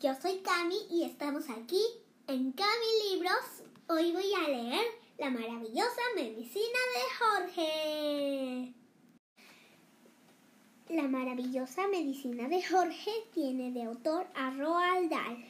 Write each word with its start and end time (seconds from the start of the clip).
yo 0.00 0.14
soy 0.20 0.38
Cami 0.38 0.76
y 0.90 1.04
estamos 1.04 1.50
aquí 1.50 1.82
en 2.28 2.52
Cami 2.52 3.10
Libros. 3.10 3.62
Hoy 3.88 4.12
voy 4.12 4.32
a 4.34 4.48
leer 4.48 4.84
La 5.18 5.30
maravillosa 5.30 6.00
medicina 6.14 6.78
de 6.94 7.02
Jorge. 7.18 8.74
La 10.90 11.08
maravillosa 11.08 11.88
medicina 11.88 12.48
de 12.48 12.62
Jorge 12.62 13.10
tiene 13.32 13.72
de 13.72 13.82
autor 13.84 14.28
a 14.34 14.50
Roald 14.50 15.10
Dahl. 15.10 15.44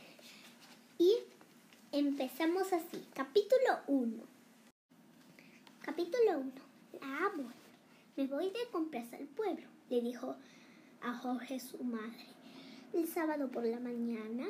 Y 0.98 1.16
empezamos 1.93 2.72
así. 2.72 3.04
Capítulo 3.14 3.80
1. 3.88 4.22
Capítulo 5.80 6.38
1. 6.38 6.52
La 7.00 7.27
abuela. 7.27 7.52
Me 8.16 8.27
voy 8.27 8.46
de 8.50 8.70
compras 8.70 9.12
al 9.12 9.27
pueblo, 9.27 9.66
le 9.91 10.00
dijo 10.00 10.36
a 11.02 11.12
Jorge 11.18 11.61
su 11.61 11.82
madre 11.82 12.34
el 12.95 13.08
sábado 13.08 13.50
por 13.50 13.64
la 13.64 13.80
mañana, 13.80 14.46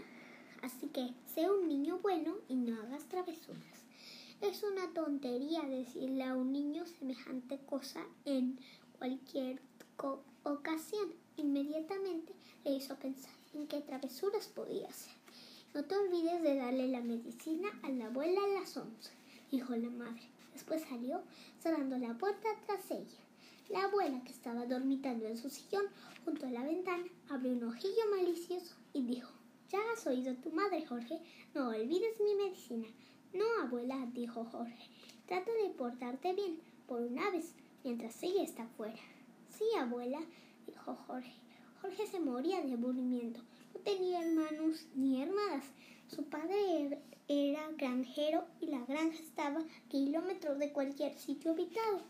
así 0.62 0.86
que 0.88 1.14
sé 1.34 1.50
un 1.50 1.66
niño 1.66 1.98
bueno 2.02 2.36
y 2.48 2.56
no 2.56 2.80
hagas 2.82 3.04
travesuras. 3.08 3.84
Es 4.40 4.62
una 4.62 4.92
tontería 4.92 5.62
decirle 5.62 6.24
a 6.24 6.36
un 6.36 6.52
niño 6.52 6.84
semejante 6.86 7.58
cosa 7.64 8.04
en 8.26 8.58
cualquier 8.98 9.62
ocasión. 10.42 11.14
Inmediatamente 11.36 12.34
le 12.64 12.72
hizo 12.72 12.96
pensar 12.96 13.32
en 13.54 13.66
qué 13.66 13.80
travesuras 13.80 14.46
podía 14.48 14.88
hacer. 14.88 15.14
No 15.72 15.84
te 15.84 15.96
olvides 15.96 16.42
de 16.42 16.56
darle 16.56 16.88
la 16.88 17.00
medicina 17.00 17.68
a 17.82 17.88
la 17.88 18.06
abuela 18.06 18.40
a 18.44 18.60
las 18.60 18.76
once, 18.76 19.10
dijo 19.50 19.74
la 19.74 19.90
madre. 19.90 20.22
Después 20.52 20.82
salió 20.82 21.22
cerrando 21.60 21.96
la 21.98 22.14
puerta 22.18 22.48
tras 22.66 22.90
ella. 22.90 23.23
La 23.70 23.84
abuela, 23.84 24.22
que 24.22 24.30
estaba 24.30 24.66
dormitando 24.66 25.26
en 25.26 25.38
su 25.38 25.48
sillón 25.48 25.86
junto 26.24 26.46
a 26.46 26.50
la 26.50 26.64
ventana, 26.64 27.04
abrió 27.30 27.52
un 27.52 27.64
ojillo 27.64 28.10
malicioso 28.10 28.76
y 28.92 29.02
dijo 29.02 29.32
Ya 29.70 29.78
has 29.92 30.06
oído 30.06 30.34
tu 30.34 30.50
madre, 30.50 30.84
Jorge. 30.84 31.18
No 31.54 31.68
olvides 31.68 32.20
mi 32.20 32.34
medicina. 32.34 32.86
No, 33.32 33.44
abuela, 33.62 34.06
dijo 34.12 34.44
Jorge. 34.44 34.90
Trata 35.26 35.50
de 35.50 35.70
portarte 35.70 36.34
bien, 36.34 36.60
por 36.86 37.00
una 37.00 37.30
vez, 37.30 37.54
mientras 37.82 38.22
ella 38.22 38.42
está 38.42 38.66
fuera. 38.76 39.00
Sí, 39.48 39.64
abuela, 39.78 40.20
dijo 40.66 40.94
Jorge. 41.06 41.32
Jorge 41.80 42.06
se 42.06 42.20
moría 42.20 42.60
de 42.60 42.74
aburrimiento. 42.74 43.40
No 43.72 43.80
tenía 43.80 44.20
hermanos 44.20 44.86
ni 44.94 45.22
hermanas. 45.22 45.64
Su 46.08 46.24
padre 46.24 47.00
era 47.28 47.70
granjero 47.78 48.44
y 48.60 48.66
la 48.66 48.84
granja 48.84 49.18
estaba 49.18 49.60
a 49.60 49.88
kilómetros 49.88 50.58
de 50.58 50.70
cualquier 50.70 51.18
sitio 51.18 51.52
habitado 51.52 52.02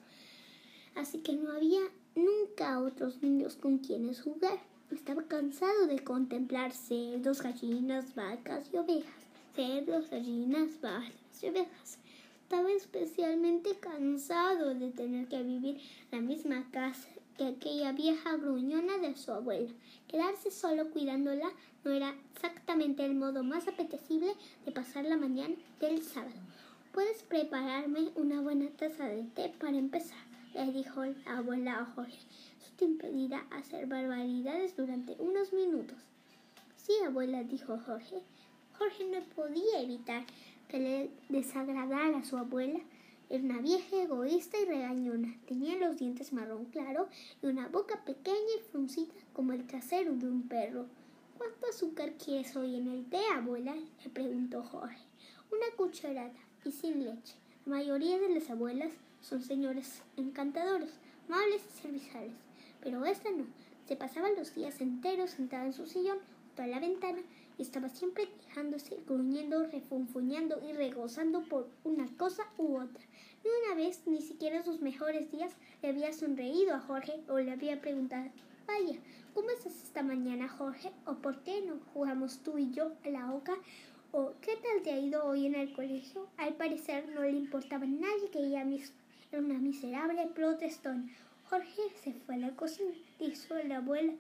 así 0.95 1.19
que 1.19 1.35
no 1.35 1.53
había 1.53 1.81
nunca 2.15 2.81
otros 2.81 3.23
niños 3.23 3.57
con 3.57 3.79
quienes 3.79 4.23
jugar. 4.23 4.59
Estaba 4.91 5.23
cansado 5.25 5.87
de 5.87 6.05
contemplar 6.05 6.73
cerdos, 6.73 7.43
gallinas, 7.43 8.15
vacas 8.15 8.71
y 8.73 8.77
ovejas. 8.77 9.15
Cerdos, 9.55 10.11
gallinas, 10.11 10.81
vacas 10.81 11.43
y 11.43 11.49
ovejas. 11.49 11.99
Estaba 12.43 12.71
especialmente 12.71 13.77
cansado 13.81 14.75
de 14.75 14.91
tener 14.91 15.29
que 15.29 15.43
vivir 15.43 15.81
en 16.13 16.21
la 16.21 16.21
misma 16.21 16.71
casa 16.71 17.09
que 17.37 17.47
aquella 17.47 17.93
vieja 17.93 18.37
gruñona 18.37 18.99
de 18.99 19.17
su 19.17 19.33
abuela. 19.33 19.73
Quedarse 20.07 20.51
solo 20.51 20.91
cuidándola 20.91 21.51
no 21.85 21.91
era 21.91 22.15
exactamente 22.35 23.05
el 23.05 23.15
modo 23.15 23.43
más 23.43 23.67
apetecible 23.67 24.35
de 24.65 24.73
pasar 24.73 25.05
la 25.05 25.17
mañana 25.17 25.55
del 25.81 26.03
sábado. 26.03 26.41
Puedes 26.93 27.25
prepararme 27.25 28.11
una 28.15 28.41
buena 28.41 28.69
taza 28.71 29.07
de 29.07 29.25
té 29.25 29.53
para 29.59 29.77
empezar 29.77 30.24
le 30.55 30.73
dijo 30.73 31.05
la 31.05 31.39
abuela 31.39 31.81
a 31.81 31.85
Jorge. 31.85 32.19
Eso 32.59 32.73
te 32.77 32.85
impedirá 32.85 33.45
hacer 33.51 33.87
barbaridades 33.87 34.77
durante 34.77 35.17
unos 35.19 35.53
minutos. 35.53 35.99
Sí, 36.77 36.93
abuela, 37.05 37.43
dijo 37.43 37.79
Jorge. 37.85 38.23
Jorge 38.79 39.05
no 39.05 39.21
podía 39.35 39.81
evitar 39.81 40.25
que 40.69 40.79
le 40.79 41.11
desagradara 41.29 42.19
a 42.19 42.25
su 42.25 42.37
abuela. 42.37 42.79
Era 43.31 43.43
una 43.43 43.61
vieja 43.61 44.03
egoísta 44.03 44.59
y 44.59 44.67
regañona. 44.67 45.35
Tenía 45.49 45.77
los 45.77 45.97
dientes 45.97 46.33
marrón 46.33 46.67
claro 46.67 47.09
y 47.43 47.47
una 47.47 47.69
boca 47.69 48.05
pequeña 48.05 48.55
y 48.59 48.71
fruncida 48.71 49.13
como 49.33 49.53
el 49.53 49.67
trasero 49.67 50.15
de 50.15 50.29
un 50.29 50.47
perro. 50.47 50.87
¿Cuánto 51.37 51.67
azúcar 51.69 52.13
quieres 52.13 52.55
hoy 52.55 52.77
en 52.77 52.89
el 52.89 53.05
té, 53.07 53.21
abuela? 53.35 53.75
le 53.75 54.11
preguntó 54.11 54.63
Jorge. 54.63 55.03
Una 55.51 55.67
cucharada 55.77 56.33
y 56.65 56.71
sin 56.71 57.05
leche. 57.05 57.35
La 57.67 57.77
mayoría 57.77 58.19
de 58.19 58.29
las 58.29 58.51
abuelas 58.51 58.93
son 59.25 59.43
señores 59.43 60.03
encantadores, 60.19 60.91
amables 61.27 61.63
y 61.67 61.81
serviciales. 61.81 62.35
Pero 62.83 63.07
esta 63.07 63.31
no. 63.31 63.47
Se 63.89 63.97
pasaba 63.97 64.31
los 64.31 64.55
días 64.55 64.81
enteros 64.81 65.31
sentada 65.31 65.65
en 65.65 65.73
su 65.73 65.87
sillón 65.87 66.19
junto 66.47 66.63
a 66.63 66.67
la 66.67 66.79
ventana 66.79 67.21
y 67.57 67.63
estaba 67.63 67.89
siempre 67.89 68.29
quejándose, 68.29 68.99
gruñendo, 69.07 69.67
refunfuñando 69.67 70.61
y 70.69 70.75
regozando 70.75 71.43
por 71.43 71.69
una 71.85 72.07
cosa 72.19 72.45
u 72.59 72.77
otra. 72.77 73.03
Ni 73.43 73.51
una 73.65 73.75
vez, 73.75 74.03
ni 74.07 74.21
siquiera 74.21 74.59
en 74.59 74.65
sus 74.65 74.81
mejores 74.83 75.31
días, 75.31 75.53
le 75.83 75.89
había 75.89 76.13
sonreído 76.13 76.75
a 76.75 76.81
Jorge 76.81 77.23
o 77.29 77.39
le 77.39 77.51
había 77.51 77.81
preguntado 77.81 78.31
Vaya, 78.67 78.99
¿cómo 79.35 79.51
estás 79.51 79.75
esta 79.85 80.03
mañana, 80.03 80.49
Jorge? 80.49 80.91
¿O 81.07 81.15
por 81.17 81.43
qué 81.43 81.63
no 81.63 81.79
jugamos 81.93 82.39
tú 82.43 82.59
y 82.59 82.71
yo 82.73 82.93
a 83.05 83.09
la 83.09 83.33
oca? 83.33 83.55
¿O 84.13 84.33
qué 84.41 84.57
tal 84.57 84.83
te 84.83 84.93
ha 84.93 84.99
ido 84.99 85.25
hoy 85.25 85.47
en 85.47 85.55
el 85.55 85.73
colegio? 85.73 86.29
Al 86.37 86.55
parecer 86.55 87.09
no 87.15 87.23
le 87.23 87.33
importaba 87.33 87.85
a 87.85 87.89
nadie 87.89 88.31
que 88.31 88.39
ella 88.39 88.65
misma 88.65 89.04
una 89.39 89.59
miserable 89.59 90.27
protestón. 90.35 91.11
Jorge 91.49 91.83
se 92.03 92.13
fue 92.13 92.37
a 92.37 92.39
la 92.39 92.57
cocina, 92.57 92.95
hizo 93.21 93.55
a 93.55 93.63
la 93.63 93.79
abuela 93.79 94.13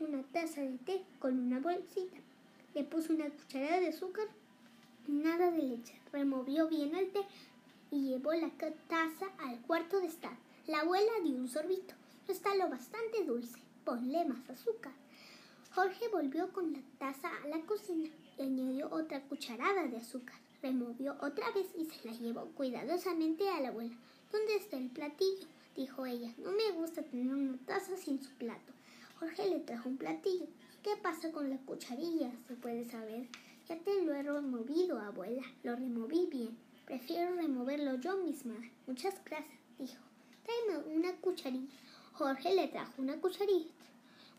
una 0.00 0.22
taza 0.24 0.60
de 0.60 0.78
té 0.78 1.02
con 1.18 1.38
una 1.38 1.60
bolsita. 1.60 2.18
Le 2.74 2.84
puso 2.84 3.12
una 3.12 3.28
cucharada 3.28 3.80
de 3.80 3.88
azúcar, 3.88 4.26
nada 5.06 5.50
de 5.50 5.62
leche. 5.62 5.94
Removió 6.12 6.68
bien 6.68 6.94
el 6.94 7.10
té 7.10 7.20
y 7.90 8.08
llevó 8.08 8.32
la 8.34 8.50
taza 8.88 9.26
al 9.38 9.60
cuarto 9.62 10.00
de 10.00 10.06
estar. 10.06 10.36
La 10.66 10.80
abuela 10.80 11.12
dio 11.22 11.36
un 11.36 11.48
sorbito. 11.48 11.94
está 12.28 12.54
lo 12.54 12.68
bastante 12.68 13.24
dulce. 13.24 13.58
Ponle 13.84 14.24
más 14.24 14.48
azúcar. 14.48 14.92
Jorge 15.74 16.08
volvió 16.08 16.52
con 16.52 16.72
la 16.72 16.80
taza 16.98 17.30
a 17.42 17.48
la 17.48 17.60
cocina 17.62 18.08
y 18.38 18.42
añadió 18.42 18.88
otra 18.90 19.22
cucharada 19.22 19.86
de 19.88 19.96
azúcar. 19.96 20.36
Removió 20.62 21.16
otra 21.20 21.50
vez 21.50 21.66
y 21.76 21.84
se 21.86 22.06
la 22.06 22.14
llevó 22.14 22.46
cuidadosamente 22.54 23.48
a 23.48 23.60
la 23.60 23.68
abuela. 23.68 23.96
¿Dónde 24.32 24.56
está 24.56 24.78
el 24.78 24.88
platillo? 24.88 25.46
dijo 25.76 26.06
ella. 26.06 26.32
No 26.38 26.52
me 26.52 26.70
gusta 26.72 27.02
tener 27.02 27.34
una 27.34 27.58
taza 27.66 27.98
sin 27.98 28.22
su 28.22 28.30
plato. 28.36 28.72
Jorge 29.20 29.46
le 29.46 29.60
trajo 29.60 29.90
un 29.90 29.98
platillo. 29.98 30.46
¿Qué 30.82 30.96
pasa 31.02 31.30
con 31.30 31.50
la 31.50 31.58
cucharilla? 31.58 32.32
Se 32.48 32.54
puede 32.54 32.86
saber. 32.86 33.28
Ya 33.68 33.76
te 33.76 34.00
lo 34.00 34.14
he 34.14 34.22
removido, 34.22 34.98
abuela. 34.98 35.42
Lo 35.62 35.76
removí 35.76 36.28
bien. 36.30 36.56
Prefiero 36.86 37.36
removerlo 37.36 37.96
yo 37.96 38.16
misma. 38.16 38.54
Muchas 38.86 39.22
gracias, 39.22 39.60
dijo. 39.78 40.02
Tráeme 40.44 40.96
una 40.96 41.12
cucharilla. 41.16 41.76
Jorge 42.14 42.54
le 42.54 42.68
trajo 42.68 43.02
una 43.02 43.20
cucharilla. 43.20 43.70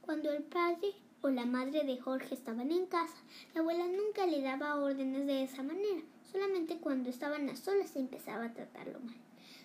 Cuando 0.01 0.31
el 0.31 0.41
padre 0.41 0.95
o 1.21 1.29
la 1.29 1.45
madre 1.45 1.83
de 1.83 1.99
Jorge 1.99 2.33
estaban 2.33 2.71
en 2.71 2.87
casa, 2.87 3.17
la 3.53 3.61
abuela 3.61 3.85
nunca 3.87 4.25
le 4.25 4.41
daba 4.41 4.81
órdenes 4.81 5.27
de 5.27 5.43
esa 5.43 5.61
manera. 5.61 6.01
Solamente 6.31 6.77
cuando 6.77 7.11
estaban 7.11 7.47
a 7.47 7.55
solas 7.55 7.95
empezaba 7.95 8.45
a 8.45 8.53
tratarlo 8.53 8.99
mal. 8.99 9.22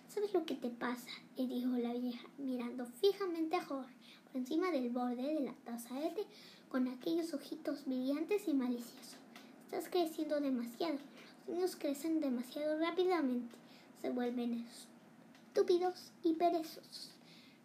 ¿Sabes 0.09 0.33
lo 0.33 0.47
que 0.47 0.55
te 0.55 0.71
pasa? 0.71 1.11
le 1.37 1.47
dijo 1.47 1.69
la 1.77 1.93
vieja, 1.93 2.27
mirando 2.39 2.87
fijamente 2.87 3.57
a 3.57 3.65
Jorge 3.65 3.95
por 4.25 4.37
encima 4.37 4.71
del 4.71 4.89
borde 4.89 5.35
de 5.35 5.41
la 5.41 5.53
taza 5.65 5.95
de 5.97 6.09
té, 6.11 6.27
con 6.71 6.89
aquellos 6.89 7.35
ojitos 7.35 7.85
brillantes 7.85 8.49
y 8.49 8.55
maliciosos. 8.55 9.19
Estás 9.65 9.91
creciendo 9.91 10.41
demasiado. 10.41 10.99
Los 11.47 11.57
niños 11.57 11.77
crecen 11.77 12.21
demasiado 12.21 12.79
rápidamente. 12.79 13.55
Se 14.01 14.09
vuelven 14.09 14.67
estúpidos 15.49 16.11
y 16.23 16.33
perezosos. 16.35 17.11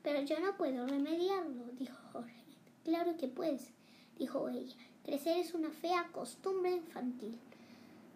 Pero 0.04 0.22
yo 0.22 0.38
no 0.42 0.58
puedo 0.58 0.86
remediarlo, 0.86 1.64
dijo 1.80 1.98
Jorge. 2.12 2.44
Claro 2.84 3.16
que 3.16 3.30
puedes, 3.30 3.70
dijo 4.18 4.50
ella. 4.50 4.76
Crecer 5.06 5.38
es 5.38 5.54
una 5.54 5.72
fea 5.72 6.10
costumbre 6.12 6.72
infantil. 6.72 7.40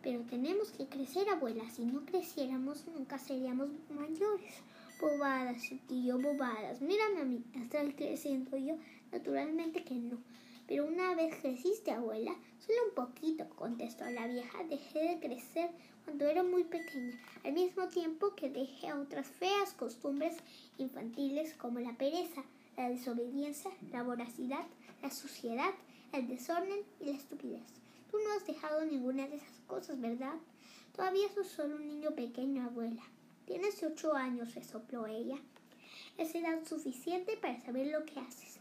Pero 0.07 0.21
tenemos 0.21 0.71
que 0.71 0.88
crecer, 0.88 1.27
abuela. 1.27 1.69
Si 1.69 1.83
no 1.83 2.06
creciéramos, 2.06 2.88
nunca 2.88 3.18
seríamos 3.18 3.71
mayores. 3.89 4.54
Bobadas, 5.01 5.62
tío, 5.86 6.18
bobadas. 6.18 6.80
Mírame 6.80 7.19
a 7.19 7.25
mí, 7.25 7.44
estar 7.54 7.94
creciendo 7.94 8.56
yo. 8.56 8.77
Naturalmente 9.12 9.83
que 9.83 9.95
no. 9.95 10.18
Pero 10.65 10.86
una 10.86 11.13
vez 11.13 11.36
creciste, 11.42 11.92
abuela, 11.92 12.33
solo 12.57 12.77
un 12.88 12.95
poquito, 12.95 13.50
contestó 13.50 14.09
la 14.09 14.27
vieja. 14.27 14.63
Dejé 14.63 15.09
de 15.09 15.19
crecer 15.19 15.71
cuando 16.06 16.25
era 16.25 16.42
muy 16.42 16.63
pequeña, 16.63 17.19
al 17.44 17.51
mismo 17.51 17.89
tiempo 17.89 18.33
que 18.33 18.50
dejé 18.50 18.94
otras 18.94 19.27
feas 19.27 19.74
costumbres 19.74 20.38
infantiles 20.77 21.53
como 21.56 21.81
la 21.81 21.98
pereza, 21.98 22.45
la 22.77 22.89
desobediencia, 22.89 23.71
la 23.92 24.03
voracidad, 24.03 24.65
la 25.01 25.12
suciedad, 25.12 25.74
el 26.13 26.30
desorden 26.30 26.80
y 27.01 27.07
la 27.07 27.12
estupidez. 27.12 27.87
No 28.24 28.34
has 28.34 28.46
dejado 28.46 28.84
ninguna 28.86 29.28
de 29.28 29.36
esas 29.38 29.60
cosas, 29.68 30.00
¿verdad? 30.00 30.36
Todavía 30.96 31.30
sos 31.30 31.48
solo 31.48 31.75
un 31.75 31.88
niño 31.88 32.16
pequeño, 32.16 32.64
abuela. 32.64 33.04
Tienes 33.46 33.81
ocho 33.84 34.14
años, 34.14 34.56
resopló 34.56 35.08
ella. 35.08 35.38
Es 36.18 36.34
edad 36.36 36.66
suficiente 36.66 37.38
para 37.38 37.62
saber 37.62 37.88
lo 37.88 38.06
que 38.06 38.19
haces. 38.19 38.60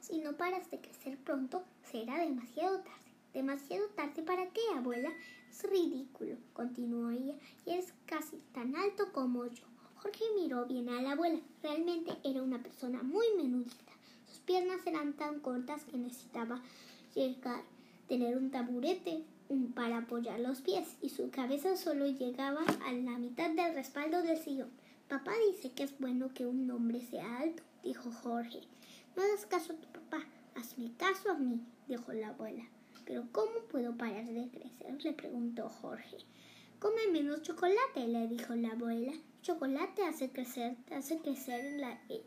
Si 0.00 0.18
no 0.20 0.36
paras 0.36 0.70
de 0.70 0.80
crecer 0.80 1.18
pronto, 1.18 1.64
será 1.90 2.18
demasiado 2.18 2.78
tarde. 2.78 3.12
¿Demasiado 3.34 3.88
tarde 3.88 4.22
para 4.22 4.48
qué, 4.50 4.60
abuela? 4.74 5.10
Es 5.50 5.62
ridículo, 5.64 6.36
continuó 6.52 7.10
ella, 7.10 7.34
y 7.66 7.72
es 7.72 7.92
casi 8.06 8.38
tan 8.54 8.76
alto 8.76 9.12
como 9.12 9.46
yo. 9.46 9.64
Jorge 9.96 10.24
miró 10.36 10.64
bien 10.66 10.88
a 10.88 11.02
la 11.02 11.12
abuela. 11.12 11.40
Realmente 11.62 12.16
era 12.22 12.42
una 12.42 12.62
persona 12.62 13.02
muy 13.02 13.26
menudita. 13.36 13.92
Sus 14.26 14.38
piernas 14.38 14.86
eran 14.86 15.14
tan 15.14 15.40
cortas 15.40 15.84
que 15.84 15.98
necesitaba 15.98 16.62
llegar, 17.14 17.64
tener 18.08 18.36
un 18.36 18.50
taburete 18.50 19.24
para 19.74 19.98
apoyar 19.98 20.40
los 20.40 20.60
pies 20.60 20.96
y 21.00 21.10
su 21.10 21.30
cabeza 21.30 21.76
solo 21.76 22.06
llegaba 22.06 22.62
a 22.84 22.92
la 22.92 23.18
mitad 23.18 23.50
del 23.50 23.74
respaldo 23.74 24.22
del 24.22 24.38
sillón. 24.38 24.70
Papá 25.08 25.32
dice 25.50 25.70
que 25.72 25.84
es 25.84 25.98
bueno 25.98 26.32
que 26.34 26.46
un 26.46 26.70
hombre 26.70 27.00
sea 27.00 27.38
alto, 27.38 27.62
dijo 27.84 28.10
Jorge. 28.10 28.60
No 29.14 29.22
hagas 29.22 29.46
caso 29.46 29.72
a 29.72 29.76
tu 29.76 29.88
papá, 29.88 30.24
hazme 30.56 30.92
caso 30.96 31.30
a 31.30 31.34
mí, 31.34 31.60
dijo 31.86 32.12
la 32.12 32.28
abuela. 32.28 32.64
Pero 33.04 33.24
¿cómo 33.30 33.52
puedo 33.70 33.96
parar 33.96 34.26
de 34.26 34.48
crecer? 34.48 35.04
le 35.04 35.12
preguntó 35.12 35.68
Jorge. 35.68 36.18
Come 36.80 37.08
menos 37.12 37.42
chocolate, 37.42 38.08
le 38.08 38.26
dijo 38.26 38.54
la 38.54 38.72
abuela. 38.72 39.12
Chocolate 39.42 40.02
hace 40.04 40.30
crecer, 40.30 40.76
hace 40.90 41.18
crecer 41.18 41.64
en 41.64 41.80
la 41.80 42.00
eh, 42.08 42.24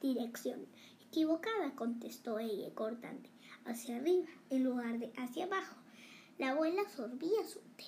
dirección 0.00 0.66
equivocada, 1.00 1.74
contestó 1.76 2.38
ella 2.38 2.74
cortante, 2.74 3.30
hacia 3.66 3.96
arriba 3.96 4.26
en 4.50 4.64
lugar 4.64 4.98
de 4.98 5.12
hacia 5.16 5.44
abajo. 5.44 5.76
La 6.38 6.50
abuela 6.50 6.88
sorbía 6.88 7.44
su 7.46 7.60
té, 7.76 7.84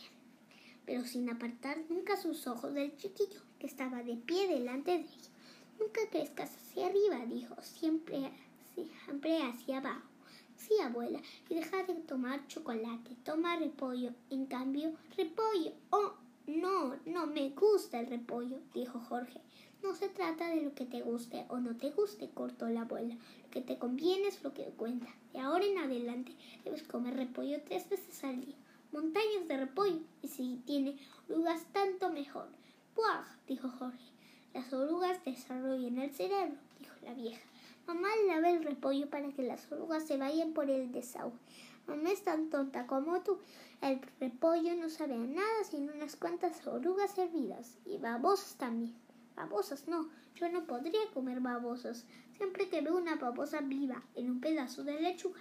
pero 0.87 1.05
sin 1.05 1.29
apartar 1.29 1.79
nunca 1.89 2.17
sus 2.17 2.47
ojos 2.47 2.75
del 2.75 2.97
chiquillo, 2.97 3.43
que 3.59 3.67
estaba 3.67 4.03
de 4.03 4.17
pie 4.17 4.49
delante 4.49 4.93
de 4.93 5.05
ella. 5.05 5.31
Nunca 5.79 6.01
crezcas 6.11 6.57
hacia 6.57 6.87
arriba, 6.87 7.25
dijo, 7.27 7.55
siempre, 7.63 8.33
siempre 8.75 9.43
hacia 9.43 9.79
abajo. 9.79 10.09
Sí, 10.57 10.75
abuela, 10.83 11.21
y 11.49 11.55
deja 11.55 11.85
de 11.85 11.95
tomar 11.95 12.47
chocolate, 12.49 13.17
toma 13.25 13.57
repollo. 13.57 14.13
En 14.31 14.47
cambio, 14.47 14.93
repollo. 15.17 15.73
Oh, 15.91 16.15
no, 16.47 16.97
no 17.07 17.27
me 17.27 17.51
gusta 17.51 18.01
el 18.01 18.07
repollo, 18.07 18.59
dijo 18.75 18.99
Jorge. 18.99 19.41
No 19.83 19.95
se 19.95 20.09
trata 20.09 20.49
de 20.49 20.63
lo 20.63 20.75
que 20.75 20.87
te 20.87 21.03
guste 21.03 21.45
o 21.49 21.59
no 21.59 21.77
te 21.77 21.91
guste, 21.91 22.29
cortó 22.31 22.69
la 22.69 22.81
abuela. 22.83 23.17
Que 23.51 23.61
te 23.61 23.79
conviene 23.79 24.29
es 24.29 24.43
lo 24.43 24.53
que 24.53 24.65
cuenta. 24.77 25.09
De 25.33 25.41
ahora 25.41 25.65
en 25.65 25.79
adelante 25.79 26.33
debes 26.65 26.83
comer 26.83 27.15
repollo 27.15 27.61
tres 27.65 27.89
veces 27.89 28.23
al 28.25 28.45
día. 28.45 28.57
Montañas 28.93 29.49
de 29.49 29.57
repollo. 29.57 30.01
Y 30.23 30.29
si 30.29 30.63
tiene 30.67 30.99
orugas, 31.29 31.65
tanto 31.73 32.11
mejor. 32.11 32.49
¡Puah! 32.95 33.25
dijo 33.47 33.69
Jorge. 33.71 34.13
Las 34.55 34.73
orugas 34.73 35.25
desarrollan 35.25 35.99
el 35.99 36.11
cerebro, 36.11 36.57
dijo 36.79 36.95
la 37.03 37.15
vieja. 37.15 37.43
Mamá 37.87 38.09
lava 38.27 38.51
el 38.51 38.65
repollo 38.65 39.09
para 39.09 39.31
que 39.33 39.43
las 39.43 39.71
orugas 39.73 40.07
se 40.07 40.17
vayan 40.17 40.53
por 40.53 40.71
el 40.71 40.93
desagüe. 40.93 41.39
Mamá 41.87 42.11
es 42.11 42.23
tan 42.23 42.51
tonta 42.51 42.87
como 42.87 43.23
tú. 43.23 43.39
El 43.81 44.01
repollo 44.21 44.75
no 44.75 44.91
sabe 44.91 45.17
nada 45.17 45.65
sin 45.65 45.89
unas 45.89 46.17
cuantas 46.17 46.67
orugas 46.67 47.17
hervidas 47.17 47.79
y 47.87 47.97
babosas 47.97 48.57
también. 48.57 48.95
Babosas 49.37 49.89
no, 49.89 50.09
yo 50.39 50.49
no 50.49 50.65
podría 50.67 51.01
comer 51.13 51.41
babosas. 51.41 52.05
Siempre 52.37 52.69
que 52.69 52.81
veo 52.81 52.97
una 52.97 53.17
babosa 53.17 53.61
viva 53.61 54.03
en 54.15 54.31
un 54.31 54.41
pedazo 54.41 54.85
de 54.85 55.01
lechuga, 55.01 55.41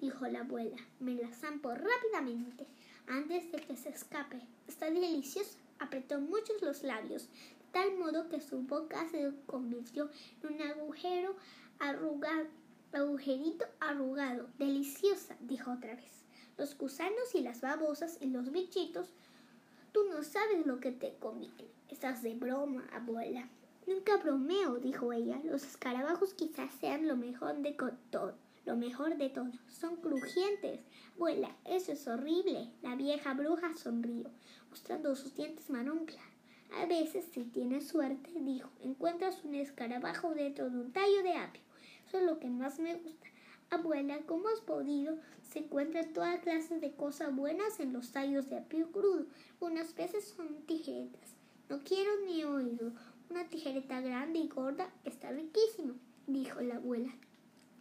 dijo 0.00 0.26
la 0.26 0.40
abuela, 0.40 0.76
me 0.98 1.14
la 1.14 1.32
zampo 1.32 1.72
rápidamente 1.72 2.66
antes 3.06 3.52
de 3.52 3.58
que 3.58 3.76
se 3.76 3.90
escape. 3.90 4.40
Está 4.66 4.90
deliciosa. 4.90 5.58
Apretó 5.78 6.20
muchos 6.20 6.60
los 6.60 6.82
labios, 6.82 7.22
de 7.22 7.64
tal 7.72 7.96
modo 7.96 8.28
que 8.28 8.40
su 8.40 8.60
boca 8.62 9.08
se 9.10 9.32
convirtió 9.46 10.10
en 10.42 10.54
un 10.54 10.60
agujero 10.60 11.34
arrugado, 11.78 12.48
agujerito 12.92 13.64
arrugado. 13.78 14.48
Deliciosa, 14.58 15.36
dijo 15.40 15.72
otra 15.72 15.94
vez. 15.94 16.24
Los 16.58 16.76
gusanos 16.76 17.34
y 17.34 17.40
las 17.40 17.62
babosas 17.62 18.18
y 18.20 18.26
los 18.26 18.52
bichitos, 18.52 19.08
tú 19.92 20.00
no 20.10 20.22
sabes 20.22 20.66
lo 20.66 20.80
que 20.80 20.92
te 20.92 21.14
conviene. 21.18 21.64
Estás 21.88 22.22
de 22.22 22.34
broma, 22.34 22.84
abuela. 22.92 23.48
Nunca 23.90 24.18
bromeo, 24.18 24.76
dijo 24.76 25.12
ella. 25.12 25.40
Los 25.42 25.64
escarabajos 25.64 26.32
quizás 26.34 26.72
sean 26.74 27.08
lo 27.08 27.16
mejor 27.16 27.56
de 27.56 27.76
todo. 28.10 28.36
Lo 28.64 28.76
mejor 28.76 29.16
de 29.16 29.30
todo. 29.30 29.50
Son 29.66 29.96
crujientes. 29.96 30.78
Abuela, 31.16 31.56
eso 31.64 31.90
es 31.90 32.06
horrible. 32.06 32.70
La 32.82 32.94
vieja 32.94 33.34
bruja 33.34 33.74
sonrió, 33.74 34.30
mostrando 34.70 35.16
sus 35.16 35.34
dientes 35.34 35.70
marrón 35.70 36.06
A 36.80 36.86
veces, 36.86 37.24
si 37.32 37.42
tienes 37.42 37.88
suerte, 37.88 38.30
dijo, 38.32 38.70
encuentras 38.80 39.42
un 39.42 39.56
escarabajo 39.56 40.34
dentro 40.36 40.70
de 40.70 40.78
un 40.78 40.92
tallo 40.92 41.24
de 41.24 41.34
apio. 41.34 41.62
Eso 42.06 42.18
es 42.18 42.24
lo 42.24 42.38
que 42.38 42.48
más 42.48 42.78
me 42.78 42.94
gusta. 42.94 43.26
Abuela, 43.70 44.20
¿cómo 44.24 44.46
has 44.50 44.60
podido? 44.60 45.18
Se 45.42 45.58
encuentran 45.58 46.12
toda 46.12 46.40
clase 46.40 46.78
de 46.78 46.92
cosas 46.94 47.34
buenas 47.34 47.80
en 47.80 47.92
los 47.92 48.12
tallos 48.12 48.48
de 48.48 48.58
apio 48.58 48.92
crudo. 48.92 49.26
Unas 49.58 49.96
veces 49.96 50.28
son 50.28 50.62
tijeretas 50.62 51.40
no 51.70 51.78
quiero 51.84 52.10
ni 52.26 52.42
oído. 52.42 52.92
Una 53.30 53.44
tijereta 53.44 54.00
grande 54.00 54.40
y 54.40 54.48
gorda 54.48 54.90
está 55.04 55.30
riquísima, 55.30 55.94
dijo 56.26 56.60
la 56.62 56.76
abuela, 56.76 57.12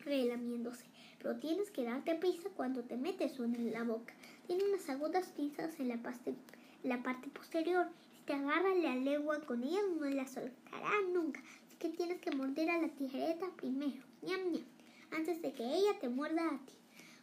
relamiéndose. 0.05 0.85
Pero 1.17 1.37
tienes 1.37 1.71
que 1.71 1.83
darte 1.83 2.13
prisa 2.13 2.49
cuando 2.55 2.83
te 2.83 2.97
metes 2.97 3.39
una 3.39 3.57
en 3.57 3.73
la 3.73 3.83
boca. 3.83 4.13
Tiene 4.45 4.63
unas 4.65 4.87
agudas 4.89 5.29
pinzas 5.29 5.79
en 5.79 5.87
la, 5.87 5.99
la 6.83 7.01
parte 7.01 7.29
posterior. 7.29 7.87
Si 8.11 8.21
te 8.25 8.33
agarras 8.33 8.77
la 8.77 8.95
lengua 8.95 9.41
con 9.41 9.63
ella, 9.63 9.79
no 9.99 10.05
la 10.05 10.27
soltará 10.27 10.91
nunca. 11.11 11.41
Así 11.65 11.77
que 11.79 11.89
tienes 11.89 12.21
que 12.21 12.29
morder 12.29 12.69
a 12.69 12.79
la 12.79 12.89
tijereta 12.89 13.47
primero, 13.55 14.03
ñam, 14.21 14.51
ñam, 14.51 14.65
antes 15.09 15.41
de 15.41 15.51
que 15.51 15.63
ella 15.63 15.97
te 15.99 16.09
muerda 16.09 16.47
a 16.47 16.59
ti. 16.59 16.73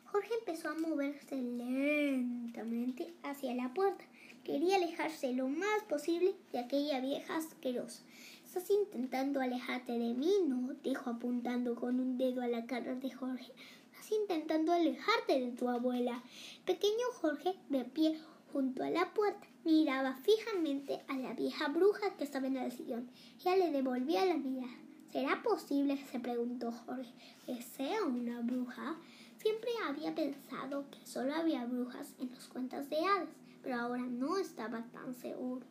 Jorge 0.06 0.34
empezó 0.40 0.70
a 0.70 0.74
moverse 0.74 1.36
lentamente 1.36 3.14
hacia 3.22 3.54
la 3.54 3.72
puerta. 3.72 4.04
Quería 4.42 4.76
alejarse 4.76 5.32
lo 5.32 5.46
más 5.48 5.84
posible 5.88 6.34
de 6.52 6.58
aquella 6.58 7.00
vieja 7.00 7.36
asquerosa. 7.36 8.02
¿Estás 8.56 8.70
intentando 8.70 9.42
alejarte 9.42 9.92
de 9.98 10.14
mí? 10.14 10.32
No, 10.48 10.72
dijo 10.82 11.10
apuntando 11.10 11.74
con 11.74 12.00
un 12.00 12.16
dedo 12.16 12.40
a 12.40 12.48
la 12.48 12.64
cara 12.64 12.94
de 12.94 13.10
Jorge. 13.10 13.52
Estás 13.92 14.12
intentando 14.12 14.72
alejarte 14.72 15.38
de 15.38 15.52
tu 15.52 15.68
abuela. 15.68 16.22
pequeño 16.64 17.04
Jorge, 17.20 17.54
de 17.68 17.84
pie 17.84 18.18
junto 18.54 18.82
a 18.82 18.88
la 18.88 19.12
puerta, 19.12 19.46
miraba 19.62 20.14
fijamente 20.14 21.02
a 21.06 21.18
la 21.18 21.34
vieja 21.34 21.68
bruja 21.68 22.16
que 22.16 22.24
estaba 22.24 22.46
en 22.46 22.56
el 22.56 22.72
sillón. 22.72 23.10
Ya 23.44 23.54
le 23.56 23.70
devolvía 23.70 24.24
la 24.24 24.38
mirada. 24.38 24.72
¿Será 25.12 25.42
posible, 25.42 25.98
se 26.10 26.18
preguntó 26.18 26.72
Jorge, 26.72 27.12
que 27.44 27.60
sea 27.60 28.04
una 28.04 28.40
bruja? 28.40 28.96
Siempre 29.36 29.68
había 29.86 30.14
pensado 30.14 30.86
que 30.90 31.06
solo 31.06 31.34
había 31.34 31.66
brujas 31.66 32.14
en 32.18 32.30
los 32.30 32.48
cuentos 32.48 32.88
de 32.88 33.04
hadas 33.04 33.28
pero 33.66 33.80
ahora 33.80 34.02
no 34.02 34.38
estaba 34.38 34.80
tan 34.92 35.12
seguro. 35.16 35.66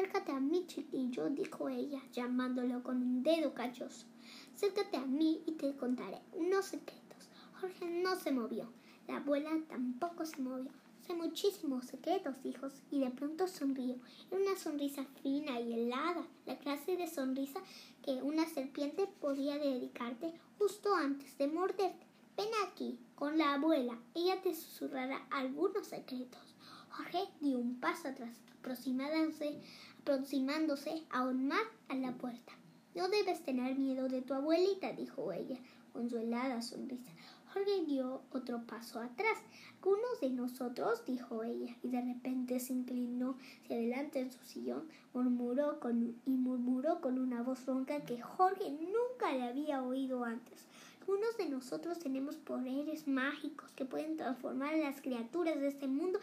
Acércate 0.00 0.32
a 0.32 0.40
mí, 0.40 0.64
chiquillo, 0.66 1.28
dijo 1.28 1.68
ella, 1.68 2.00
llamándolo 2.10 2.82
con 2.82 3.02
un 3.02 3.22
dedo 3.22 3.52
cachoso. 3.52 4.06
Acércate 4.54 4.96
a 4.96 5.04
mí 5.04 5.42
y 5.44 5.52
te 5.52 5.76
contaré 5.76 6.22
unos 6.32 6.64
secretos. 6.64 7.28
Jorge 7.60 7.84
no 8.02 8.16
se 8.16 8.32
movió. 8.32 8.72
La 9.06 9.18
abuela 9.18 9.50
tampoco 9.68 10.24
se 10.24 10.40
movió. 10.40 10.70
Sé 11.06 11.12
muchísimos 11.12 11.84
secretos, 11.84 12.34
hijos, 12.44 12.72
y 12.90 13.00
de 13.00 13.10
pronto 13.10 13.46
sonrió. 13.46 13.96
Era 14.30 14.40
una 14.40 14.56
sonrisa 14.56 15.04
fina 15.22 15.60
y 15.60 15.74
helada, 15.74 16.26
la 16.46 16.58
clase 16.58 16.96
de 16.96 17.06
sonrisa 17.06 17.60
que 18.02 18.22
una 18.22 18.48
serpiente 18.48 19.06
podía 19.06 19.58
dedicarte 19.58 20.32
justo 20.58 20.94
antes 20.94 21.36
de 21.36 21.46
morderte. 21.46 22.06
Ven 22.38 22.48
aquí, 22.66 22.98
con 23.16 23.36
la 23.36 23.52
abuela. 23.52 23.98
Ella 24.14 24.40
te 24.40 24.54
susurrará 24.54 25.26
algunos 25.30 25.88
secretos. 25.88 26.56
Jorge 26.88 27.28
dio 27.40 27.58
un 27.58 27.78
paso 27.78 28.08
atrás, 28.08 28.40
aproximándose, 28.58 29.60
aproximándose 30.00 31.02
aún 31.10 31.48
más 31.48 31.62
a 31.88 31.94
la 31.94 32.12
puerta. 32.12 32.52
No 32.94 33.08
debes 33.08 33.42
tener 33.42 33.78
miedo 33.78 34.08
de 34.08 34.22
tu 34.22 34.34
abuelita, 34.34 34.92
dijo 34.92 35.32
ella, 35.32 35.58
con 35.92 36.08
su 36.08 36.18
helada 36.18 36.62
sonrisa. 36.62 37.12
Jorge 37.52 37.84
dio 37.84 38.22
otro 38.32 38.64
paso 38.66 39.00
atrás. 39.00 39.38
Algunos 39.76 40.20
de 40.20 40.30
nosotros, 40.30 41.04
dijo 41.04 41.42
ella, 41.42 41.76
y 41.82 41.88
de 41.88 42.00
repente 42.00 42.60
se 42.60 42.72
inclinó 42.72 43.36
hacia 43.62 43.76
adelante 43.76 44.20
en 44.20 44.30
su 44.30 44.42
sillón 44.44 44.88
murmuró 45.12 45.80
con, 45.80 46.16
y 46.24 46.30
murmuró 46.30 47.00
con 47.00 47.18
una 47.18 47.42
voz 47.42 47.66
ronca 47.66 48.04
que 48.04 48.20
Jorge 48.20 48.70
nunca 48.70 49.32
le 49.32 49.44
había 49.44 49.82
oído 49.82 50.24
antes. 50.24 50.66
Algunos 51.00 51.36
de 51.38 51.48
nosotros 51.48 51.98
tenemos 51.98 52.36
poderes 52.36 53.08
mágicos 53.08 53.72
que 53.72 53.84
pueden 53.84 54.16
transformar 54.16 54.74
a 54.74 54.78
las 54.78 55.00
criaturas 55.00 55.58
de 55.58 55.68
este 55.68 55.88
mundo 55.88 56.20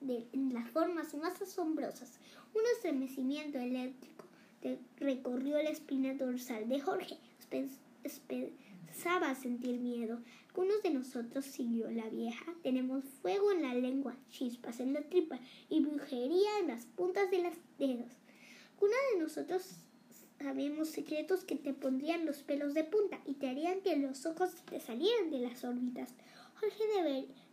en 0.00 0.54
las 0.54 0.70
formas 0.70 1.14
más 1.14 1.40
asombrosas. 1.40 2.18
Un 2.54 2.62
estremecimiento 2.74 3.58
eléctrico 3.58 4.24
recorrió 4.98 5.62
la 5.62 5.70
espina 5.70 6.14
dorsal 6.14 6.68
de 6.68 6.80
Jorge. 6.80 7.18
Empezaba 8.88 9.30
a 9.30 9.34
sentir 9.34 9.78
miedo. 9.78 10.20
Algunos 10.48 10.82
de 10.82 10.90
nosotros, 10.90 11.44
siguió 11.44 11.90
la 11.90 12.08
vieja, 12.08 12.54
tenemos 12.62 13.04
fuego 13.20 13.52
en 13.52 13.62
la 13.62 13.74
lengua, 13.74 14.16
chispas 14.30 14.80
en 14.80 14.94
la 14.94 15.02
tripa 15.02 15.38
y 15.68 15.80
brujería 15.80 16.58
en 16.60 16.68
las 16.68 16.86
puntas 16.86 17.30
de 17.30 17.42
los 17.42 17.52
dedos. 17.78 18.12
Algunos 18.74 18.96
de 19.12 19.20
nosotros 19.20 19.76
sabemos 20.38 20.88
secretos 20.88 21.44
que 21.44 21.56
te 21.56 21.74
pondrían 21.74 22.24
los 22.24 22.38
pelos 22.38 22.72
de 22.74 22.84
punta 22.84 23.20
y 23.26 23.34
te 23.34 23.48
harían 23.50 23.80
que 23.82 23.96
los 23.96 24.24
ojos 24.24 24.50
te 24.64 24.80
salieran 24.80 25.30
de 25.30 25.40
las 25.40 25.62
órbitas. 25.64 26.14
Jorge 26.58 26.84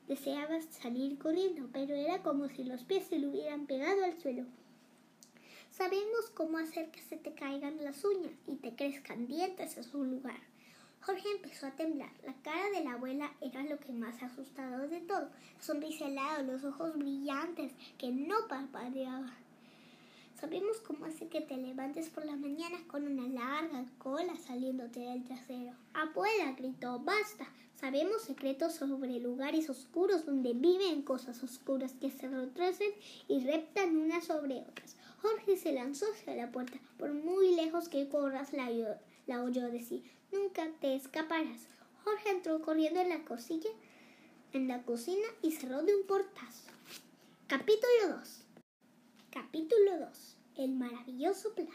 Deseaba 0.08 0.62
salir 0.62 1.18
corriendo, 1.18 1.70
pero 1.72 1.96
era 1.96 2.22
como 2.22 2.50
si 2.50 2.64
los 2.64 2.84
pies 2.84 3.06
se 3.08 3.20
le 3.20 3.28
hubieran 3.28 3.66
pegado 3.66 4.04
al 4.04 4.20
suelo. 4.20 4.46
Sabemos 5.72 6.30
cómo 6.34 6.58
hacer 6.58 6.92
que 6.92 7.02
se 7.02 7.18
te 7.18 7.34
caigan 7.34 7.84
las 7.84 8.04
uñas 8.06 8.34
y 8.48 8.58
te 8.58 8.76
crezcan 8.76 9.28
dientes 9.28 9.76
en 9.78 9.84
su 9.84 10.04
lugar. 10.04 10.40
Jorge 11.02 11.28
empezó 11.36 11.68
a 11.68 11.72
temblar. 11.72 12.12
La 12.26 12.34
cara 12.44 12.70
de 12.70 12.84
la 12.84 12.94
abuela 12.94 13.34
era 13.42 13.64
lo 13.64 13.78
que 13.80 13.92
más 13.92 14.22
asustado 14.22 14.88
de 14.88 15.02
todo. 15.02 15.30
La 15.58 15.62
sonrisa 15.62 16.08
helada, 16.08 16.44
los 16.44 16.64
ojos 16.64 16.98
brillantes 16.98 17.74
que 17.98 18.12
no 18.12 18.48
parpadeaban. 18.48 19.34
Sabemos 20.40 20.80
cómo 20.80 21.06
hace 21.06 21.28
que 21.28 21.42
te 21.42 21.58
levantes 21.58 22.10
por 22.10 22.26
la 22.26 22.36
mañana 22.36 22.78
con 22.88 23.08
una 23.08 23.28
larga 23.28 23.86
cola 23.98 24.36
saliéndote 24.38 25.00
del 25.00 25.24
trasero. 25.24 25.74
Abuela, 25.94 26.52
gritó, 26.52 27.00
basta. 27.00 27.48
Sabemos 27.80 28.22
secretos 28.22 28.76
sobre 28.76 29.20
lugares 29.20 29.70
oscuros 29.70 30.26
donde 30.26 30.54
viven 30.54 31.02
cosas 31.02 31.44
oscuras 31.44 31.94
que 32.00 32.12
se 32.12 32.28
retrocen 32.30 32.92
y 33.28 33.44
reptan 33.44 33.98
unas 33.98 34.26
sobre 34.26 34.62
otras. 34.62 34.96
Jorge 35.22 35.58
se 35.58 35.74
lanzó 35.74 36.06
hacia 36.12 36.36
la 36.36 36.52
puerta. 36.52 36.78
Por 36.98 37.14
muy 37.14 37.56
lejos 37.56 37.90
que 37.90 38.08
corras, 38.08 38.54
la, 38.54 38.70
la 39.28 39.44
oyó 39.44 39.70
decir, 39.70 40.04
nunca 40.32 40.70
te 40.80 40.96
escaparás. 40.96 41.68
Jorge 42.04 42.30
entró 42.30 42.62
corriendo 42.62 43.00
en 43.00 43.10
la 43.10 43.26
cocina, 43.26 43.70
en 44.54 44.68
la 44.68 44.84
cocina 44.84 45.28
y 45.42 45.52
cerró 45.52 45.84
de 45.84 45.96
un 45.96 46.06
portazo. 46.06 46.72
Capítulo 47.48 48.18
2 48.18 48.44
Capítulo 49.30 50.00
2 50.00 50.38
El 50.58 50.72
maravilloso 50.74 51.54
plan. 51.54 51.68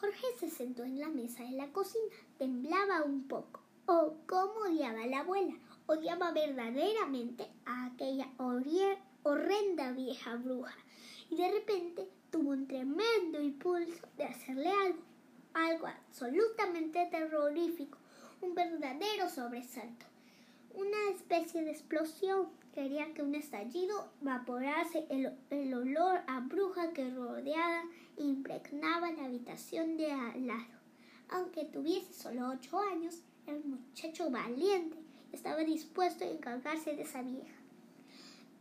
Jorge 0.00 0.26
se 0.38 0.50
sentó 0.50 0.84
en 0.84 1.00
la 1.00 1.08
mesa 1.08 1.42
de 1.42 1.52
la 1.52 1.72
cocina. 1.72 2.14
Temblaba 2.38 3.02
un 3.04 3.26
poco. 3.26 3.63
Oh, 3.86 4.14
cómo 4.26 4.60
odiaba 4.66 5.02
a 5.02 5.06
la 5.06 5.20
abuela. 5.20 5.52
Odiaba 5.86 6.30
verdaderamente 6.32 7.46
a 7.66 7.86
aquella 7.86 8.30
horrenda 8.38 9.92
vieja 9.92 10.36
bruja. 10.36 10.74
Y 11.28 11.36
de 11.36 11.50
repente 11.50 12.08
tuvo 12.30 12.52
un 12.52 12.66
tremendo 12.66 13.42
impulso 13.42 14.08
de 14.16 14.24
hacerle 14.24 14.70
algo, 14.70 15.02
algo 15.52 15.86
absolutamente 15.86 17.06
terrorífico, 17.10 17.98
un 18.40 18.54
verdadero 18.54 19.28
sobresalto, 19.28 20.06
una 20.72 21.10
especie 21.10 21.62
de 21.62 21.72
explosión. 21.72 22.48
Quería 22.72 23.12
que 23.12 23.22
un 23.22 23.34
estallido 23.34 24.08
vaporase 24.22 25.06
el, 25.10 25.36
el 25.50 25.74
olor 25.74 26.22
a 26.26 26.40
bruja 26.40 26.94
que 26.94 27.10
rodeaba 27.10 27.82
e 28.16 28.22
impregnaba 28.22 29.12
la 29.12 29.26
habitación 29.26 29.98
de 29.98 30.10
al 30.10 30.46
lado. 30.46 30.74
Aunque 31.28 31.66
tuviese 31.66 32.14
solo 32.14 32.48
ocho 32.48 32.80
años, 32.80 33.22
un 33.52 33.70
muchacho 33.70 34.30
valiente. 34.30 34.96
Estaba 35.32 35.64
dispuesto 35.64 36.24
a 36.24 36.28
encargarse 36.30 36.94
de 36.94 37.02
esa 37.02 37.22
vieja. 37.22 37.54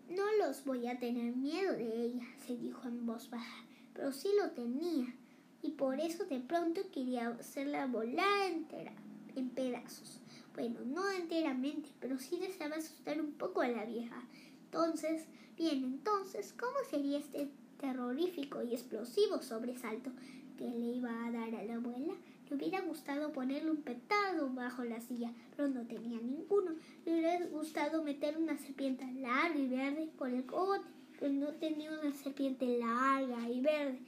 No 0.10 0.24
los 0.38 0.66
voy 0.66 0.88
a 0.88 1.00
tener 1.00 1.36
miedo 1.36 1.74
de 1.74 2.06
ella, 2.06 2.26
se 2.46 2.58
dijo 2.58 2.88
en 2.88 3.06
voz 3.06 3.30
baja, 3.30 3.64
pero 3.94 4.12
sí 4.12 4.28
lo 4.42 4.52
tenía, 4.52 5.14
y 5.62 5.72
por 5.72 6.00
eso 6.00 6.26
de 6.26 6.40
pronto 6.40 6.82
quería 6.92 7.30
hacerla 7.30 7.88
volar 7.88 8.52
entera, 8.52 8.92
en 9.36 9.50
pedazos. 9.50 10.20
Bueno, 10.54 10.82
no 10.86 11.10
enteramente, 11.10 11.90
pero 12.00 12.20
sí 12.20 12.38
deseaba 12.38 12.76
asustar 12.76 13.20
un 13.22 13.32
poco 13.32 13.62
a 13.62 13.70
la 13.70 13.86
vieja. 13.86 14.22
Entonces, 14.66 15.26
bien, 15.58 15.84
entonces, 15.84 16.54
¿cómo 16.54 16.76
sería 16.90 17.18
este 17.18 17.50
terrorífico 17.80 18.62
y 18.62 18.74
explosivo 18.74 19.42
sobresalto 19.42 20.12
que 20.58 20.66
le 20.66 20.98
iba 20.98 21.26
a 21.26 21.32
dar 21.32 21.56
a 21.56 21.64
la 21.64 21.76
abuela? 21.76 22.14
Le 22.50 22.56
hubiera 22.56 22.82
gustado 22.82 23.32
ponerle 23.32 23.72
un 23.72 23.82
petardo 23.82 24.50
bajo 24.50 24.84
la 24.84 25.00
silla, 25.02 25.34
pero 25.56 25.68
no 25.70 25.86
tenía 25.88 26.20
ninguno. 26.20 26.76
Le 27.06 27.14
hubiera 27.14 27.46
gustado 27.48 28.04
meter 28.04 28.38
una 28.38 28.58
serpiente 28.58 29.06
larga 29.14 29.58
y 29.58 29.68
verde 29.68 30.10
por 30.18 30.30
el 30.30 30.46
cogote, 30.46 30.88
pero 31.20 31.34
no 31.34 31.54
tenía 31.54 31.92
una 31.92 32.12
serpiente 32.14 32.78
larga 32.78 33.50
y 33.50 33.62
verde. 33.62 34.00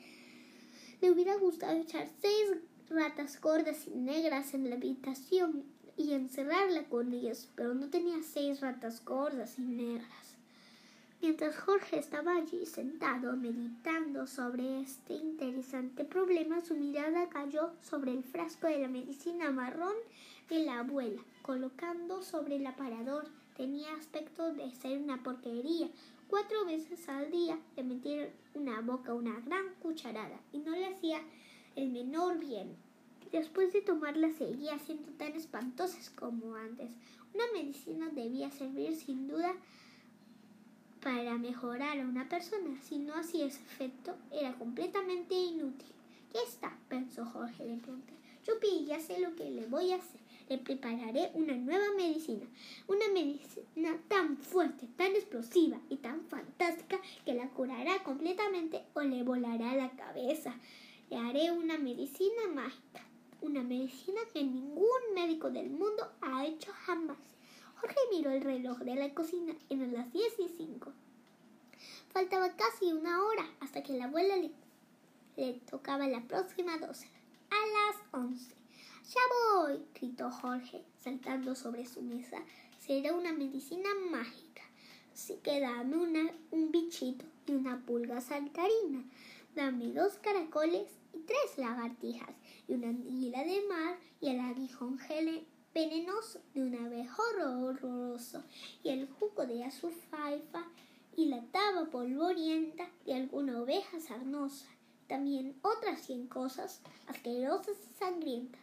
Le 1.02 1.12
hubiera 1.12 1.36
gustado 1.38 1.78
echar 1.78 2.08
seis 2.22 2.58
ratas 2.90 3.40
gordas 3.42 3.88
y 3.88 3.96
negras 3.96 4.54
en 4.54 4.70
la 4.70 4.76
habitación 4.76 5.64
y 5.98 6.14
encerrarla 6.14 6.84
con 6.86 7.14
ellas, 7.14 7.50
pero 7.56 7.74
no 7.74 7.90
tenía 7.90 8.22
seis 8.22 8.62
ratas 8.62 9.04
gordas 9.04 9.58
y 9.58 9.64
negras. 9.64 10.25
Mientras 11.26 11.58
Jorge 11.58 11.98
estaba 11.98 12.36
allí 12.36 12.68
sentado 12.68 13.36
meditando 13.36 14.28
sobre 14.28 14.82
este 14.82 15.16
interesante 15.16 16.06
problema, 16.06 16.62
su 16.62 16.76
mirada 16.76 17.28
cayó 17.30 17.72
sobre 17.82 18.12
el 18.12 18.24
frasco 18.24 18.68
de 18.68 18.78
la 18.78 18.88
medicina 18.88 19.50
marrón 19.50 19.96
de 20.52 20.60
la 20.60 20.82
abuela, 20.82 21.20
colocando 21.42 22.22
sobre 22.22 22.58
el 22.58 22.68
aparador. 22.68 23.28
Tenía 23.58 23.92
aspecto 23.96 24.54
de 24.54 24.70
ser 24.76 25.00
una 25.00 25.24
porquería. 25.24 25.90
Cuatro 26.28 26.64
veces 26.64 27.10
al 27.10 27.32
día 27.32 27.58
le 27.76 27.82
metieron 27.82 28.30
una 28.54 28.82
boca 28.82 29.16
una 29.16 29.40
gran 29.40 29.74
cucharada 29.82 30.40
y 30.54 30.60
no 30.60 30.74
le 30.74 30.86
hacía 30.86 31.22
el 31.76 31.90
menor 31.90 32.38
bien. 32.38 32.76
Después 33.32 33.74
de 33.74 33.82
tomarla 33.82 34.30
seguía 34.30 34.78
siendo 34.78 35.12
tan 35.14 35.32
espantosas 35.32 36.12
como 36.12 36.54
antes. 36.54 36.92
Una 37.34 37.46
medicina 37.52 38.10
debía 38.14 38.52
servir 38.52 38.96
sin 38.96 39.28
duda 39.28 39.56
para 41.06 41.38
mejorar 41.38 42.00
a 42.00 42.04
una 42.04 42.28
persona. 42.28 42.82
Si 42.82 42.98
no 42.98 43.14
hacía 43.14 43.46
ese 43.46 43.62
efecto, 43.62 44.16
era 44.32 44.54
completamente 44.54 45.36
inútil. 45.36 45.94
Ya 46.34 46.42
está, 46.42 46.76
pensó 46.90 47.24
Jorge 47.28 47.64
de 47.64 47.78
pronto. 47.78 48.12
Yupi, 48.44 48.86
ya 48.88 49.00
sé 49.00 49.20
lo 49.20 49.36
que 49.36 49.52
le 49.52 49.68
voy 49.68 49.92
a 49.92 49.98
hacer. 49.98 50.20
Le 50.50 50.58
prepararé 50.58 51.30
una 51.36 51.54
nueva 51.54 51.86
medicina. 51.96 52.48
Una 52.88 53.08
medicina 53.14 54.00
tan 54.08 54.38
fuerte, 54.38 54.88
tan 54.98 55.12
explosiva 55.12 55.80
y 55.92 55.98
tan 55.98 56.26
fantástica 56.26 57.00
que 57.24 57.36
la 57.36 57.50
curará 57.50 58.02
completamente 58.02 58.82
o 58.96 59.02
le 59.02 59.22
volará 59.22 59.76
la 59.76 59.92
cabeza. 59.92 60.56
Le 61.12 61.18
haré 61.18 61.52
una 61.52 61.78
medicina 61.78 62.48
mágica. 62.52 63.04
Una 63.42 63.62
medicina 63.62 64.22
que 64.34 64.44
ningún 64.44 65.14
médico 65.14 65.52
del 65.52 65.70
mundo 65.70 66.12
ha 66.22 66.48
hecho 66.48 66.72
jamás. 66.74 67.35
Jorge 67.86 68.00
miró 68.10 68.32
el 68.32 68.42
reloj 68.42 68.80
de 68.80 68.96
la 68.96 69.14
cocina. 69.14 69.56
Eran 69.70 69.94
las 69.94 70.12
diez 70.12 70.34
y 70.40 70.50
cinco. 70.58 70.92
Faltaba 72.10 72.50
casi 72.56 72.92
una 72.92 73.24
hora 73.24 73.46
hasta 73.60 73.84
que 73.84 73.94
la 73.94 74.06
abuela 74.06 74.36
le, 75.36 75.54
tocaba 75.70 76.08
la 76.08 76.22
próxima 76.22 76.80
doce. 76.80 77.08
A 77.52 77.56
las 77.56 78.24
once. 78.24 78.56
Ya 79.08 79.22
voy, 79.54 79.86
gritó 79.94 80.32
Jorge, 80.32 80.84
saltando 81.00 81.54
sobre 81.54 81.86
su 81.86 82.02
mesa. 82.02 82.38
Será 82.80 83.14
una 83.14 83.34
medicina 83.34 83.90
mágica. 84.10 84.64
Así 85.14 85.36
que 85.44 85.60
dame 85.60 85.96
una, 85.98 86.34
un 86.50 86.72
bichito 86.72 87.26
y 87.46 87.52
una 87.52 87.86
pulga 87.86 88.20
saltarina. 88.20 89.04
Dame 89.54 89.94
dos 89.94 90.14
caracoles 90.24 90.90
y 91.14 91.20
tres 91.20 91.58
lagartijas 91.58 92.36
y 92.68 92.74
una 92.74 92.88
anguila 92.88 93.44
de 93.44 93.62
mar 93.68 94.00
y 94.22 94.30
el 94.30 94.40
aguijón 94.40 94.98
venenoso 95.76 96.40
de 96.54 96.64
un 96.64 96.74
abejorro 96.74 97.60
horroroso 97.60 98.42
y 98.82 98.90
el 98.92 99.10
jugo 99.10 99.46
de 99.46 99.66
azufaifa 99.66 100.64
y 101.18 101.26
la 101.26 101.42
taba 101.52 101.92
polvorienta 101.92 102.90
de 103.06 103.14
alguna 103.14 103.62
oveja 103.62 104.00
sarnosa, 104.00 104.68
también 105.08 105.60
otras 105.62 106.00
cien 106.00 106.28
cosas 106.28 106.82
asquerosas 107.08 107.76
y 107.92 107.94
sangrientas. 108.00 108.62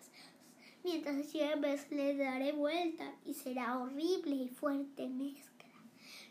Mientras 0.85 1.31
lleves 1.31 1.91
le 1.91 2.17
daré 2.17 2.53
vuelta 2.53 3.15
y 3.27 3.35
será 3.35 3.79
horrible 3.79 4.35
y 4.35 4.49
fuerte 4.49 5.07
mezcla. 5.07 5.69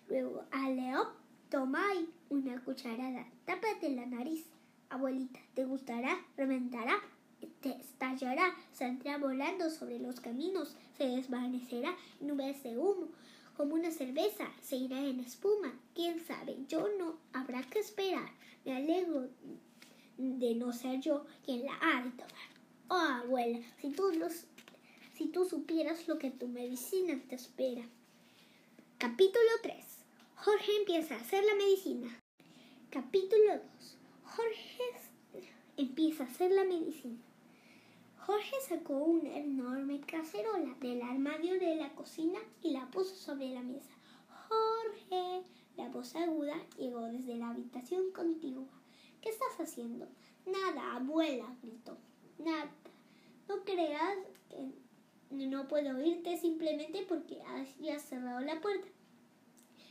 Luego, 0.09 0.43
Aleop, 0.49 1.09
tomai 1.49 2.07
una 2.29 2.59
cucharada, 2.63 3.27
tápate 3.45 3.91
la 3.91 4.07
nariz. 4.07 4.47
Abuelita, 4.89 5.39
¿te 5.53 5.63
gustará? 5.63 6.17
¿Reventará? 6.35 6.95
Estallará, 7.69 8.55
saldrá 8.73 9.17
volando 9.17 9.69
sobre 9.69 9.99
los 9.99 10.19
caminos, 10.19 10.75
se 10.97 11.05
desvanecerá 11.05 11.95
en 12.19 12.27
nubes 12.27 12.63
de 12.63 12.77
humo, 12.77 13.07
como 13.55 13.75
una 13.75 13.91
cerveza, 13.91 14.51
se 14.61 14.75
irá 14.75 14.99
en 14.99 15.19
espuma. 15.19 15.73
¿Quién 15.93 16.25
sabe? 16.25 16.57
Yo 16.67 16.87
no, 16.97 17.17
habrá 17.33 17.61
que 17.63 17.79
esperar. 17.79 18.31
Me 18.65 18.75
alegro 18.75 19.29
de 20.17 20.55
no 20.55 20.73
ser 20.73 20.99
yo 20.99 21.25
quien 21.45 21.65
la 21.65 21.77
ha 21.81 22.03
de 22.03 22.11
tomar. 22.11 22.51
Oh, 22.89 23.23
abuela, 23.23 23.59
si 23.79 23.91
tú, 23.91 24.11
los, 24.17 24.45
si 25.13 25.27
tú 25.27 25.45
supieras 25.45 26.07
lo 26.07 26.17
que 26.17 26.31
tu 26.31 26.47
medicina 26.47 27.21
te 27.29 27.35
espera. 27.35 27.83
Capítulo 28.97 29.49
3. 29.63 29.75
Jorge 30.35 30.71
empieza 30.79 31.15
a 31.15 31.19
hacer 31.19 31.43
la 31.43 31.55
medicina. 31.55 32.19
Capítulo 32.89 33.57
2. 33.77 33.97
Jorge 34.23 34.83
empieza 35.77 36.23
a 36.23 36.27
hacer 36.27 36.51
la 36.51 36.63
medicina. 36.63 37.17
Jorge 38.25 38.55
sacó 38.69 38.97
una 38.97 39.35
enorme 39.35 39.99
cacerola 40.01 40.75
del 40.79 41.01
armario 41.01 41.59
de 41.59 41.75
la 41.75 41.95
cocina 41.95 42.37
y 42.61 42.69
la 42.69 42.85
puso 42.91 43.15
sobre 43.15 43.49
la 43.49 43.63
mesa. 43.63 43.89
Jorge, 44.47 45.43
la 45.75 45.89
voz 45.89 46.15
aguda 46.15 46.55
llegó 46.77 47.01
desde 47.07 47.35
la 47.37 47.49
habitación 47.49 48.11
contigua. 48.11 48.67
¿Qué 49.21 49.29
estás 49.29 49.59
haciendo? 49.59 50.07
Nada, 50.45 50.97
abuela, 50.97 51.55
gritó. 51.63 51.97
Nada. 52.37 52.69
No 53.49 53.63
creas 53.63 54.17
que 54.49 54.71
no 55.47 55.67
puedo 55.67 55.97
oírte 55.97 56.37
simplemente 56.37 57.03
porque 57.09 57.41
has 57.41 58.03
cerrado 58.03 58.41
la 58.41 58.61
puerta. 58.61 58.87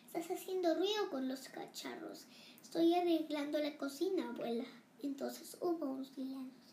Estás 0.07 0.31
haciendo 0.31 0.77
ruido 0.77 1.11
con 1.11 1.29
los 1.29 1.49
cacharros. 1.49 2.29
Estoy 2.63 2.95
arreglando 2.95 3.59
la 3.59 3.77
cocina, 3.77 4.29
abuela. 4.29 4.67
Entonces 5.03 5.57
hubo 5.61 5.91
un 5.91 6.05
silencio. 6.05 6.70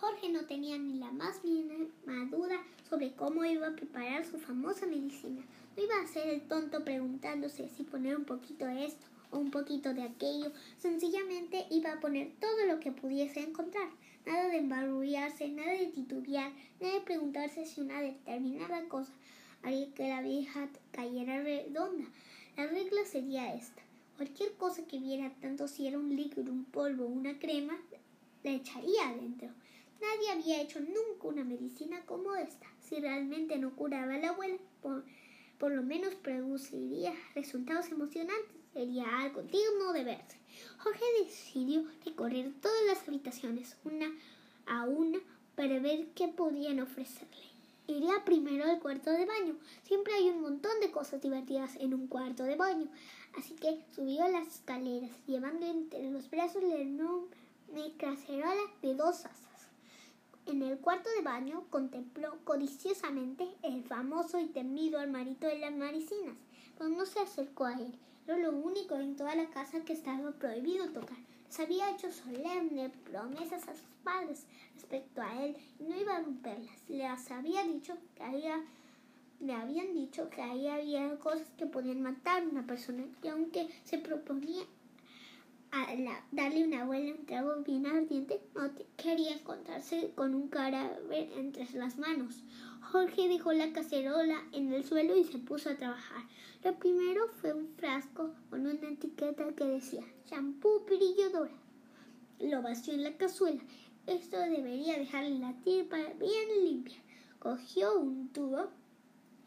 Jorge 0.00 0.30
no 0.30 0.46
tenía 0.46 0.78
ni 0.78 0.94
la 0.94 1.12
más 1.12 1.44
mínima 1.44 2.24
duda 2.30 2.58
sobre 2.88 3.12
cómo 3.12 3.44
iba 3.44 3.66
a 3.66 3.76
preparar 3.76 4.24
su 4.24 4.38
famosa 4.38 4.86
medicina. 4.86 5.42
No 5.76 5.84
iba 5.84 6.00
a 6.00 6.06
ser 6.06 6.28
el 6.28 6.40
tonto 6.40 6.82
preguntándose 6.84 7.68
si 7.68 7.82
poner 7.82 8.16
un 8.16 8.24
poquito 8.24 8.64
de 8.64 8.86
esto 8.86 9.06
o 9.30 9.36
un 9.36 9.50
poquito 9.50 9.92
de 9.92 10.04
aquello. 10.04 10.52
Sencillamente 10.78 11.66
iba 11.70 11.92
a 11.92 12.00
poner 12.00 12.30
todo 12.40 12.64
lo 12.66 12.80
que 12.80 12.92
pudiese 12.92 13.40
encontrar. 13.40 13.90
Nada 14.24 14.48
de 14.48 14.56
embarullarse, 14.56 15.48
nada 15.48 15.72
de 15.72 15.88
titubear, 15.88 16.50
nada 16.80 16.94
de 16.94 17.00
preguntarse 17.02 17.66
si 17.66 17.82
una 17.82 18.00
determinada 18.00 18.88
cosa 18.88 19.12
haría 19.62 19.92
que 19.92 20.08
la 20.08 20.22
vieja 20.22 20.66
cayera 20.92 21.42
redonda. 21.42 22.06
La 22.56 22.66
regla 22.66 23.04
sería 23.04 23.54
esta. 23.54 23.82
Cualquier 24.16 24.52
cosa 24.52 24.82
que 24.86 24.98
viera, 24.98 25.30
tanto 25.42 25.68
si 25.68 25.86
era 25.86 25.98
un 25.98 26.16
líquido, 26.16 26.50
un 26.50 26.64
polvo 26.64 27.04
o 27.04 27.08
una 27.08 27.38
crema, 27.38 27.76
la 28.42 28.52
echaría 28.52 29.10
adentro. 29.10 29.50
Nadie 30.00 30.30
había 30.30 30.62
hecho 30.62 30.80
nunca 30.80 31.28
una 31.28 31.44
medicina 31.44 32.02
como 32.06 32.34
esta. 32.34 32.66
Si 32.80 32.98
realmente 33.00 33.58
no 33.58 33.76
curaba 33.76 34.14
a 34.14 34.18
la 34.18 34.30
abuela, 34.30 34.56
por, 34.80 35.04
por 35.58 35.72
lo 35.72 35.82
menos 35.82 36.14
produciría 36.14 37.12
resultados 37.34 37.90
emocionantes. 37.90 38.56
Sería 38.72 39.18
algo 39.18 39.42
digno 39.42 39.92
de 39.92 40.04
verse. 40.04 40.38
Jorge 40.78 41.04
decidió 41.22 41.84
recorrer 42.04 42.52
todas 42.60 42.86
las 42.86 43.06
habitaciones, 43.06 43.76
una 43.84 44.10
a 44.66 44.84
una, 44.84 45.18
para 45.56 45.78
ver 45.80 46.06
qué 46.14 46.28
podían 46.28 46.80
ofrecerle. 46.80 47.50
Iría 47.86 48.24
primero 48.24 48.64
al 48.64 48.78
cuarto 48.78 49.10
de 49.10 49.26
baño. 49.26 49.58
Siempre 49.82 50.14
hay 50.14 50.30
un 50.30 50.40
montón 50.40 50.78
de 50.80 50.92
cosas 50.92 51.20
divertidas 51.20 51.74
en 51.76 51.92
un 51.92 52.06
cuarto 52.06 52.44
de 52.44 52.54
baño. 52.54 52.88
Así 53.36 53.54
que 53.54 53.84
subió 53.94 54.28
las 54.28 54.46
escaleras, 54.46 55.10
llevando 55.26 55.66
entre 55.66 56.10
los 56.10 56.30
brazos 56.30 56.62
la 56.62 56.76
enorme 56.76 57.92
cacerola 57.98 58.62
de 58.80 58.94
dos 58.94 59.24
asas. 59.24 59.49
En 60.46 60.62
el 60.62 60.78
cuarto 60.78 61.08
de 61.16 61.22
baño 61.22 61.64
contempló 61.70 62.38
codiciosamente 62.44 63.46
el 63.62 63.84
famoso 63.84 64.40
y 64.40 64.46
temido 64.46 64.98
armarito 64.98 65.46
de 65.46 65.58
las 65.58 65.72
maricinas, 65.72 66.36
pero 66.76 66.90
no 66.90 67.06
se 67.06 67.20
acercó 67.20 67.66
a 67.66 67.74
él. 67.74 67.94
Era 68.26 68.38
lo 68.38 68.52
único 68.52 68.96
en 68.96 69.16
toda 69.16 69.34
la 69.34 69.50
casa 69.50 69.84
que 69.84 69.92
estaba 69.92 70.32
prohibido 70.32 70.88
tocar. 70.88 71.18
Les 71.46 71.60
había 71.60 71.90
hecho 71.90 72.10
solemnes 72.10 72.92
promesas 73.10 73.68
a 73.68 73.74
sus 73.74 73.88
padres 74.02 74.46
respecto 74.74 75.20
a 75.20 75.44
él 75.44 75.56
y 75.78 75.84
no 75.84 76.00
iba 76.00 76.16
a 76.16 76.22
romperlas. 76.22 76.76
Les 76.88 77.30
había 77.30 77.64
dicho 77.64 77.96
que 78.14 78.22
había, 78.22 78.64
le 79.40 79.52
habían 79.52 79.94
dicho 79.94 80.30
que 80.30 80.42
ahí 80.42 80.68
había 80.68 81.18
cosas 81.18 81.48
que 81.58 81.66
podían 81.66 82.02
matar 82.02 82.42
a 82.42 82.48
una 82.48 82.66
persona 82.66 83.04
y 83.22 83.28
aunque 83.28 83.68
se 83.84 83.98
proponía 83.98 84.64
a 85.72 85.86
darle 86.32 86.64
una 86.64 86.82
abuela 86.82 87.14
un 87.14 87.26
trago 87.26 87.62
bien 87.62 87.86
ardiente, 87.86 88.40
no 88.54 88.70
quería 88.96 89.34
encontrarse 89.34 90.12
con 90.14 90.34
un 90.34 90.48
cadáver 90.48 91.30
entre 91.36 91.70
las 91.74 91.98
manos. 91.98 92.42
Jorge 92.80 93.28
dejó 93.28 93.52
la 93.52 93.72
cacerola 93.72 94.42
en 94.52 94.72
el 94.72 94.84
suelo 94.84 95.16
y 95.16 95.24
se 95.24 95.38
puso 95.38 95.70
a 95.70 95.76
trabajar. 95.76 96.24
Lo 96.64 96.76
primero 96.78 97.28
fue 97.40 97.52
un 97.52 97.68
frasco 97.76 98.34
con 98.50 98.66
una 98.66 98.88
etiqueta 98.88 99.52
que 99.54 99.64
decía 99.64 100.04
champú 100.26 100.84
brilladora. 100.86 101.54
Lo 102.40 102.62
vació 102.62 102.94
en 102.94 103.04
la 103.04 103.16
cazuela. 103.16 103.62
Esto 104.06 104.38
debería 104.38 104.98
dejarle 104.98 105.38
la 105.38 105.52
tipa 105.62 105.98
bien 106.18 106.64
limpia. 106.64 106.98
Cogió 107.38 107.98
un 107.98 108.28
tubo 108.32 108.70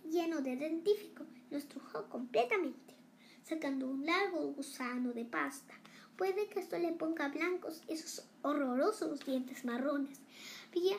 lleno 0.10 0.42
de 0.42 0.56
dentífico 0.56 1.25
y 1.36 1.51
lo 1.51 1.58
estrujó 1.58 2.08
completamente, 2.08 2.96
sacando 3.44 3.89
un 3.89 4.06
largo 4.06 4.53
gusano 4.53 5.12
de 5.12 5.25
pasta. 5.25 5.74
Puede 6.17 6.48
que 6.48 6.59
esto 6.59 6.77
le 6.77 6.92
ponga 6.92 7.29
blancos 7.29 7.81
esos 7.88 8.24
horrorosos 8.44 9.25
dientes 9.25 9.66
marrones. 9.66 10.22
Había 10.70 10.98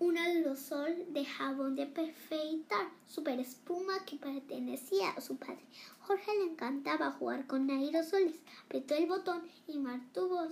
un 0.00 0.18
aerosol 0.18 1.12
de 1.12 1.24
jabón 1.24 1.76
de 1.76 1.86
perfeitar, 1.86 2.88
super 3.06 3.38
espuma 3.38 4.04
que 4.04 4.16
pertenecía 4.16 5.10
a 5.10 5.20
su 5.20 5.36
padre. 5.36 5.64
Jorge 6.00 6.30
le 6.38 6.52
encantaba 6.52 7.12
jugar 7.12 7.46
con 7.46 7.70
aerosoles. 7.70 8.40
Apretó 8.64 8.94
el 8.94 9.06
botón 9.06 9.42
y 9.68 9.78
mantuvo 9.78 10.48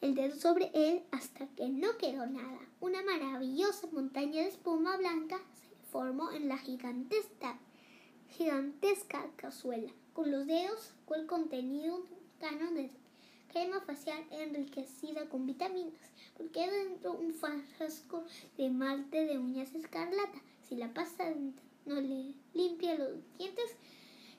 el 0.00 0.14
dedo 0.14 0.36
sobre 0.36 0.70
él 0.74 1.02
hasta 1.10 1.46
que 1.48 1.68
no 1.68 1.96
quedó 1.98 2.24
nada. 2.26 2.60
Una 2.80 3.02
maravillosa 3.02 3.88
montaña 3.92 4.42
de 4.42 4.48
espuma 4.48 4.96
blanca 4.96 5.38
se 5.54 5.90
formó 5.90 6.30
en 6.30 6.48
la 6.48 6.58
gigantesca, 6.58 7.58
gigantesca 8.28 9.28
cazuela. 9.36 9.92
Con 10.12 10.30
los 10.30 10.46
dedos 10.46 10.92
sacó 10.94 11.16
el 11.16 11.26
contenido 11.26 12.04
de 12.40 12.90
crema 13.48 13.80
facial 13.80 14.24
enriquecida 14.30 15.28
con 15.28 15.46
vitaminas, 15.46 16.00
porque 16.36 16.70
dentro 16.70 17.12
un 17.12 17.32
frasco 17.32 18.24
de 18.56 18.70
malte 18.70 19.24
de 19.24 19.38
uñas 19.38 19.74
escarlata. 19.74 20.40
Si 20.68 20.76
la 20.76 20.92
pasta 20.92 21.24
no 21.86 22.00
le 22.00 22.34
limpia 22.54 22.94
los 22.94 23.16
dientes, 23.38 23.76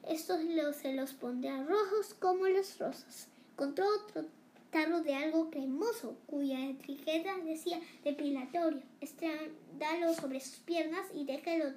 estos 0.08 0.40
se 0.78 0.94
los 0.94 1.14
pondrá 1.14 1.64
rojos 1.64 2.14
como 2.14 2.48
los 2.48 2.78
rosas. 2.80 3.28
Encontró 3.54 3.86
otro 3.88 4.26
tarro 4.72 5.02
de 5.02 5.16
algo 5.16 5.50
cremoso, 5.50 6.16
cuya 6.28 6.70
etiqueta 6.70 7.38
decía 7.40 7.82
depilatorio. 8.04 8.82
Estrádalo 9.02 10.14
sobre 10.14 10.40
sus 10.40 10.60
piernas 10.60 11.06
y 11.14 11.26
déjalo 11.26 11.74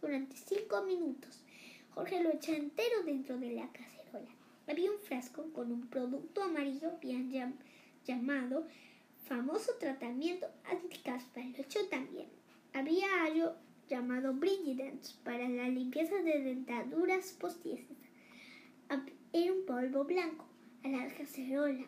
durante 0.00 0.36
cinco 0.36 0.82
minutos. 0.82 1.40
Jorge 1.94 2.22
lo 2.22 2.30
echa 2.30 2.52
entero 2.52 3.02
dentro 3.04 3.36
de 3.38 3.52
la 3.52 3.70
casa 3.70 3.99
había 4.66 4.90
un 4.90 4.98
frasco 4.98 5.52
con 5.52 5.72
un 5.72 5.86
producto 5.88 6.42
amarillo 6.42 6.92
bien 7.00 7.30
llamado 8.04 8.66
famoso 9.24 9.72
tratamiento 9.78 10.46
anticaspa. 10.64 11.40
Lo 11.40 11.62
echó 11.62 11.86
también. 11.86 12.28
Había 12.72 13.24
algo 13.24 13.54
llamado 13.88 14.32
Brigidens 14.34 15.18
para 15.24 15.48
la 15.48 15.68
limpieza 15.68 16.16
de 16.16 16.42
dentaduras 16.42 17.32
postizas. 17.32 17.96
Era 19.32 19.52
un 19.52 19.64
polvo 19.64 20.04
blanco 20.04 20.44
a 20.84 20.88
la 20.88 21.06
cacerola. 21.14 21.86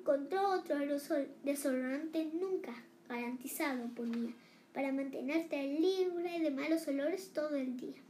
Encontró 0.00 0.50
otro 0.50 0.76
aerosol 0.76 1.28
desodorante 1.44 2.24
nunca 2.34 2.74
garantizado, 3.08 3.88
ponía, 3.94 4.32
para 4.72 4.92
mantenerte 4.92 5.62
libre 5.62 6.40
de 6.40 6.50
malos 6.50 6.88
olores 6.88 7.32
todo 7.32 7.54
el 7.54 7.76
día. 7.76 8.00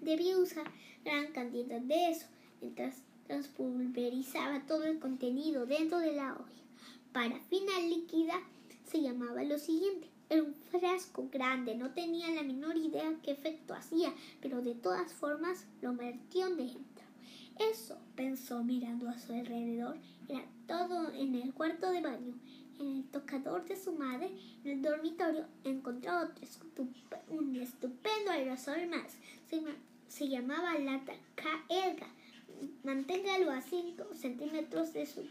Debía 0.00 0.36
usar 0.38 0.68
gran 1.04 1.32
cantidad 1.32 1.80
de 1.80 2.10
eso 2.10 2.26
mientras 2.60 3.02
transpulverizaba 3.26 4.66
todo 4.66 4.84
el 4.84 4.98
contenido 4.98 5.66
dentro 5.66 5.98
de 5.98 6.12
la 6.12 6.32
olla. 6.32 6.62
Para 7.12 7.38
final 7.40 7.88
líquida 7.88 8.34
se 8.84 9.02
llamaba 9.02 9.42
lo 9.44 9.58
siguiente. 9.58 10.08
Era 10.30 10.42
un 10.42 10.54
frasco 10.54 11.28
grande, 11.30 11.74
no 11.74 11.90
tenía 11.90 12.28
la 12.30 12.42
menor 12.42 12.76
idea 12.76 13.14
qué 13.22 13.30
efecto 13.30 13.74
hacía, 13.74 14.12
pero 14.42 14.60
de 14.60 14.74
todas 14.74 15.12
formas 15.12 15.66
lo 15.80 15.92
metió 15.92 16.54
dentro. 16.54 17.04
Eso, 17.58 17.98
pensó 18.14 18.62
mirando 18.62 19.08
a 19.08 19.18
su 19.18 19.32
alrededor, 19.32 19.96
era 20.28 20.44
todo 20.66 21.12
en 21.12 21.34
el 21.34 21.52
cuarto 21.54 21.90
de 21.90 22.02
baño. 22.02 22.34
En 22.78 22.98
el 22.98 23.04
tocador 23.04 23.64
de 23.64 23.76
su 23.76 23.92
madre, 23.92 24.30
en 24.64 24.70
el 24.70 24.82
dormitorio, 24.82 25.46
encontró 25.64 26.20
otro 26.20 26.46
un 27.28 27.56
estupendo 27.56 28.30
aerosol 28.30 28.86
más. 28.88 29.16
Se, 29.50 29.60
se 30.06 30.28
llamaba 30.28 30.78
Lata 30.78 31.14
Elga 31.68 32.06
Manténgalo 32.82 33.50
a 33.50 33.60
5 33.60 34.14
centímetros 34.14 34.92
de 34.92 35.06
su 35.06 35.26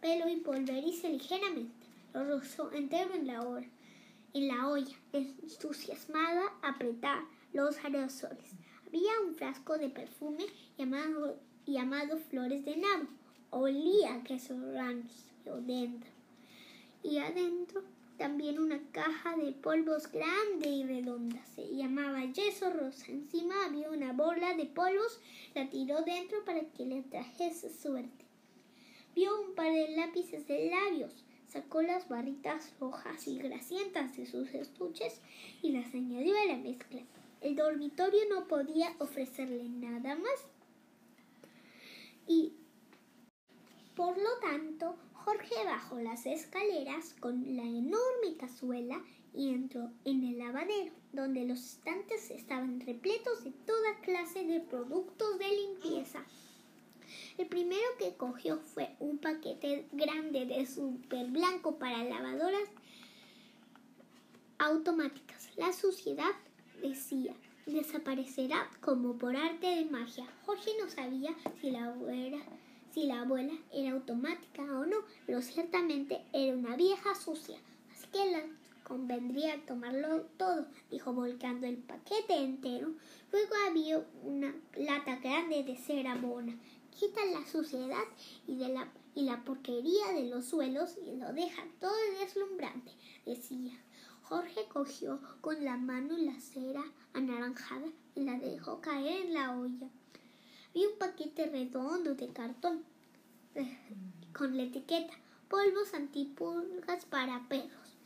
pelo 0.00 0.28
y 0.28 0.36
polverice 0.36 1.08
ligeramente. 1.08 1.86
Lo 2.14 2.24
rozó 2.24 2.72
entero 2.72 3.14
en 3.14 3.26
la, 3.26 3.42
hora, 3.42 3.66
la 4.34 4.68
olla, 4.68 4.96
entusiasmada 5.12 6.42
a 6.62 6.70
apretar 6.70 7.22
los 7.52 7.82
aerosoles. 7.84 8.52
Había 8.86 9.20
un 9.26 9.34
frasco 9.34 9.76
de 9.78 9.90
perfume 9.90 10.44
llamado, 10.76 11.38
llamado 11.66 12.18
Flores 12.18 12.64
de 12.64 12.76
Nabo. 12.76 13.08
Olía 13.50 14.22
queso 14.24 14.54
rancio 14.72 15.60
dentro. 15.60 16.10
Y 17.02 17.18
adentro 17.18 17.82
también 18.18 18.58
una 18.58 18.80
caja 18.90 19.36
de 19.36 19.52
polvos 19.52 20.10
grande 20.10 20.68
y 20.68 20.84
redonda. 20.84 21.40
Se 21.54 21.74
llamaba 21.74 22.24
yeso 22.24 22.70
rosa. 22.70 23.06
Encima 23.08 23.64
había 23.64 23.90
una 23.90 24.12
bola 24.12 24.54
de 24.54 24.66
polvos. 24.66 25.20
La 25.54 25.70
tiró 25.70 26.02
dentro 26.02 26.44
para 26.44 26.60
que 26.72 26.84
le 26.84 27.02
trajese 27.02 27.70
suerte. 27.70 28.26
Vio 29.14 29.40
un 29.40 29.54
par 29.54 29.72
de 29.72 29.96
lápices 29.96 30.46
de 30.48 30.68
labios. 30.68 31.24
Sacó 31.46 31.80
las 31.80 32.08
barritas 32.08 32.74
rojas 32.78 33.26
y 33.28 33.38
grasientas 33.38 34.16
de 34.16 34.26
sus 34.26 34.52
estuches 34.52 35.22
y 35.62 35.70
las 35.70 35.94
añadió 35.94 36.34
a 36.38 36.46
la 36.46 36.56
mezcla. 36.58 37.00
El 37.40 37.54
dormitorio 37.54 38.20
no 38.28 38.48
podía 38.48 38.94
ofrecerle 38.98 39.68
nada 39.68 40.16
más. 40.16 40.48
Y 42.26 42.52
por 43.94 44.18
lo 44.18 44.38
tanto, 44.42 44.96
Jorge 45.24 45.54
bajó 45.64 45.98
las 46.00 46.26
escaleras 46.26 47.14
con 47.20 47.56
la 47.56 47.62
enorme 47.62 48.36
cazuela 48.38 49.02
y 49.34 49.50
entró 49.50 49.90
en 50.04 50.24
el 50.24 50.38
lavadero, 50.38 50.92
donde 51.12 51.44
los 51.44 51.58
estantes 51.58 52.30
estaban 52.30 52.80
repletos 52.80 53.44
de 53.44 53.50
toda 53.50 54.00
clase 54.02 54.44
de 54.44 54.60
productos 54.60 55.38
de 55.38 55.48
limpieza. 55.48 56.24
El 57.36 57.46
primero 57.46 57.86
que 57.98 58.16
cogió 58.16 58.58
fue 58.58 58.96
un 59.00 59.18
paquete 59.18 59.86
grande 59.92 60.46
de 60.46 60.66
super 60.66 61.26
blanco 61.28 61.78
para 61.78 62.04
lavadoras 62.04 62.68
automáticas. 64.58 65.48
La 65.56 65.72
suciedad, 65.72 66.32
decía, 66.82 67.34
desaparecerá 67.66 68.70
como 68.80 69.16
por 69.16 69.36
arte 69.36 69.66
de 69.66 69.84
magia. 69.84 70.26
Jorge 70.46 70.70
no 70.82 70.90
sabía 70.90 71.34
si 71.60 71.70
la 71.70 71.86
abuela, 71.86 72.38
si 72.98 73.06
la 73.06 73.20
abuela 73.20 73.52
era 73.72 73.92
automática 73.92 74.62
o 74.64 74.84
no, 74.84 74.96
pero 75.24 75.40
ciertamente 75.40 76.20
era 76.32 76.56
una 76.56 76.74
vieja 76.74 77.14
sucia. 77.14 77.56
Así 77.92 78.08
que 78.08 78.32
la 78.32 78.42
convendría 78.82 79.64
tomarlo 79.66 80.22
todo, 80.36 80.66
dijo 80.90 81.12
volcando 81.12 81.68
el 81.68 81.76
paquete 81.76 82.34
entero. 82.34 82.92
Luego 83.30 83.54
había 83.68 84.04
una 84.24 84.52
lata 84.76 85.16
grande 85.20 85.62
de 85.62 85.76
cera 85.76 86.16
bona. 86.16 86.58
Quita 86.90 87.24
la 87.26 87.46
suciedad 87.46 88.02
y, 88.48 88.56
de 88.56 88.68
la, 88.68 88.88
y 89.14 89.22
la 89.22 89.44
porquería 89.44 90.12
de 90.14 90.28
los 90.28 90.46
suelos 90.46 90.96
y 91.06 91.14
lo 91.14 91.32
deja 91.32 91.62
todo 91.78 91.94
deslumbrante, 92.20 92.90
decía. 93.24 93.78
Jorge 94.22 94.66
cogió 94.72 95.20
con 95.40 95.64
la 95.64 95.76
mano 95.76 96.16
la 96.18 96.40
cera 96.40 96.82
anaranjada 97.12 97.86
y 98.16 98.24
la 98.24 98.40
dejó 98.40 98.80
caer 98.80 99.26
en 99.26 99.34
la 99.34 99.56
olla. 99.56 99.88
Había 100.70 100.88
un 100.88 100.98
paquete 100.98 101.46
redondo 101.46 102.14
de 102.14 102.28
cartón 102.28 102.84
con 104.32 104.56
la 104.56 104.64
etiqueta 104.64 105.14
polvos 105.48 105.94
antipulgas 105.94 107.06
para 107.06 107.48
perros. 107.48 107.96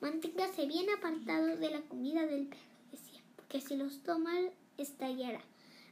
Manténgase 0.00 0.66
bien 0.66 0.88
apartados 0.90 1.58
de 1.58 1.70
la 1.70 1.80
comida 1.82 2.26
del 2.26 2.46
perro, 2.46 2.62
decía, 2.90 3.20
porque 3.36 3.60
si 3.60 3.76
los 3.76 4.02
toman 4.02 4.50
estallará. 4.78 5.40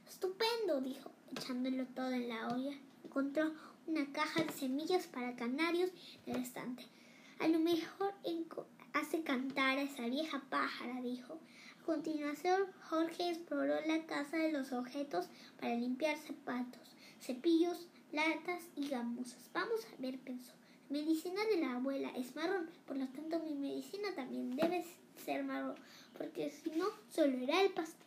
Estupendo, 0.07 0.81
dijo, 0.81 1.11
echándolo 1.31 1.85
todo 1.87 2.11
en 2.11 2.29
la 2.29 2.47
olla. 2.49 2.77
Encontró 3.03 3.51
una 3.87 4.11
caja 4.13 4.43
de 4.43 4.53
semillas 4.53 5.07
para 5.07 5.35
canarios 5.35 5.89
en 6.25 6.35
el 6.35 6.43
estante. 6.43 6.83
A 7.39 7.47
lo 7.47 7.59
mejor 7.59 8.13
hace 8.93 9.23
cantar 9.23 9.77
a 9.77 9.83
esa 9.83 10.07
vieja 10.07 10.41
pájara, 10.49 11.01
dijo. 11.01 11.39
Continuación, 11.85 12.67
Jorge 12.89 13.31
exploró 13.31 13.73
la 13.87 14.05
casa 14.05 14.37
de 14.37 14.51
los 14.51 14.71
objetos 14.71 15.25
para 15.59 15.73
limpiar 15.73 16.15
zapatos, 16.15 16.95
cepillos, 17.19 17.87
latas 18.11 18.61
y 18.75 18.87
gamuzas. 18.87 19.49
Vamos 19.51 19.85
a 19.85 20.01
ver, 20.01 20.19
pensó. 20.19 20.51
La 20.89 20.99
medicina 20.99 21.43
de 21.45 21.57
la 21.57 21.75
abuela 21.77 22.09
es 22.15 22.35
marrón, 22.35 22.69
por 22.85 22.97
lo 22.97 23.07
tanto 23.07 23.39
mi 23.39 23.55
medicina 23.55 24.13
también 24.15 24.55
debe 24.55 24.85
ser 25.25 25.43
marrón, 25.43 25.75
porque 26.15 26.51
si 26.51 26.69
no, 26.69 26.85
solo 27.09 27.35
era 27.39 27.61
el 27.61 27.71
pastel. 27.71 28.05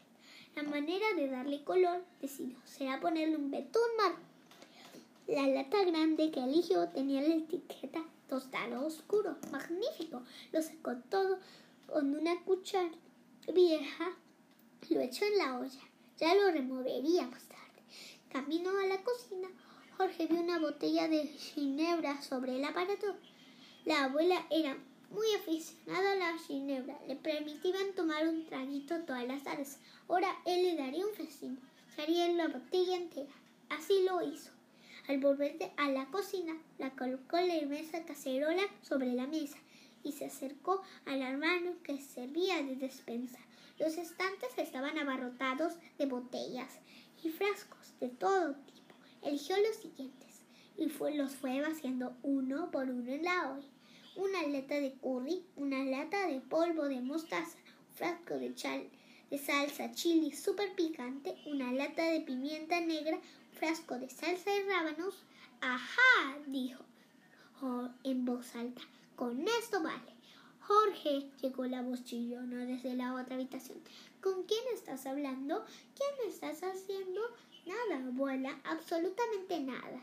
La 0.54 0.62
manera 0.62 1.06
de 1.16 1.28
darle 1.28 1.64
color, 1.64 2.04
decidió, 2.20 2.56
será 2.64 3.00
ponerle 3.00 3.36
un 3.36 3.50
betún 3.50 3.82
marrón. 3.96 4.20
La 5.26 5.48
lata 5.48 5.82
grande 5.84 6.30
que 6.30 6.44
eligió 6.44 6.88
tenía 6.90 7.22
la 7.22 7.34
etiqueta 7.34 8.04
tostado 8.28 8.86
oscuro. 8.86 9.36
Magnífico. 9.50 10.22
Lo 10.52 10.62
secó 10.62 10.96
todo 11.08 11.38
con 11.86 12.14
una 12.14 12.40
cuchara 12.44 12.90
vieja. 13.52 14.16
Lo 14.90 15.00
echó 15.00 15.24
en 15.24 15.38
la 15.38 15.58
olla. 15.58 15.80
Ya 16.18 16.34
lo 16.34 16.50
removería 16.50 17.26
más 17.26 17.42
tarde. 17.44 17.82
Camino 18.30 18.70
a 18.78 18.86
la 18.86 19.02
cocina. 19.02 19.48
Jorge 19.96 20.26
vio 20.26 20.40
una 20.40 20.58
botella 20.58 21.08
de 21.08 21.26
ginebra 21.26 22.20
sobre 22.22 22.56
el 22.56 22.64
aparato. 22.64 23.16
La 23.84 24.04
abuela 24.04 24.46
era 24.50 24.76
muy 25.10 25.26
aficionada 25.34 26.12
a 26.12 26.16
la 26.16 26.38
ginebra. 26.38 26.98
Le 27.06 27.16
permitían 27.16 27.94
tomar 27.94 28.26
un 28.28 28.46
traguito 28.46 29.00
todas 29.00 29.26
las 29.26 29.42
tardes. 29.44 29.78
Ahora 30.08 30.28
él 30.44 30.62
le 30.62 30.76
daría 30.76 31.06
un 31.06 31.14
festín. 31.14 31.58
Sería 31.94 32.28
la 32.28 32.48
botella 32.48 32.96
entera. 32.96 33.32
Así 33.68 34.04
lo 34.04 34.22
hizo. 34.22 34.50
Al 35.08 35.18
volver 35.18 35.56
a 35.76 35.90
la 35.90 36.06
cocina, 36.06 36.56
la 36.78 36.90
colocó 36.90 37.36
la 37.36 37.56
inmensa 37.56 38.04
cacerola 38.04 38.62
sobre 38.82 39.12
la 39.12 39.26
mesa 39.26 39.58
y 40.04 40.12
se 40.12 40.26
acercó 40.26 40.82
al 41.06 41.22
hermano 41.22 41.72
que 41.82 42.00
servía 42.00 42.62
de 42.62 42.76
despensa. 42.76 43.38
Los 43.78 43.96
estantes 43.96 44.56
estaban 44.56 44.96
abarrotados 44.98 45.72
de 45.98 46.06
botellas 46.06 46.78
y 47.22 47.30
frascos 47.30 47.98
de 47.98 48.10
todo 48.10 48.54
tipo. 48.54 48.94
Eligió 49.22 49.56
los 49.56 49.76
siguientes 49.76 50.42
y 50.76 50.88
fue, 50.88 51.14
los 51.14 51.34
fue 51.34 51.60
vaciando 51.60 52.16
uno 52.22 52.70
por 52.70 52.88
uno 52.90 53.10
en 53.10 53.24
la 53.24 53.52
olla. 53.52 53.68
Una 54.16 54.46
lata 54.46 54.78
de 54.78 54.92
curry, 54.92 55.44
una 55.56 55.82
lata 55.84 56.28
de 56.28 56.40
polvo 56.40 56.84
de 56.84 57.00
mostaza, 57.00 57.58
un 57.88 57.96
frasco 57.96 58.34
de, 58.34 58.54
chal, 58.54 58.88
de 59.30 59.38
salsa 59.38 59.90
chili 59.90 60.32
super 60.32 60.72
picante, 60.76 61.34
una 61.46 61.72
lata 61.72 62.04
de 62.04 62.20
pimienta 62.20 62.80
negra, 62.80 63.18
frasco 63.54 63.98
de 63.98 64.08
salsa 64.08 64.50
de 64.52 64.64
rábanos. 64.66 65.24
¡Ajá! 65.60 66.38
dijo 66.46 66.84
en 68.02 68.24
voz 68.24 68.54
alta. 68.56 68.82
Con 69.16 69.46
esto 69.46 69.82
vale. 69.82 70.12
Jorge, 70.66 71.30
llegó 71.42 71.66
la 71.66 71.82
voz 71.82 72.04
chillona 72.04 72.64
desde 72.64 72.94
la 72.94 73.14
otra 73.14 73.34
habitación. 73.34 73.78
¿Con 74.22 74.44
quién 74.44 74.62
estás 74.72 75.04
hablando? 75.04 75.62
¿Quién 75.94 76.30
estás 76.30 76.62
haciendo? 76.62 77.20
Nada, 77.66 78.06
abuela, 78.06 78.58
absolutamente 78.64 79.60
nada. 79.60 80.02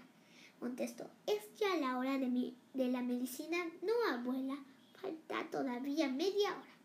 Contestó, 0.59 1.09
es 1.25 1.41
ya 1.59 1.75
la 1.77 1.97
hora 1.97 2.19
de, 2.19 2.27
mi, 2.27 2.55
de 2.75 2.89
la 2.89 3.01
medicina. 3.01 3.57
No, 3.81 3.93
abuela, 4.13 4.55
falta 5.01 5.49
todavía 5.49 6.09
media 6.09 6.51
hora. 6.51 6.75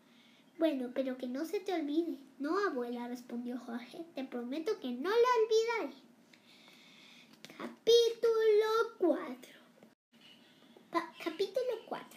Bueno, 0.57 0.89
pero 0.95 1.17
que 1.17 1.27
no 1.27 1.45
se 1.45 1.59
te 1.59 1.73
olvide. 1.73 2.17
No, 2.39 2.57
abuela, 2.67 3.07
respondió 3.07 3.59
Jorge. 3.59 4.03
Te 4.15 4.23
prometo 4.23 4.79
que 4.79 4.89
no 4.89 5.09
lo 5.09 5.85
olvidaré. 5.85 6.07
Capítulo 7.57 8.65
4 8.97 9.51
Capítulo 11.23 11.71
4 11.87 12.16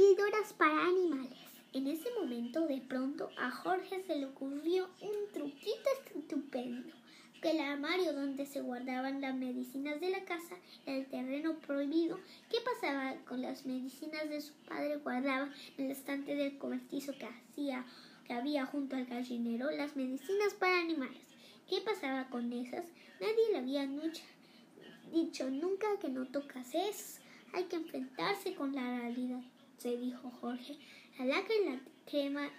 Píldoras 0.00 0.54
para 0.54 0.86
animales. 0.86 1.36
En 1.74 1.86
ese 1.86 2.08
momento, 2.18 2.66
de 2.66 2.80
pronto, 2.80 3.28
a 3.36 3.50
Jorge 3.50 4.02
se 4.06 4.16
le 4.16 4.24
ocurrió 4.24 4.88
un 5.02 5.30
truquito 5.30 5.90
estupendo. 6.16 6.94
Que 7.42 7.50
el 7.50 7.60
armario 7.60 8.14
donde 8.14 8.46
se 8.46 8.62
guardaban 8.62 9.20
las 9.20 9.34
medicinas 9.34 10.00
de 10.00 10.08
la 10.08 10.24
casa 10.24 10.56
era 10.86 10.96
el 10.96 11.06
terreno 11.06 11.58
prohibido. 11.58 12.18
¿Qué 12.48 12.56
pasaba 12.64 13.14
con 13.26 13.42
las 13.42 13.66
medicinas 13.66 14.26
de 14.30 14.40
su 14.40 14.54
padre? 14.66 14.96
Guardaba 14.96 15.50
en 15.76 15.84
el 15.84 15.90
estante 15.90 16.34
del 16.34 16.56
cobertizo 16.56 17.12
que 17.12 17.26
hacía 17.26 17.84
que 18.24 18.32
había 18.32 18.64
junto 18.64 18.96
al 18.96 19.04
gallinero 19.04 19.70
las 19.70 19.96
medicinas 19.96 20.54
para 20.54 20.80
animales. 20.80 21.20
¿Qué 21.68 21.82
pasaba 21.82 22.30
con 22.30 22.50
esas? 22.54 22.86
Nadie 23.20 23.52
le 23.52 23.58
había 23.58 23.86
dicho 25.12 25.50
nunca 25.50 25.88
que 26.00 26.08
no 26.08 26.24
tocas 26.24 26.74
eso. 26.74 27.20
Hay 27.52 27.64
que 27.64 27.76
enfrentarse 27.76 28.54
con 28.54 28.74
la 28.74 29.00
realidad, 29.00 29.42
se 29.80 29.96
dijo 29.96 30.30
Jorge. 30.40 30.76
La 31.18 31.24
lacra 31.24 31.54
y 31.54 31.70
la 31.70 31.80
crema 32.06 32.50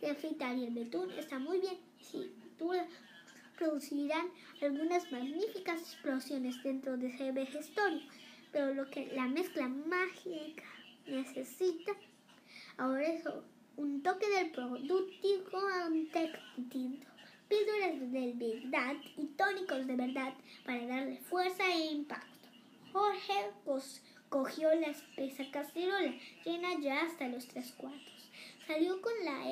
de 0.00 0.10
afeitar 0.10 0.56
y 0.56 0.64
el 0.64 0.74
betún 0.74 1.10
está 1.12 1.38
muy 1.38 1.60
bien. 1.60 1.78
Sí, 2.00 2.32
producirán 3.58 4.26
algunas 4.62 5.10
magníficas 5.12 5.80
explosiones 5.80 6.62
dentro 6.62 6.96
de 6.96 7.08
ese 7.08 7.32
vejestorio, 7.32 8.00
pero 8.50 8.74
lo 8.74 8.90
que 8.90 9.12
la 9.14 9.28
mezcla 9.28 9.68
mágica 9.68 10.64
necesita 11.06 11.92
ahora 12.78 13.06
es 13.06 13.24
un 13.76 14.02
toque 14.02 14.28
del 14.28 14.50
producto 14.50 15.06
distinto 15.90 17.06
píldoras 17.48 18.00
de 18.10 18.32
verdad 18.36 18.96
y 19.16 19.26
tónicos 19.26 19.86
de 19.86 19.96
verdad 19.96 20.32
para 20.64 20.86
darle 20.86 21.18
fuerza 21.18 21.64
e 21.66 21.92
impacto. 21.92 22.48
Jorge 22.92 23.50
cogió 24.34 24.74
la 24.74 24.88
espesa 24.88 25.44
cacerola, 25.52 26.12
llena 26.44 26.80
ya 26.80 27.02
hasta 27.02 27.28
los 27.28 27.46
tres 27.46 27.70
cuartos. 27.70 28.32
Salió 28.66 29.00
con, 29.00 29.12
la, 29.24 29.44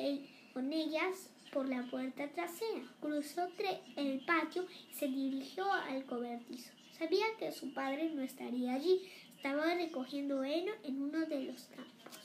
con 0.53 0.73
ellas 0.73 1.29
por 1.53 1.69
la 1.69 1.83
puerta 1.83 2.27
trasera, 2.27 2.83
cruzó 2.99 3.47
el 3.95 4.19
patio 4.25 4.67
y 4.91 4.93
se 4.93 5.07
dirigió 5.07 5.71
al 5.71 6.03
cobertizo. 6.03 6.73
Sabía 6.99 7.25
que 7.39 7.53
su 7.53 7.73
padre 7.73 8.09
no 8.09 8.23
estaría 8.23 8.73
allí, 8.73 9.09
estaba 9.37 9.73
recogiendo 9.73 10.43
heno 10.43 10.73
en 10.83 11.01
uno 11.01 11.27
de 11.27 11.43
los 11.43 11.63
campos. 11.63 12.19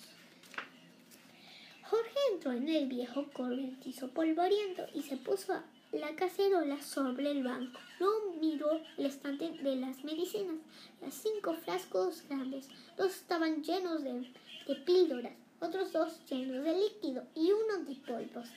Jorge 1.84 2.18
entró 2.32 2.50
en 2.50 2.68
el 2.68 2.88
viejo 2.88 3.30
cobertizo 3.32 4.10
polvoriento 4.10 4.84
y 4.92 5.02
se 5.02 5.16
puso 5.16 5.62
la 5.92 6.14
cacerola 6.14 6.82
sobre 6.82 7.30
el 7.30 7.42
banco. 7.42 7.80
Luego 7.98 8.34
miró 8.40 8.80
el 8.96 9.06
estante 9.06 9.50
de 9.50 9.76
las 9.76 10.04
medicinas. 10.04 10.56
Las 11.00 11.14
cinco 11.14 11.54
frascos 11.54 12.22
grandes. 12.28 12.68
Dos 12.96 13.14
estaban 13.14 13.62
llenos 13.62 14.02
de, 14.02 14.32
de 14.66 14.74
píldoras, 14.84 15.32
otros 15.60 15.92
dos 15.92 16.20
llenos 16.28 16.64
de 16.64 16.76
líquido 16.76 17.24
y 17.34 17.52
uno 17.52 17.84
de 17.84 17.94
polvos. 17.96 18.48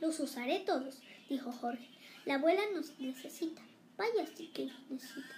Los 0.00 0.20
usaré 0.20 0.60
todos, 0.60 1.00
dijo 1.28 1.52
Jorge. 1.52 1.88
La 2.24 2.34
abuela 2.34 2.62
nos 2.74 2.98
necesita. 2.98 3.62
Vaya 3.96 4.26
si 4.26 4.48
que 4.48 4.66
los 4.66 4.90
necesita. 4.90 5.34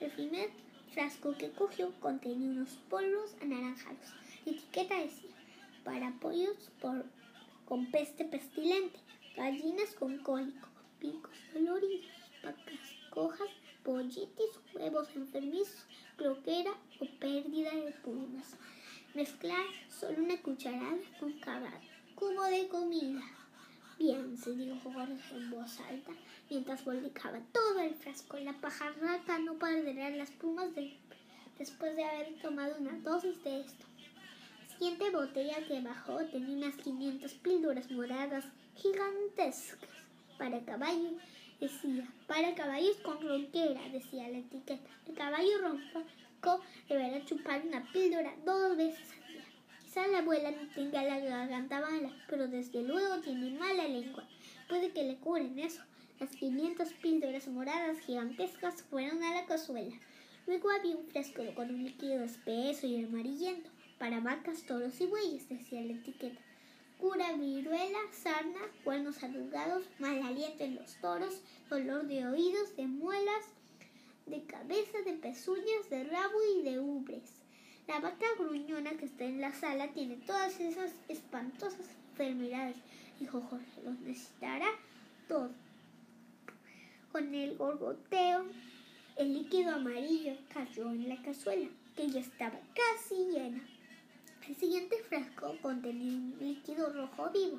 El 0.00 0.10
primer 0.12 0.50
frasco 0.92 1.36
que 1.36 1.50
cogió 1.50 1.92
contenía 2.00 2.50
unos 2.50 2.70
polvos 2.88 3.34
anaranjados. 3.40 4.12
La 4.44 4.52
etiqueta 4.52 4.98
decía 4.98 5.30
para 5.84 6.12
pollos 6.18 6.70
con 7.66 7.90
peste 7.90 8.24
pestilente, 8.24 8.98
gallinas 9.36 9.94
con 9.94 10.18
cólico, 10.18 10.68
picos 11.00 11.36
doloridos, 11.52 12.06
vacas 12.42 12.80
cojas, 13.10 13.48
pollitis, 13.82 14.52
huevos 14.74 15.08
enfermizos, 15.14 15.86
cloquera 16.16 16.72
o 17.00 17.06
pérdida 17.18 17.74
de 17.74 17.92
plumas. 18.02 18.56
Mezclar 19.14 19.66
solo 19.88 20.22
una 20.22 20.40
cucharada 20.40 20.98
con 21.18 21.32
cada 21.40 21.72
cubo 22.14 22.44
de 22.44 22.68
comida. 22.68 23.22
Bien, 23.98 24.36
se 24.36 24.56
dijo 24.56 24.76
Jorge 24.82 25.36
en 25.36 25.50
voz 25.50 25.80
alta, 25.80 26.12
mientras 26.50 26.84
volcaba 26.84 27.40
todo 27.52 27.80
el 27.80 27.94
frasco. 27.94 28.38
La 28.38 28.52
pajarraca 28.54 29.38
no 29.38 29.54
perderá 29.54 30.10
las 30.10 30.30
plumas 30.32 30.74
de, 30.74 30.96
después 31.58 31.94
de 31.94 32.04
haber 32.04 32.40
tomado 32.40 32.76
una 32.78 32.98
dosis 32.98 33.42
de 33.44 33.60
esto. 33.60 33.86
La 34.60 34.74
siguiente 34.74 35.10
botella 35.10 35.64
que 35.68 35.80
bajó 35.80 36.24
tenía 36.26 36.56
unas 36.56 36.76
500 36.76 37.32
píldoras 37.34 37.90
moradas 37.92 38.44
gigantescas 38.76 39.90
para 40.38 40.64
caballo. 40.64 41.16
Decía, 41.60 42.06
para 42.26 42.54
caballos 42.54 42.96
con 42.98 43.20
ronquera, 43.20 43.88
decía 43.90 44.28
la 44.28 44.38
etiqueta. 44.38 44.90
El 45.06 45.14
caballo 45.14 45.58
ronco 45.60 46.04
deberá 46.88 47.24
chupar 47.24 47.62
una 47.66 47.90
píldora 47.92 48.34
dos 48.44 48.76
veces 48.76 49.12
al 49.12 49.32
día. 49.32 49.44
Quizá 49.82 50.06
la 50.08 50.18
abuela 50.18 50.50
no 50.50 50.68
tenga 50.74 51.02
la 51.02 51.18
garganta 51.20 51.80
mala, 51.80 52.10
pero 52.28 52.48
desde 52.48 52.82
luego 52.82 53.20
tiene 53.20 53.58
mala 53.58 53.88
lengua. 53.88 54.28
Puede 54.68 54.92
que 54.92 55.04
le 55.04 55.16
curen 55.16 55.58
eso. 55.58 55.82
Las 56.20 56.30
500 56.30 56.92
píldoras 56.94 57.48
moradas 57.48 57.98
gigantescas 58.00 58.82
fueron 58.82 59.22
a 59.22 59.34
la 59.34 59.46
cazuela. 59.46 59.96
Luego 60.46 60.70
había 60.70 60.96
un 60.96 61.06
fresco 61.06 61.42
con 61.54 61.70
un 61.70 61.84
líquido 61.84 62.22
espeso 62.22 62.86
y 62.86 63.02
amarillento 63.02 63.70
para 63.98 64.20
vacas, 64.20 64.64
toros 64.64 65.00
y 65.00 65.06
bueyes, 65.06 65.48
decía 65.48 65.80
la 65.80 65.94
etiqueta. 65.94 66.40
Cura 66.98 67.32
viruela, 67.32 67.98
sarna, 68.12 68.60
cuernos 68.82 69.22
arrugados, 69.22 69.84
mal 69.98 70.22
aliento 70.22 70.64
en 70.64 70.76
los 70.76 70.94
toros, 70.96 71.40
dolor 71.68 72.06
de 72.06 72.26
oídos, 72.26 72.76
de 72.76 72.86
muelas, 72.86 73.44
de 74.26 74.44
cabeza, 74.44 75.02
de 75.04 75.12
pezuñas, 75.14 75.90
de 75.90 76.04
rabo 76.04 76.38
y 76.56 76.62
de 76.62 76.80
ubres. 76.80 77.42
La 77.86 78.00
vaca 78.00 78.26
gruñona 78.38 78.92
que 78.92 79.04
está 79.04 79.24
en 79.24 79.40
la 79.40 79.52
sala 79.52 79.92
tiene 79.92 80.16
todas 80.16 80.58
esas 80.60 80.92
espantosas 81.08 81.86
enfermedades, 82.12 82.76
dijo 83.20 83.42
Jorge. 83.42 83.82
Los 83.84 83.98
necesitará 84.00 84.68
todo. 85.28 85.50
Con 87.12 87.34
el 87.34 87.56
gorgoteo, 87.58 88.46
el 89.16 89.34
líquido 89.34 89.74
amarillo 89.74 90.36
cayó 90.52 90.90
en 90.90 91.08
la 91.08 91.20
cazuela, 91.22 91.68
que 91.94 92.08
ya 92.08 92.20
estaba 92.20 92.58
casi 92.74 93.14
llena. 93.30 93.62
El 94.46 94.56
siguiente 94.56 95.02
frasco 95.08 95.56
contenía 95.62 96.18
un 96.18 96.36
líquido 96.38 96.92
rojo 96.92 97.30
vivo. 97.30 97.58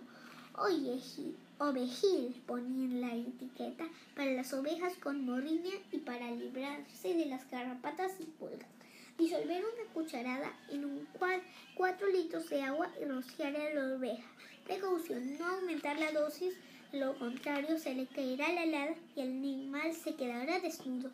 Ovejil 1.57 2.43
ponía 2.45 2.85
en 2.85 3.01
la 3.01 3.15
etiqueta 3.15 3.85
para 4.15 4.31
las 4.33 4.53
ovejas 4.53 4.93
con 4.97 5.25
morriña 5.25 5.73
y 5.91 5.97
para 5.97 6.29
librarse 6.29 7.15
de 7.15 7.25
las 7.25 7.49
garrapatas 7.49 8.11
y 8.19 8.25
pulgas. 8.25 8.69
Disolver 9.17 9.63
una 9.63 9.93
cucharada 9.93 10.53
en 10.69 10.85
un 10.85 11.07
cual, 11.17 11.41
cuatro 11.73 12.07
litros 12.07 12.49
de 12.49 12.61
agua 12.61 12.91
y 13.01 13.05
rociar 13.05 13.55
a 13.55 13.73
la 13.73 13.95
oveja. 13.95 14.29
Precaución, 14.65 15.39
no 15.39 15.45
aumentar 15.47 15.97
la 15.97 16.11
dosis, 16.11 16.53
lo 16.91 17.17
contrario 17.17 17.79
se 17.79 17.95
le 17.95 18.05
caerá 18.05 18.51
la 18.53 18.63
helada 18.63 18.95
y 19.15 19.21
el 19.21 19.29
animal 19.29 19.91
se 19.95 20.13
quedará 20.13 20.59
desnudo. 20.59 21.09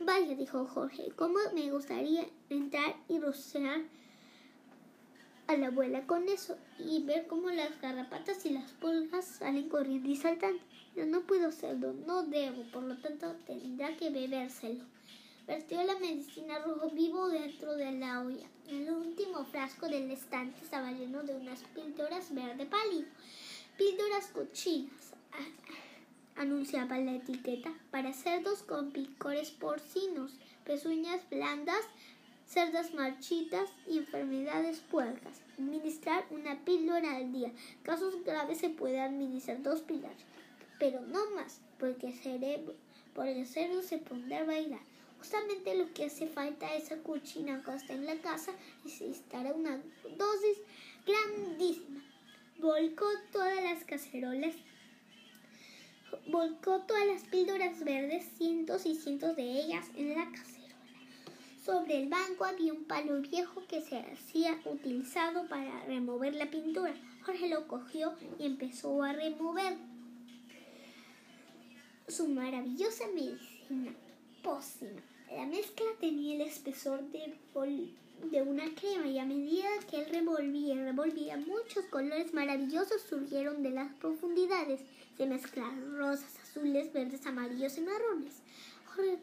Vaya, 0.00 0.34
dijo 0.34 0.66
Jorge, 0.66 1.12
cómo 1.16 1.38
me 1.54 1.70
gustaría 1.70 2.24
entrar 2.48 2.96
y 3.08 3.18
rociar 3.18 3.82
a 5.46 5.56
la 5.56 5.68
abuela 5.68 6.06
con 6.06 6.28
eso 6.28 6.56
y 6.78 7.02
ver 7.04 7.26
cómo 7.26 7.50
las 7.50 7.80
garrapatas 7.80 8.44
y 8.46 8.50
las 8.50 8.70
pulgas 8.72 9.24
salen 9.26 9.68
corriendo 9.68 10.08
y 10.08 10.16
saltando. 10.16 10.62
Yo 10.94 11.06
no 11.06 11.22
puedo 11.22 11.48
hacerlo, 11.48 11.94
no 12.06 12.22
debo, 12.22 12.62
por 12.70 12.82
lo 12.82 12.96
tanto 12.98 13.34
tendrá 13.46 13.96
que 13.96 14.10
bebérselo. 14.10 14.84
Vertió 15.46 15.82
la 15.82 15.98
medicina 15.98 16.58
rojo 16.60 16.90
vivo 16.90 17.28
dentro 17.28 17.74
de 17.74 17.92
la 17.92 18.20
olla. 18.20 18.46
El 18.68 18.90
último 18.90 19.44
frasco 19.44 19.88
del 19.88 20.10
estante 20.10 20.62
estaba 20.62 20.92
lleno 20.92 21.22
de 21.24 21.34
unas 21.34 21.64
píldoras 21.74 22.32
verde 22.32 22.66
pálido. 22.66 23.08
Píldoras 23.76 24.28
cochinas, 24.28 25.14
anunciaba 26.36 26.98
la 26.98 27.14
etiqueta, 27.14 27.72
para 27.90 28.12
cerdos 28.12 28.62
con 28.62 28.92
picores 28.92 29.50
porcinos, 29.50 30.32
pezuñas 30.64 31.28
blandas, 31.28 31.84
cerdas 32.46 32.94
marchitas 32.94 33.70
y 33.88 33.98
enfermedades 33.98 34.80
puercas. 34.80 35.40
Administrar 35.58 36.24
una 36.30 36.64
píldora 36.64 37.16
al 37.16 37.32
día. 37.32 37.52
Casos 37.82 38.24
graves 38.24 38.58
se 38.58 38.70
puede 38.70 39.00
administrar 39.00 39.62
dos 39.62 39.80
píldoras, 39.82 40.16
pero 40.78 41.00
no 41.00 41.30
más, 41.30 41.60
porque 41.78 42.08
el 42.08 42.14
cerebro, 42.14 42.74
por 43.14 43.26
cerdo 43.46 43.82
se 43.82 43.98
pondrá 43.98 44.40
a 44.40 44.44
bailar. 44.44 44.80
Justamente 45.18 45.76
lo 45.76 45.92
que 45.94 46.06
hace 46.06 46.26
falta 46.26 46.74
es 46.74 46.84
esa 46.84 46.96
cuchina 46.96 47.62
costa 47.62 47.92
en 47.92 48.06
la 48.06 48.16
casa 48.16 48.52
y 48.84 48.90
se 48.90 49.08
estará 49.08 49.52
una 49.52 49.80
dosis 50.16 50.58
grandísima. 51.06 52.02
Volcó 52.58 53.06
todas 53.30 53.62
las 53.62 53.84
cacerolas 53.84 54.54
volcó 56.26 56.80
todas 56.80 57.06
las 57.06 57.22
píldoras 57.24 57.82
verdes, 57.84 58.24
cientos 58.36 58.86
y 58.86 58.94
cientos 58.94 59.36
de 59.36 59.42
ellas, 59.42 59.86
en 59.96 60.10
la 60.10 60.26
cacerola. 60.26 60.51
Sobre 61.64 62.02
el 62.02 62.08
banco 62.08 62.44
había 62.44 62.72
un 62.72 62.84
palo 62.84 63.20
viejo 63.20 63.62
que 63.68 63.80
se 63.82 63.96
hacía 63.96 64.60
utilizado 64.64 65.46
para 65.46 65.84
remover 65.84 66.34
la 66.34 66.50
pintura. 66.50 66.92
Jorge 67.24 67.48
lo 67.48 67.68
cogió 67.68 68.14
y 68.40 68.46
empezó 68.46 69.00
a 69.04 69.12
remover 69.12 69.76
su 72.08 72.26
maravillosa 72.26 73.04
medicina 73.14 73.92
pócima. 74.42 75.00
La 75.30 75.46
mezcla 75.46 75.86
tenía 76.00 76.34
el 76.34 76.40
espesor 76.40 77.00
de, 77.12 77.32
de 78.30 78.42
una 78.42 78.64
crema 78.74 79.06
y 79.06 79.20
a 79.20 79.24
medida 79.24 79.68
que 79.88 80.00
él 80.00 80.10
revolvía 80.10 80.74
y 80.74 80.78
revolvía, 80.78 81.36
muchos 81.36 81.84
colores 81.90 82.34
maravillosos 82.34 83.02
surgieron 83.02 83.62
de 83.62 83.70
las 83.70 83.92
profundidades. 83.94 84.80
Se 85.16 85.26
mezclaron 85.26 85.96
rosas, 85.96 86.40
azules, 86.40 86.92
verdes, 86.92 87.24
amarillos 87.24 87.78
y 87.78 87.82
marrones. 87.82 88.42
Jorge 88.86 89.18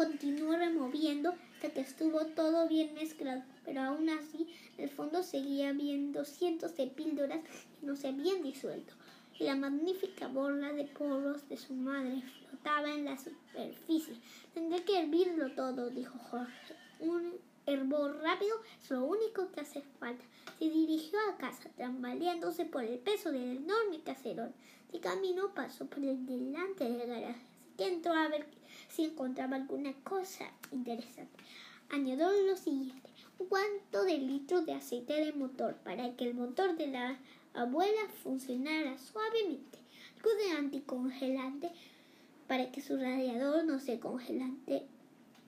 continuó 0.00 0.56
removiendo 0.56 1.34
hasta 1.52 1.68
que 1.74 1.82
estuvo 1.82 2.24
todo 2.24 2.66
bien 2.66 2.94
mezclado, 2.94 3.42
pero 3.66 3.82
aún 3.82 4.08
así 4.08 4.48
el 4.78 4.88
fondo 4.88 5.22
seguía 5.22 5.68
habiendo 5.68 6.24
cientos 6.24 6.74
de 6.78 6.86
píldoras 6.86 7.40
que 7.42 7.86
no 7.86 7.96
se 7.96 8.08
habían 8.08 8.42
disuelto, 8.42 8.94
la 9.38 9.56
magnífica 9.56 10.26
bola 10.28 10.72
de 10.72 10.84
porros 10.84 11.46
de 11.50 11.58
su 11.58 11.74
madre 11.74 12.22
flotaba 12.22 12.88
en 12.88 13.04
la 13.04 13.18
superficie. 13.18 14.14
Tendré 14.54 14.84
que 14.84 15.00
hervirlo 15.00 15.52
todo, 15.54 15.90
dijo 15.90 16.18
Jorge. 16.18 16.74
Un 17.00 17.34
hervor 17.66 18.22
rápido 18.22 18.56
es 18.82 18.90
lo 18.90 19.04
único 19.04 19.52
que 19.52 19.60
hace 19.60 19.82
falta. 19.98 20.24
Se 20.58 20.64
dirigió 20.64 21.18
a 21.28 21.36
casa, 21.36 21.68
tambaleándose 21.76 22.64
por 22.64 22.84
el 22.84 23.00
peso 23.00 23.32
del 23.32 23.58
enorme 23.58 24.00
caserón. 24.02 24.54
De 24.92 25.00
camino 25.00 25.52
pasó 25.54 25.84
por 25.84 26.02
el 26.02 26.24
delante 26.24 26.84
del 26.84 27.06
garaje, 27.06 27.44
así 27.58 27.76
que 27.76 27.86
entró 27.86 28.14
a 28.14 28.28
ver 28.28 28.59
si 28.90 29.04
encontraba 29.04 29.56
alguna 29.56 29.94
cosa 30.04 30.50
interesante. 30.72 31.38
Añadió 31.88 32.30
lo 32.42 32.56
siguiente, 32.56 33.10
un 33.38 33.46
cuarto 33.46 34.04
de 34.04 34.18
litro 34.18 34.62
de 34.62 34.74
aceite 34.74 35.24
de 35.24 35.32
motor 35.32 35.76
para 35.76 36.14
que 36.16 36.24
el 36.24 36.34
motor 36.34 36.76
de 36.76 36.88
la 36.88 37.18
abuela 37.54 38.08
funcionara 38.22 38.98
suavemente, 38.98 39.78
algo 40.16 40.30
de 40.34 40.50
anticongelante 40.58 41.70
para 42.46 42.70
que 42.70 42.80
su 42.80 42.96
radiador 42.96 43.64
no 43.64 43.78
se 43.78 43.98
congelante 43.98 44.86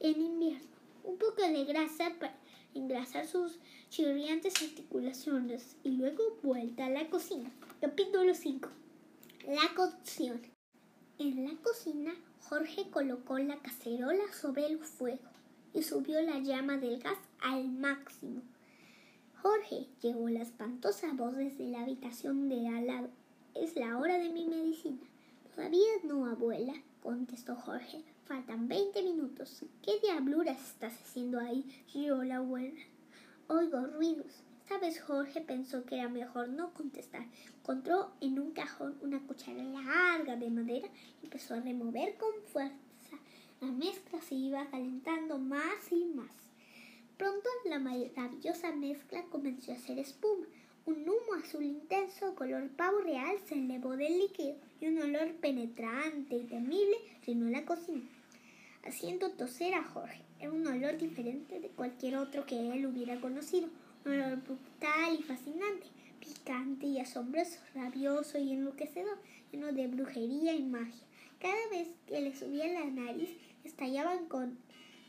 en 0.00 0.20
invierno, 0.20 0.66
un 1.04 1.16
poco 1.16 1.42
de 1.42 1.64
grasa 1.64 2.12
para 2.18 2.34
engrasar 2.74 3.26
sus 3.26 3.58
chirriantes 3.90 4.54
articulaciones 4.62 5.76
y 5.84 5.90
luego 5.90 6.38
vuelta 6.42 6.86
a 6.86 6.90
la 6.90 7.08
cocina. 7.10 7.50
Capítulo 7.80 8.34
5. 8.34 8.68
La 9.48 9.74
cocción. 9.74 10.40
En 11.18 11.44
la 11.44 11.54
cocina 11.62 12.14
Jorge 12.52 12.90
colocó 12.90 13.38
la 13.38 13.56
cacerola 13.60 14.30
sobre 14.30 14.66
el 14.66 14.78
fuego 14.78 15.22
y 15.72 15.82
subió 15.84 16.20
la 16.20 16.38
llama 16.38 16.76
del 16.76 16.98
gas 16.98 17.16
al 17.40 17.66
máximo. 17.70 18.42
Jorge, 19.40 19.86
llegó 20.02 20.28
la 20.28 20.42
espantosa 20.42 21.14
voz 21.14 21.34
desde 21.34 21.70
la 21.70 21.80
habitación 21.80 22.50
de 22.50 22.68
al 22.68 22.86
lado. 22.86 23.08
Es 23.54 23.74
la 23.74 23.96
hora 23.96 24.18
de 24.18 24.28
mi 24.28 24.46
medicina. 24.48 25.00
Todavía 25.54 25.80
no, 26.04 26.26
abuela, 26.26 26.74
contestó 27.02 27.56
Jorge. 27.56 28.04
Faltan 28.26 28.68
veinte 28.68 29.02
minutos. 29.02 29.64
¿Qué 29.82 29.98
diabluras 30.02 30.60
estás 30.60 30.92
haciendo 31.00 31.40
ahí? 31.40 31.64
rió 31.94 32.22
la 32.22 32.36
abuela. 32.36 32.82
Oigo 33.48 33.80
ruidos. 33.86 34.42
Esta 34.72 34.86
vez 34.86 35.02
Jorge 35.02 35.42
pensó 35.42 35.84
que 35.84 35.96
era 35.96 36.08
mejor 36.08 36.48
no 36.48 36.72
contestar. 36.72 37.26
Encontró 37.58 38.10
en 38.22 38.40
un 38.40 38.52
cajón 38.52 38.96
una 39.02 39.20
cuchara 39.20 39.62
larga 39.62 40.34
de 40.36 40.48
madera 40.48 40.88
y 41.20 41.26
empezó 41.26 41.52
a 41.52 41.60
remover 41.60 42.16
con 42.16 42.32
fuerza. 42.50 43.18
La 43.60 43.70
mezcla 43.70 44.22
se 44.22 44.34
iba 44.34 44.64
calentando 44.70 45.36
más 45.36 45.92
y 45.92 46.06
más. 46.06 46.34
Pronto 47.18 47.50
la 47.66 47.80
maravillosa 47.80 48.74
mezcla 48.74 49.22
comenzó 49.24 49.72
a 49.72 49.74
hacer 49.74 49.98
espuma. 49.98 50.46
Un 50.86 51.02
humo 51.02 51.34
azul 51.38 51.64
intenso, 51.64 52.34
color 52.34 52.70
pavo 52.70 53.00
real, 53.00 53.36
se 53.44 53.56
elevó 53.56 53.94
del 53.94 54.20
líquido 54.20 54.56
y 54.80 54.86
un 54.86 55.02
olor 55.02 55.34
penetrante 55.34 56.36
y 56.36 56.44
temible 56.44 56.96
llenó 57.26 57.50
la 57.50 57.66
cocina, 57.66 58.08
haciendo 58.84 59.32
toser 59.32 59.74
a 59.74 59.84
Jorge. 59.84 60.22
Era 60.40 60.50
un 60.50 60.66
olor 60.66 60.96
diferente 60.96 61.60
de 61.60 61.68
cualquier 61.68 62.16
otro 62.16 62.46
que 62.46 62.72
él 62.72 62.86
hubiera 62.86 63.20
conocido, 63.20 63.68
brutal 64.04 65.18
y 65.18 65.22
fascinante, 65.22 65.86
picante 66.20 66.86
y 66.86 66.98
asombroso, 66.98 67.58
rabioso 67.74 68.38
y 68.38 68.52
enloquecedor, 68.52 69.18
lleno 69.52 69.72
de 69.72 69.86
brujería 69.86 70.54
y 70.54 70.62
magia. 70.62 71.04
Cada 71.40 71.68
vez 71.70 71.88
que 72.06 72.20
le 72.20 72.36
subía 72.36 72.66
la 72.68 72.84
nariz, 72.86 73.30
estallaban 73.64 74.26
con 74.26 74.58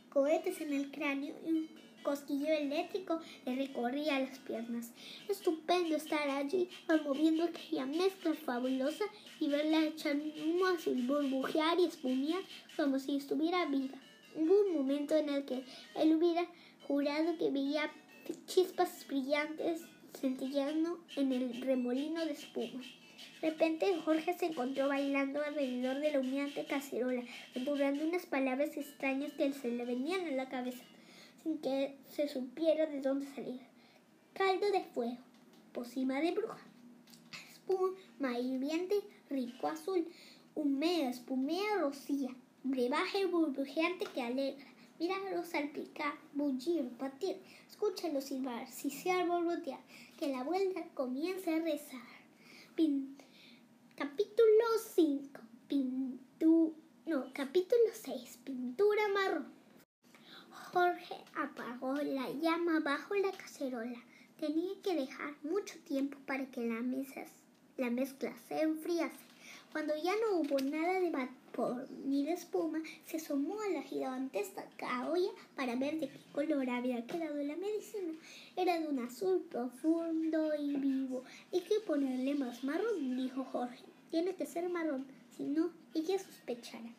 cohetes 0.09 0.61
en 0.61 0.73
el 0.73 0.91
cráneo 0.91 1.35
y 1.45 1.49
un 1.49 1.67
cosquillo 2.03 2.47
eléctrico 2.47 3.19
le 3.45 3.55
recorría 3.55 4.19
las 4.19 4.37
piernas. 4.39 4.91
Estupendo 5.29 5.95
estar 5.95 6.29
allí, 6.29 6.69
moviendo 7.05 7.45
aquella 7.45 7.85
mezcla 7.85 8.33
fabulosa 8.33 9.05
y 9.39 9.47
verla 9.47 9.85
echar 9.85 10.17
humo 10.17 10.67
azul, 10.67 11.01
burbujear 11.07 11.79
y 11.79 11.85
espumear 11.85 12.41
como 12.75 12.99
si 12.99 13.15
estuviera 13.15 13.65
viva. 13.65 13.97
Hubo 14.35 14.61
un 14.67 14.73
momento 14.73 15.15
en 15.15 15.29
el 15.29 15.45
que 15.45 15.63
él 15.95 16.15
hubiera 16.15 16.45
jurado 16.87 17.37
que 17.37 17.49
veía 17.49 17.91
chispas 18.45 19.05
brillantes 19.07 19.81
centellando 20.19 20.99
en 21.15 21.31
el 21.31 21.61
remolino 21.61 22.25
de 22.25 22.33
espuma. 22.33 22.83
De 23.41 23.49
repente 23.49 23.99
Jorge 24.05 24.33
se 24.37 24.45
encontró 24.47 24.87
bailando 24.87 25.41
alrededor 25.41 25.99
de 25.99 26.11
la 26.11 26.19
humeante 26.19 26.65
cacerola, 26.65 27.23
murmurando 27.55 28.05
unas 28.05 28.25
palabras 28.25 28.77
extrañas 28.77 29.33
que 29.33 29.51
se 29.53 29.69
le 29.69 29.85
venían 29.85 30.25
a 30.27 30.31
la 30.31 30.49
cabeza, 30.49 30.83
sin 31.41 31.57
que 31.57 31.95
se 32.09 32.27
supiera 32.27 32.85
de 32.85 33.01
dónde 33.01 33.27
salía. 33.35 33.61
Caldo 34.33 34.71
de 34.71 34.83
fuego, 34.93 35.17
pócima 35.73 36.21
de 36.21 36.31
bruja, 36.31 36.59
espuma 37.51 38.39
hirviente, 38.39 38.95
rico 39.29 39.67
azul, 39.67 40.07
humea, 40.55 41.09
espumea, 41.09 41.77
rocía, 41.79 42.29
brebaje 42.63 43.25
burbujeante 43.25 44.05
que 44.05 44.21
alegra. 44.21 44.72
Míralo 44.99 45.43
salpicar, 45.43 46.13
bullir, 46.33 46.89
batir, 46.97 47.37
escúchalo 47.67 48.21
silbar, 48.21 48.71
sisear, 48.71 49.27
borbotear, 49.27 49.79
que 50.17 50.27
la 50.27 50.43
vuelta 50.43 50.83
comienza 50.93 51.55
a 51.55 51.59
rezar. 51.59 52.07
Capítulo 53.95 54.65
5. 54.95 55.39
Pintu 55.67 56.73
no, 57.05 57.25
capítulo 57.33 57.91
6. 57.91 58.39
Pintura 58.45 59.09
marrón. 59.09 59.51
Jorge 60.71 61.15
apagó 61.35 61.95
la 61.95 62.29
llama 62.31 62.79
bajo 62.79 63.13
la 63.15 63.31
cacerola. 63.33 64.01
Tenía 64.39 64.81
que 64.81 64.95
dejar 64.95 65.35
mucho 65.43 65.77
tiempo 65.79 66.17
para 66.25 66.45
que 66.49 66.61
la, 66.61 66.81
la 67.77 67.89
mezcla 67.89 68.33
se 68.47 68.61
enfriase. 68.61 69.25
Cuando 69.73 69.93
ya 70.01 70.13
no 70.15 70.37
hubo 70.37 70.57
nada 70.59 71.01
de 71.01 71.09
vapor 71.09 71.42
ni 72.05 72.25
de 72.25 72.33
espuma, 72.33 72.81
se 73.05 73.17
asomó 73.17 73.59
a 73.61 73.69
la 73.69 73.83
gigantesca 73.83 74.63
olla 75.09 75.29
para 75.55 75.75
ver 75.75 75.99
de 75.99 76.09
qué 76.09 76.19
color 76.31 76.69
había 76.69 77.05
quedado 77.05 77.35
la 77.35 77.55
medicina. 77.55 78.13
Era 78.55 78.79
de 78.79 78.87
un 78.87 78.99
azul 78.99 79.45
profundo 79.51 80.51
y 80.59 80.75
vivo. 80.77 81.23
Hay 81.51 81.61
que 81.61 81.79
ponerle 81.85 82.33
más 82.33 82.63
marrón, 82.63 83.15
dijo 83.15 83.43
Jorge. 83.45 83.83
Tiene 84.09 84.35
que 84.35 84.45
ser 84.47 84.67
marrón, 84.69 85.05
si 85.37 85.43
no, 85.43 85.71
ella 85.93 86.17
sospechará. 86.17 86.89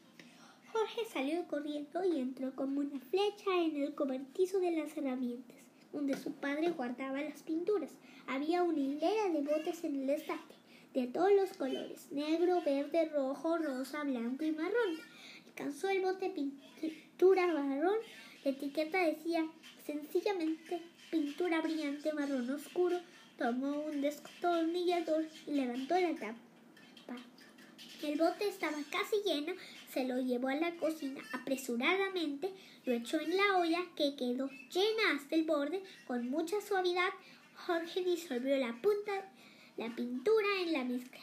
Jorge 0.72 1.04
salió 1.12 1.46
corriendo 1.48 2.04
y 2.04 2.18
entró 2.18 2.54
como 2.54 2.80
una 2.80 3.00
flecha 3.00 3.62
en 3.62 3.76
el 3.76 3.94
cobertizo 3.94 4.60
de 4.60 4.72
las 4.72 4.96
herramientas, 4.96 5.56
donde 5.92 6.16
su 6.16 6.32
padre 6.32 6.70
guardaba 6.70 7.22
las 7.22 7.42
pinturas. 7.42 7.90
Había 8.26 8.62
una 8.62 8.80
hilera 8.80 9.28
de 9.30 9.42
botes 9.42 9.84
en 9.84 10.02
el 10.02 10.10
estante, 10.10 10.53
de 10.94 11.08
todos 11.08 11.32
los 11.32 11.52
colores, 11.56 12.06
negro, 12.12 12.62
verde, 12.62 13.10
rojo, 13.12 13.58
rosa, 13.58 14.04
blanco 14.04 14.44
y 14.44 14.52
marrón. 14.52 15.00
Alcanzó 15.48 15.88
el 15.88 16.02
bote 16.02 16.30
pintura 16.30 17.48
marrón. 17.48 17.98
La 18.44 18.52
etiqueta 18.52 19.04
decía 19.04 19.44
sencillamente 19.84 20.80
pintura 21.10 21.60
brillante 21.60 22.12
marrón 22.12 22.48
oscuro. 22.50 23.00
Tomó 23.36 23.80
un 23.80 24.00
destornillador 24.00 25.26
y 25.46 25.50
levantó 25.50 25.98
la 25.98 26.14
tapa. 26.14 26.38
El 28.02 28.18
bote 28.18 28.46
estaba 28.46 28.76
casi 28.90 29.16
lleno, 29.24 29.54
se 29.92 30.04
lo 30.04 30.20
llevó 30.20 30.48
a 30.48 30.54
la 30.54 30.76
cocina 30.76 31.20
apresuradamente, 31.32 32.50
lo 32.84 32.92
echó 32.92 33.18
en 33.18 33.36
la 33.36 33.56
olla 33.58 33.80
que 33.96 34.14
quedó 34.14 34.48
llena 34.70 35.16
hasta 35.16 35.34
el 35.34 35.44
borde 35.44 35.82
con 36.06 36.28
mucha 36.28 36.60
suavidad. 36.60 37.08
Jorge 37.66 38.04
disolvió 38.04 38.56
la 38.58 38.78
punta, 38.82 39.32
la 39.76 39.94
pintura 39.94 40.46
en 40.60 40.72
la 40.72 40.84
mezcla, 40.84 41.20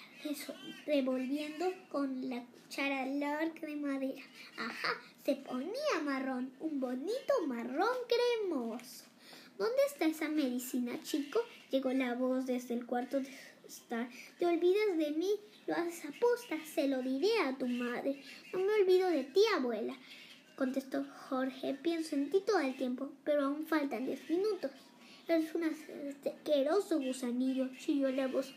revolviendo 0.85 1.73
con 1.89 2.29
la 2.29 2.43
cuchara 2.43 3.05
larga 3.05 3.61
de 3.61 3.75
madera. 3.75 4.23
Ajá, 4.57 4.89
se 5.23 5.35
ponía 5.35 6.01
marrón, 6.03 6.51
un 6.59 6.79
bonito 6.79 7.33
marrón 7.47 7.95
cremoso. 8.07 9.05
¿Dónde 9.57 9.81
está 9.87 10.05
esa 10.05 10.27
medicina, 10.27 11.01
chico? 11.03 11.39
Llegó 11.69 11.93
la 11.93 12.15
voz 12.15 12.45
desde 12.45 12.73
el 12.73 12.85
cuarto 12.85 13.21
de 13.21 13.29
estar. 13.67 14.09
¿Te 14.37 14.45
olvidas 14.45 14.97
de 14.97 15.11
mí? 15.11 15.31
Lo 15.67 15.75
haces 15.75 16.03
aposta, 16.05 16.57
se 16.65 16.87
lo 16.87 17.01
diré 17.01 17.29
a 17.45 17.57
tu 17.57 17.67
madre. 17.67 18.21
No 18.51 18.59
me 18.59 18.73
olvido 18.81 19.07
de 19.09 19.23
ti, 19.23 19.41
abuela, 19.55 19.95
contestó 20.55 21.05
Jorge. 21.29 21.75
Pienso 21.75 22.15
en 22.15 22.29
ti 22.29 22.41
todo 22.45 22.59
el 22.59 22.75
tiempo, 22.75 23.11
pero 23.23 23.45
aún 23.45 23.65
faltan 23.65 24.05
diez 24.05 24.29
minutos. 24.29 24.71
Eres 25.27 25.55
un 25.55 25.63
asqueroso 25.63 26.99
gusanillo, 26.99 27.69
chilló 27.77 28.11
la 28.11 28.27
voz. 28.27 28.53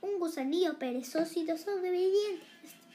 Un 0.00 0.18
gusanillo 0.18 0.78
perezoso 0.78 1.40
y 1.40 1.44
desobediente. 1.44 2.44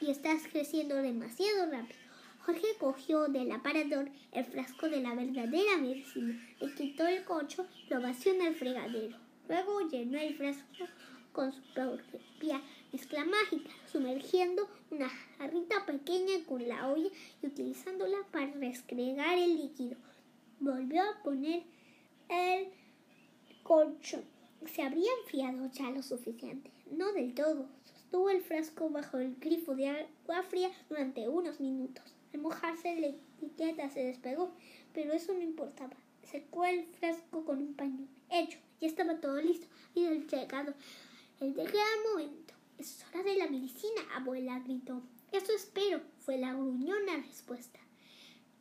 Y 0.02 0.10
estás 0.10 0.48
creciendo 0.52 0.96
demasiado 0.96 1.72
rápido. 1.72 2.00
Jorge 2.46 2.68
cogió 2.80 3.28
del 3.28 3.52
aparador 3.52 4.10
el 4.32 4.46
frasco 4.46 4.88
de 4.88 5.02
la 5.02 5.16
verdadera 5.16 5.78
medicina, 5.78 6.40
le 6.60 6.74
quitó 6.76 7.08
el 7.08 7.24
cocho 7.24 7.66
y 7.88 7.92
lo 7.92 8.02
vació 8.02 8.34
en 8.34 8.42
el 8.44 8.54
fregadero. 8.54 9.18
Luego 9.48 9.90
llenó 9.90 10.20
el 10.20 10.36
frasco 10.36 10.86
con 11.32 11.52
su 11.52 11.62
propia 11.74 12.62
mezcla 12.92 13.26
mágica, 13.26 13.72
sumergiendo 13.92 14.70
una 14.92 15.10
jarrita 15.10 15.86
pequeña 15.88 16.44
con 16.48 16.68
la 16.68 16.88
olla 16.88 17.10
y 17.42 17.48
utilizándola 17.48 18.18
para 18.32 18.52
rescregar 18.54 19.38
el 19.38 19.58
líquido. 19.58 19.98
Volvió 20.60 21.02
a 21.02 21.24
poner 21.24 21.64
el 22.30 22.68
Se 24.68 24.84
habría 24.84 25.10
enfriado 25.22 25.72
ya 25.72 25.90
lo 25.90 26.04
suficiente. 26.04 26.70
No 26.92 27.14
del 27.14 27.34
todo. 27.34 27.68
Sostuvo 27.86 28.30
el 28.30 28.42
frasco 28.42 28.90
bajo 28.90 29.18
el 29.18 29.36
grifo 29.38 29.76
de 29.76 29.90
agua 29.90 30.44
fría 30.44 30.70
durante 30.88 31.28
unos 31.28 31.60
minutos. 31.60 32.04
Al 32.34 32.42
mojarse 32.42 33.00
la 33.00 33.08
etiqueta 33.08 33.90
se 33.90 34.04
despegó, 34.04 34.52
pero 34.94 35.14
eso 35.14 35.34
no 35.34 35.42
importaba. 35.42 35.96
Secó 36.24 36.66
el 36.66 36.86
frasco 37.00 37.44
con 37.44 37.58
un 37.58 37.74
paño. 37.74 38.08
Hecho, 38.30 38.60
ya 38.82 38.88
estaba 38.88 39.20
todo 39.20 39.42
listo. 39.42 39.66
Y 39.96 40.06
el 40.06 40.28
llegado 40.28 40.76
el 41.40 41.54
gran 41.54 42.04
momento. 42.12 42.54
Es 42.78 43.04
hora 43.10 43.24
de 43.24 43.36
la 43.36 43.48
medicina, 43.48 44.02
abuela 44.16 44.60
gritó. 44.60 45.02
Eso 45.32 45.54
espero, 45.54 46.02
fue 46.20 46.38
la 46.38 46.54
gruñona 46.54 47.18
respuesta. 47.18 47.80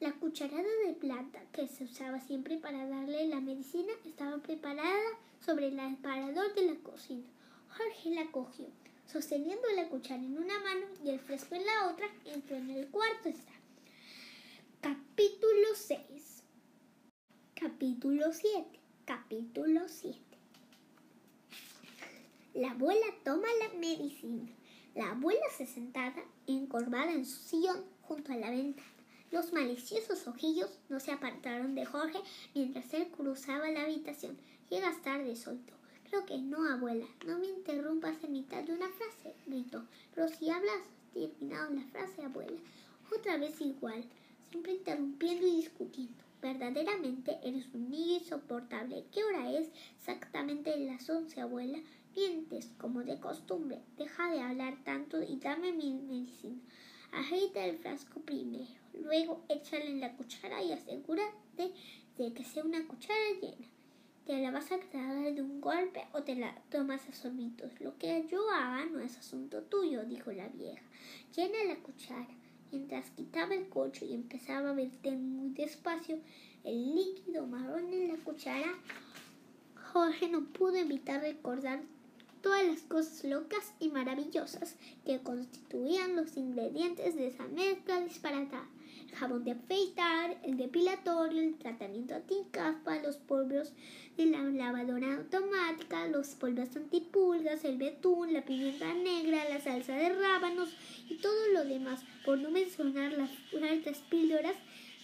La 0.04 0.12
cucharada 0.12 0.68
de 0.86 0.92
plata 0.92 1.40
que 1.50 1.66
se 1.66 1.84
usaba 1.84 2.20
siempre 2.20 2.58
para 2.58 2.86
darle 2.86 3.26
la 3.26 3.40
medicina 3.40 3.90
estaba 4.04 4.36
preparada 4.36 5.18
sobre 5.40 5.68
el 5.68 5.80
aparador 5.80 6.54
de 6.54 6.66
la 6.66 6.74
cocina. 6.82 7.24
Jorge 7.70 8.10
la 8.10 8.30
cogió, 8.30 8.66
sosteniendo 9.06 9.66
la 9.74 9.88
cuchara 9.88 10.22
en 10.22 10.36
una 10.36 10.58
mano 10.58 10.84
y 11.02 11.08
el 11.08 11.20
fresco 11.20 11.54
en 11.54 11.64
la 11.64 11.88
otra, 11.88 12.06
entró 12.26 12.54
en 12.56 12.68
el 12.68 12.88
cuarto 12.88 13.30
está. 13.30 13.52
Capítulo 14.82 15.68
6 15.74 16.42
Capítulo 17.54 18.30
7 18.30 18.78
Capítulo 19.06 19.88
7 19.88 20.20
la 22.52 22.72
abuela 22.72 23.06
toma 23.24 23.48
la 23.58 23.78
medicina. 23.80 24.48
La 24.94 25.10
abuela 25.10 25.46
se 25.56 25.66
sentaba 25.66 26.22
encorvada 26.46 27.10
en 27.10 27.26
su 27.26 27.42
sillón 27.42 27.84
junto 28.02 28.32
a 28.32 28.36
la 28.36 28.50
ventana. 28.50 28.93
Los 29.30 29.52
maliciosos 29.52 30.26
ojillos 30.28 30.70
no 30.88 31.00
se 31.00 31.12
apartaron 31.12 31.74
de 31.74 31.84
Jorge 31.84 32.18
mientras 32.54 32.92
él 32.94 33.08
cruzaba 33.08 33.70
la 33.70 33.82
habitación. 33.82 34.36
Llegas 34.70 35.02
tarde, 35.02 35.34
soltó. 35.36 35.72
Creo 36.08 36.24
que 36.26 36.38
no, 36.38 36.64
abuela. 36.70 37.06
No 37.26 37.38
me 37.38 37.46
interrumpas 37.46 38.22
en 38.22 38.32
mitad 38.32 38.62
de 38.62 38.72
una 38.72 38.88
frase, 38.88 39.34
gritó. 39.46 39.84
Pero 40.14 40.28
si 40.28 40.50
hablas 40.50 40.82
terminado 41.12 41.74
la 41.74 41.82
frase, 41.82 42.22
abuela. 42.22 42.58
Otra 43.16 43.36
vez 43.36 43.60
igual, 43.60 44.04
siempre 44.50 44.72
interrumpiendo 44.72 45.46
y 45.46 45.56
discutiendo. 45.56 46.22
Verdaderamente 46.40 47.38
eres 47.42 47.66
un 47.72 47.90
niño 47.90 48.18
insoportable. 48.18 49.06
¿Qué 49.10 49.24
hora 49.24 49.50
es? 49.50 49.70
Exactamente 49.98 50.76
las 50.76 51.08
once, 51.08 51.40
abuela. 51.40 51.78
Mientes, 52.14 52.70
como 52.78 53.02
de 53.02 53.18
costumbre. 53.18 53.80
Deja 53.96 54.30
de 54.30 54.40
hablar 54.40 54.76
tanto 54.84 55.22
y 55.22 55.36
dame 55.36 55.72
mi 55.72 55.94
medicina. 55.94 56.60
Agita 57.12 57.64
el 57.64 57.78
frasco 57.78 58.20
primero, 58.20 58.70
luego 59.02 59.44
échale 59.48 59.86
en 59.86 60.00
la 60.00 60.16
cuchara 60.16 60.62
y 60.62 60.72
asegúrate 60.72 61.72
de 62.18 62.32
que 62.32 62.44
sea 62.44 62.64
una 62.64 62.86
cuchara 62.86 63.20
llena. 63.40 63.66
¿Te 64.26 64.40
la 64.40 64.50
vas 64.50 64.72
a 64.72 64.78
tragar 64.78 65.34
de 65.34 65.42
un 65.42 65.60
golpe 65.60 66.06
o 66.12 66.22
te 66.22 66.34
la 66.34 66.54
tomas 66.70 67.06
a 67.08 67.12
sorbitos? 67.12 67.78
Lo 67.80 67.98
que 67.98 68.26
yo 68.30 68.48
haga 68.50 68.86
no 68.86 69.00
es 69.00 69.18
asunto 69.18 69.62
tuyo, 69.62 70.04
dijo 70.04 70.32
la 70.32 70.48
vieja. 70.48 70.82
Llena 71.36 71.64
la 71.64 71.76
cuchara. 71.76 72.28
Mientras 72.72 73.10
quitaba 73.10 73.54
el 73.54 73.68
coche 73.68 74.06
y 74.06 74.14
empezaba 74.14 74.70
a 74.70 74.74
verter 74.74 75.16
muy 75.16 75.50
despacio 75.50 76.18
el 76.64 76.94
líquido 76.94 77.46
marrón 77.46 77.92
en 77.92 78.08
la 78.08 78.16
cuchara, 78.16 78.74
Jorge 79.92 80.28
no 80.28 80.44
pudo 80.46 80.76
evitar 80.76 81.20
recordar 81.20 81.82
todas 82.40 82.66
las 82.66 82.80
cosas 82.80 83.24
locas 83.24 83.74
y 83.78 83.90
maravillosas 83.90 84.76
que 85.04 85.20
constituían 85.20 86.16
los 86.16 86.36
ingredientes 86.36 87.14
de 87.14 87.28
esa 87.28 87.46
mezcla 87.48 88.00
disparatada. 88.00 88.66
Jabón 89.14 89.44
de 89.44 89.52
afeitar, 89.52 90.36
el 90.42 90.56
depilatorio, 90.56 91.42
el 91.42 91.56
tratamiento 91.56 92.14
anticaspa, 92.14 92.98
los 93.02 93.16
polvos 93.16 93.72
de 94.16 94.26
la 94.26 94.42
lavadora 94.42 95.14
automática, 95.14 96.06
los 96.08 96.28
polvos 96.28 96.76
antipulgas, 96.76 97.64
el 97.64 97.78
betún, 97.78 98.32
la 98.32 98.44
pimienta 98.44 98.92
negra, 98.92 99.48
la 99.48 99.60
salsa 99.60 99.94
de 99.94 100.10
rábanos 100.10 100.76
y 101.08 101.16
todo 101.16 101.48
lo 101.52 101.64
demás, 101.64 102.04
por 102.24 102.38
no 102.38 102.50
mencionar 102.50 103.12
las 103.12 103.30
altas 103.62 103.98
píldoras, 104.10 104.56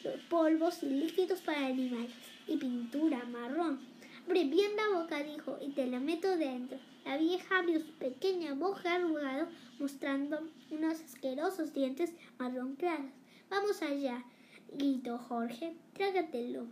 los 0.04 0.20
polvos 0.24 0.82
y 0.82 0.86
líquidos 0.86 1.40
para 1.40 1.66
animales 1.66 2.12
y 2.46 2.56
pintura 2.56 3.24
marrón. 3.24 3.80
Abre 4.26 4.44
bien 4.44 4.76
la 4.76 5.00
boca, 5.00 5.22
dijo, 5.22 5.58
y 5.60 5.70
te 5.70 5.86
la 5.86 6.00
meto 6.00 6.36
dentro. 6.36 6.78
La 7.04 7.16
vieja 7.16 7.58
abrió 7.58 7.80
su 7.80 7.92
pequeña 7.92 8.54
boca 8.54 8.94
arrugada, 8.94 9.48
mostrando 9.78 10.40
unos 10.70 11.00
asquerosos 11.00 11.72
dientes 11.72 12.12
marrón 12.38 12.76
claros. 12.76 13.19
Vamos 13.50 13.82
allá, 13.82 14.24
gritó 14.72 15.18
Jorge, 15.18 15.74
trágatelo. 15.92 16.68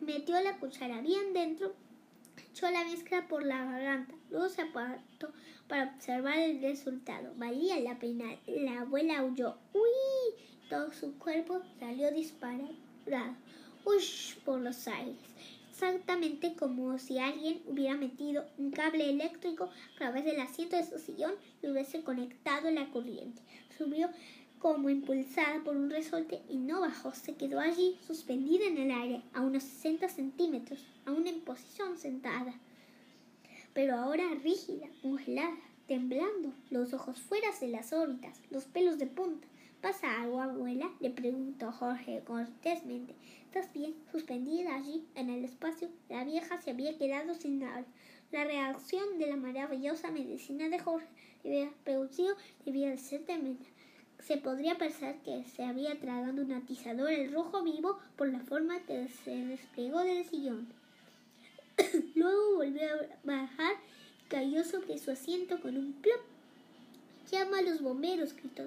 Metió 0.00 0.40
la 0.40 0.58
cuchara 0.58 1.00
bien 1.00 1.32
dentro, 1.32 1.74
echó 2.50 2.68
la 2.68 2.84
mezcla 2.84 3.28
por 3.28 3.44
la 3.44 3.64
garganta, 3.64 4.12
luego 4.30 4.48
se 4.48 4.62
apartó 4.62 5.32
para 5.68 5.94
observar 5.94 6.36
el 6.38 6.60
resultado. 6.60 7.32
Valía 7.36 7.78
la 7.78 7.96
pena. 7.98 8.24
La 8.46 8.80
abuela 8.80 9.22
huyó. 9.24 9.56
¡Uy! 9.72 10.34
Todo 10.68 10.92
su 10.92 11.16
cuerpo 11.18 11.62
salió 11.78 12.10
disparado. 12.10 12.74
¡Ush! 13.84 14.34
por 14.44 14.60
los 14.60 14.88
aires 14.88 15.16
exactamente 15.82 16.54
como 16.54 16.96
si 16.98 17.18
alguien 17.18 17.60
hubiera 17.66 17.96
metido 17.96 18.46
un 18.56 18.70
cable 18.70 19.10
eléctrico 19.10 19.64
a 19.64 19.98
través 19.98 20.24
del 20.24 20.38
asiento 20.40 20.76
de 20.76 20.84
su 20.84 20.96
sillón 20.98 21.32
y 21.60 21.68
hubiese 21.68 22.02
conectado 22.04 22.70
la 22.70 22.88
corriente. 22.90 23.42
Subió 23.76 24.08
como 24.62 24.90
impulsada 24.90 25.60
por 25.64 25.76
un 25.76 25.90
resorte 25.90 26.40
y 26.48 26.56
no 26.56 26.82
bajó, 26.82 27.12
se 27.16 27.34
quedó 27.34 27.58
allí 27.58 27.98
suspendida 28.06 28.64
en 28.64 28.78
el 28.78 28.92
aire 28.92 29.22
a 29.34 29.40
unos 29.40 29.64
60 29.64 30.08
centímetros, 30.08 30.86
aún 31.04 31.26
en 31.26 31.40
posición 31.40 31.98
sentada, 31.98 32.54
pero 33.74 33.96
ahora 33.96 34.22
rígida, 34.40 34.86
congelada, 35.02 35.56
temblando, 35.88 36.52
los 36.70 36.94
ojos 36.94 37.20
fuera 37.20 37.48
de 37.60 37.66
las 37.66 37.92
órbitas, 37.92 38.40
los 38.50 38.66
pelos 38.66 39.00
de 39.00 39.08
punta. 39.08 39.48
¿Pasa 39.80 40.22
algo, 40.22 40.40
abuela? 40.40 40.88
le 41.00 41.10
preguntó 41.10 41.72
Jorge 41.72 42.22
cortésmente. 42.24 43.16
¿Estás 43.46 43.72
bien? 43.72 43.96
Suspendida 44.12 44.76
allí, 44.76 45.04
en 45.16 45.28
el 45.28 45.44
espacio, 45.44 45.88
la 46.08 46.22
vieja 46.22 46.60
se 46.62 46.70
había 46.70 46.96
quedado 46.96 47.34
sin 47.34 47.64
habla. 47.64 47.88
La 48.30 48.44
reacción 48.44 49.18
de 49.18 49.26
la 49.26 49.36
maravillosa 49.36 50.12
medicina 50.12 50.68
de 50.68 50.78
Jorge 50.78 51.08
había 51.44 51.68
producido 51.82 52.36
debía 52.64 52.90
de 52.90 52.98
ser 52.98 53.24
tremenda. 53.24 53.66
Se 54.26 54.36
podría 54.36 54.78
pensar 54.78 55.16
que 55.22 55.44
se 55.44 55.64
había 55.64 55.98
tragado 55.98 56.42
un 56.42 56.52
atizador 56.52 57.10
el 57.10 57.32
rojo 57.32 57.62
vivo 57.62 57.98
por 58.16 58.28
la 58.28 58.40
forma 58.40 58.80
que 58.86 59.08
se 59.08 59.34
desplegó 59.46 60.00
del 60.00 60.24
sillón. 60.24 60.68
Luego 62.14 62.56
volvió 62.56 62.82
a 62.84 63.16
bajar 63.24 63.74
y 64.24 64.28
cayó 64.28 64.64
sobre 64.64 64.98
su 64.98 65.10
asiento 65.10 65.60
con 65.60 65.76
un 65.76 65.92
plop. 65.94 66.20
Llama 67.30 67.58
a 67.58 67.62
los 67.62 67.82
bomberos, 67.82 68.34
gritó 68.34 68.62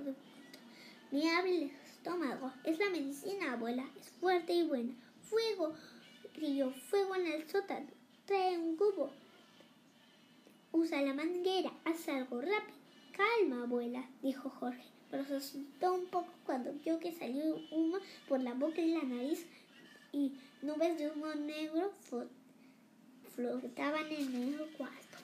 me 1.11 1.29
abre 1.33 1.55
el 1.55 1.71
estómago. 1.71 2.51
Es 2.63 2.77
la 2.79 2.89
medicina, 2.89 3.53
abuela. 3.53 3.85
Es 3.99 4.09
fuerte 4.19 4.53
y 4.53 4.67
buena. 4.67 4.93
Fuego. 5.21 5.73
Grillo, 6.35 6.71
fuego 6.71 7.15
en 7.15 7.27
el 7.27 7.47
sótano. 7.47 7.87
Trae 8.25 8.57
un 8.57 8.75
cubo. 8.75 9.11
Usa 10.73 11.01
la 11.01 11.13
manguera. 11.13 11.71
Haz 11.85 12.09
algo 12.09 12.41
rápido. 12.41 12.77
Calma, 13.13 13.63
abuela, 13.63 14.03
dijo 14.21 14.49
Jorge. 14.49 14.94
Pero 15.15 15.27
se 15.27 15.35
asustó 15.37 15.93
un 15.93 16.07
poco 16.07 16.27
cuando 16.45 16.73
vio 16.73 16.99
que 16.99 17.13
salió 17.13 17.55
humo 17.71 17.99
por 18.27 18.41
la 18.41 18.53
boca 18.53 18.81
y 18.81 18.91
la 18.91 19.01
nariz 19.01 19.45
y 20.11 20.33
nubes 20.61 20.97
de 20.97 21.09
humo 21.09 21.33
negro 21.35 21.89
flotaban 23.33 24.11
en 24.11 24.35
el 24.35 24.57
cuarto. 24.77 25.17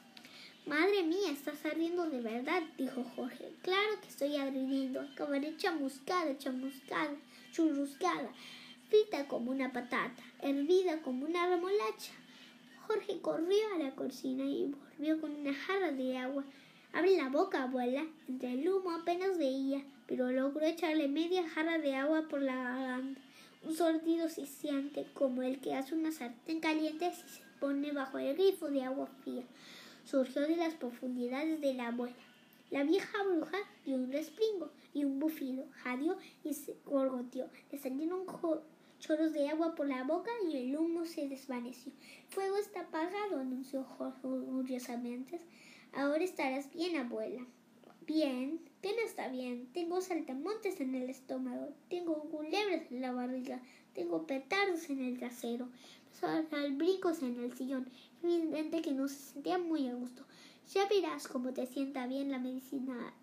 Madre 0.65 1.03
mía, 1.03 1.31
estás 1.33 1.65
ardiendo 1.65 2.09
de 2.09 2.21
verdad, 2.21 2.63
dijo 2.77 3.03
Jorge. 3.17 3.51
Claro 3.63 3.99
que 4.01 4.07
estoy 4.07 4.37
ardiendo. 4.37 5.01
Acabaré 5.01 5.57
chamuscada, 5.57 6.37
chamuscada, 6.37 7.17
churruscada, 7.51 8.31
frita 8.87 9.27
como 9.27 9.51
una 9.51 9.73
patata, 9.73 10.23
hervida 10.41 11.01
como 11.01 11.25
una 11.25 11.49
remolacha. 11.49 12.13
Jorge 12.87 13.19
corrió 13.19 13.75
a 13.75 13.79
la 13.83 13.91
cocina 13.91 14.45
y 14.45 14.73
volvió 14.97 15.19
con 15.19 15.35
una 15.35 15.53
jarra 15.53 15.91
de 15.91 16.17
agua. 16.17 16.45
Abre 16.93 17.17
la 17.17 17.29
boca, 17.29 17.63
abuela. 17.63 18.05
Entre 18.27 18.53
el 18.53 18.67
humo 18.69 18.91
apenas 18.91 19.37
veía, 19.37 19.83
pero 20.07 20.31
logró 20.31 20.65
echarle 20.65 21.07
media 21.07 21.47
jarra 21.49 21.77
de 21.77 21.95
agua 21.95 22.27
por 22.29 22.41
la 22.41 22.55
garganta. 22.55 23.21
Un 23.63 23.75
sordido 23.75 24.27
siseante 24.29 25.05
como 25.13 25.43
el 25.43 25.59
que 25.59 25.75
hace 25.75 25.95
una 25.95 26.11
sartén 26.11 26.59
caliente 26.59 27.11
si 27.13 27.27
se 27.27 27.43
pone 27.59 27.91
bajo 27.91 28.17
el 28.17 28.35
grifo 28.35 28.69
de 28.69 28.83
agua 28.83 29.07
fría 29.23 29.43
surgió 30.05 30.41
de 30.41 30.55
las 30.55 30.73
profundidades 30.75 31.61
de 31.61 31.73
la 31.73 31.87
abuela. 31.87 32.15
La 32.69 32.83
vieja 32.83 33.23
bruja 33.23 33.57
dio 33.85 33.95
un 33.95 34.11
respingo 34.11 34.69
y 34.93 35.03
un 35.03 35.19
bufido, 35.19 35.65
jadeó 35.83 36.17
y 36.43 36.53
se 36.53 36.75
gorgoteó. 36.85 37.49
Le 37.71 37.77
salieron 37.77 38.25
chorros 38.99 39.33
de 39.33 39.49
agua 39.49 39.75
por 39.75 39.87
la 39.87 40.03
boca 40.03 40.31
y 40.49 40.57
el 40.57 40.77
humo 40.77 41.05
se 41.05 41.27
desvaneció. 41.27 41.91
El 42.27 42.33
fuego 42.33 42.57
está 42.57 42.81
apagado, 42.81 43.39
anunció 43.39 43.83
Jorge 43.83 44.27
orgullosamente. 44.27 45.39
Ahora 45.93 46.23
estarás 46.23 46.71
bien, 46.73 46.95
abuela. 46.95 47.45
Bien, 48.07 48.59
¿qué 48.81 48.93
no 48.95 49.01
está 49.05 49.27
bien? 49.27 49.67
Tengo 49.73 50.01
saltamontes 50.01 50.79
en 50.79 50.95
el 50.95 51.09
estómago, 51.09 51.73
tengo 51.89 52.15
culebras 52.29 52.91
en 52.91 53.01
la 53.01 53.11
barriga, 53.11 53.61
tengo 53.93 54.25
petardos 54.25 54.89
en 54.89 55.03
el 55.03 55.17
trasero, 55.17 55.69
brincos 56.75 57.21
en 57.21 57.39
el 57.39 57.53
sillón. 57.53 57.89
Evidente 58.23 58.81
que 58.81 58.91
no 58.91 59.07
se 59.07 59.15
sentía 59.15 59.57
muy 59.57 59.87
a 59.87 59.95
gusto. 59.95 60.25
Ya 60.73 60.87
verás 60.87 61.27
cómo 61.27 61.53
te 61.53 61.65
sienta 61.65 62.07
bien 62.07 62.31
la 62.31 62.39
medicina 62.39 63.13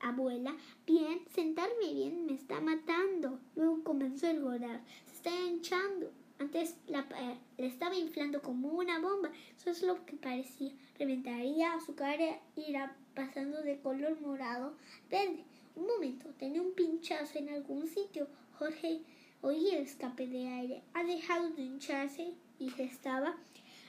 abuela. 0.00 0.56
Bien, 0.86 1.20
sentarme 1.34 1.92
bien 1.92 2.26
me 2.26 2.34
está 2.34 2.60
matando. 2.60 3.40
Luego 3.54 3.82
comenzó 3.84 4.26
a 4.26 4.30
engordar. 4.30 4.82
Se 5.06 5.14
está 5.14 5.30
hinchando. 5.30 6.12
Antes 6.42 6.74
la, 6.88 7.06
eh, 7.20 7.38
le 7.56 7.66
estaba 7.68 7.94
inflando 7.94 8.42
como 8.42 8.70
una 8.70 8.98
bomba. 8.98 9.30
Eso 9.56 9.70
es 9.70 9.80
lo 9.84 10.04
que 10.04 10.16
parecía. 10.16 10.72
Reventaría 10.98 11.78
su 11.86 11.94
cara 11.94 12.40
irá 12.56 12.96
pasando 13.14 13.62
de 13.62 13.78
color 13.78 14.20
morado 14.20 14.74
verde. 15.08 15.44
Un 15.76 15.86
momento, 15.86 16.30
tenía 16.40 16.60
un 16.60 16.72
pinchazo 16.72 17.38
en 17.38 17.50
algún 17.50 17.86
sitio. 17.86 18.26
Jorge 18.58 19.02
Oí 19.40 19.68
el 19.68 19.84
escape 19.84 20.26
de 20.26 20.48
aire. 20.48 20.82
Ha 20.94 21.04
dejado 21.04 21.50
de 21.50 21.62
hincharse 21.62 22.34
y 22.58 22.70
se 22.70 22.82
estaba 22.82 23.36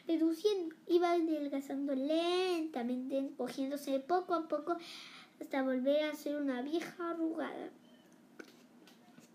reduciendo. 0.07 0.75
Iba 0.87 1.13
adelgazando 1.13 1.95
lentamente, 1.95 3.17
encogiéndose 3.17 3.99
poco 3.99 4.35
a 4.35 4.47
poco 4.47 4.77
hasta 5.41 5.63
volver 5.63 6.03
a 6.03 6.13
ser 6.13 6.35
una 6.35 6.61
vieja 6.61 7.09
arrugada. 7.09 7.71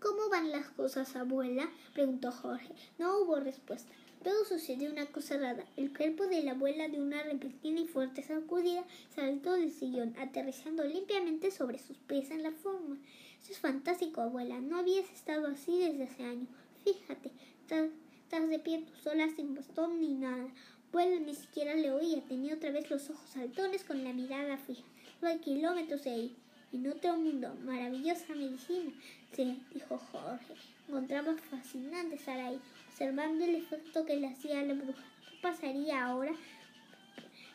¿Cómo 0.01 0.29
van 0.29 0.49
las 0.51 0.67
cosas, 0.69 1.13
abuela? 1.17 1.69
preguntó 1.93 2.31
Jorge. 2.31 2.73
No 2.97 3.19
hubo 3.19 3.35
respuesta. 3.41 3.91
Luego 4.23 4.45
sucedió 4.45 4.89
una 4.89 5.05
cosa 5.07 5.37
rara. 5.37 5.65
El 5.75 5.95
cuerpo 5.95 6.25
de 6.27 6.41
la 6.41 6.51
abuela 6.51 6.87
de 6.87 7.01
una 7.01 7.21
repentina 7.21 7.81
y 7.81 7.87
fuerte 7.87 8.23
sacudida 8.23 8.85
saltó 9.13 9.53
del 9.53 9.71
sillón, 9.71 10.15
aterrizando 10.17 10.85
limpiamente 10.85 11.51
sobre 11.51 11.79
sus 11.79 11.97
pies 11.97 12.31
en 12.31 12.43
la 12.43 12.51
forma. 12.51 12.97
Eso 13.41 13.51
es 13.51 13.59
fantástico, 13.59 14.21
abuela. 14.21 14.61
No 14.61 14.77
habías 14.77 15.09
estado 15.09 15.47
así 15.47 15.79
desde 15.79 16.03
hace 16.03 16.23
años. 16.23 16.47
Fíjate, 16.85 17.31
estás 17.61 18.49
de 18.49 18.59
pie 18.59 18.85
tú 18.87 18.93
sola 19.03 19.27
sin 19.35 19.53
bastón 19.53 19.99
ni 19.99 20.13
nada. 20.13 20.47
Abuela 20.89 21.19
ni 21.19 21.35
siquiera 21.35 21.75
le 21.75 21.91
oía. 21.91 22.21
Tenía 22.21 22.55
otra 22.55 22.71
vez 22.71 22.89
los 22.89 23.09
ojos 23.09 23.29
saltones 23.29 23.83
con 23.83 24.01
la 24.05 24.13
mirada 24.13 24.57
fija. 24.57 24.85
No 25.21 25.27
hay 25.27 25.39
kilómetros 25.39 26.05
de 26.05 26.11
ahí. 26.11 26.35
En 26.71 26.87
otro 26.87 27.17
mundo, 27.17 27.55
maravillosa 27.65 28.35
medicina, 28.35 28.91
se 29.33 29.55
dijo 29.73 29.97
Jorge. 29.97 30.53
Encontraba 30.87 31.35
fascinante 31.37 32.15
estar 32.15 32.39
ahí, 32.39 32.59
observando 32.89 33.45
el 33.45 33.55
efecto 33.55 34.05
que 34.05 34.15
le 34.15 34.27
hacía 34.27 34.59
a 34.59 34.63
la 34.63 34.73
bruja. 34.73 35.03
¿Qué 35.29 35.37
pasaría 35.41 36.05
ahora? 36.05 36.31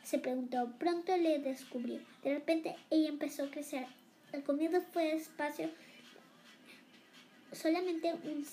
Se 0.03 0.18
preguntó. 0.18 0.72
Pronto 0.79 1.16
le 1.16 1.39
descubrió. 1.39 2.01
De 2.22 2.35
repente 2.35 2.77
ella 2.91 3.09
empezó 3.09 3.45
a 3.45 3.51
crecer 3.51 3.87
El 4.33 4.43
comienzo 4.43 4.81
fue 4.93 5.14
despacio, 5.14 5.70
solamente 7.53 8.12
un 8.12 8.45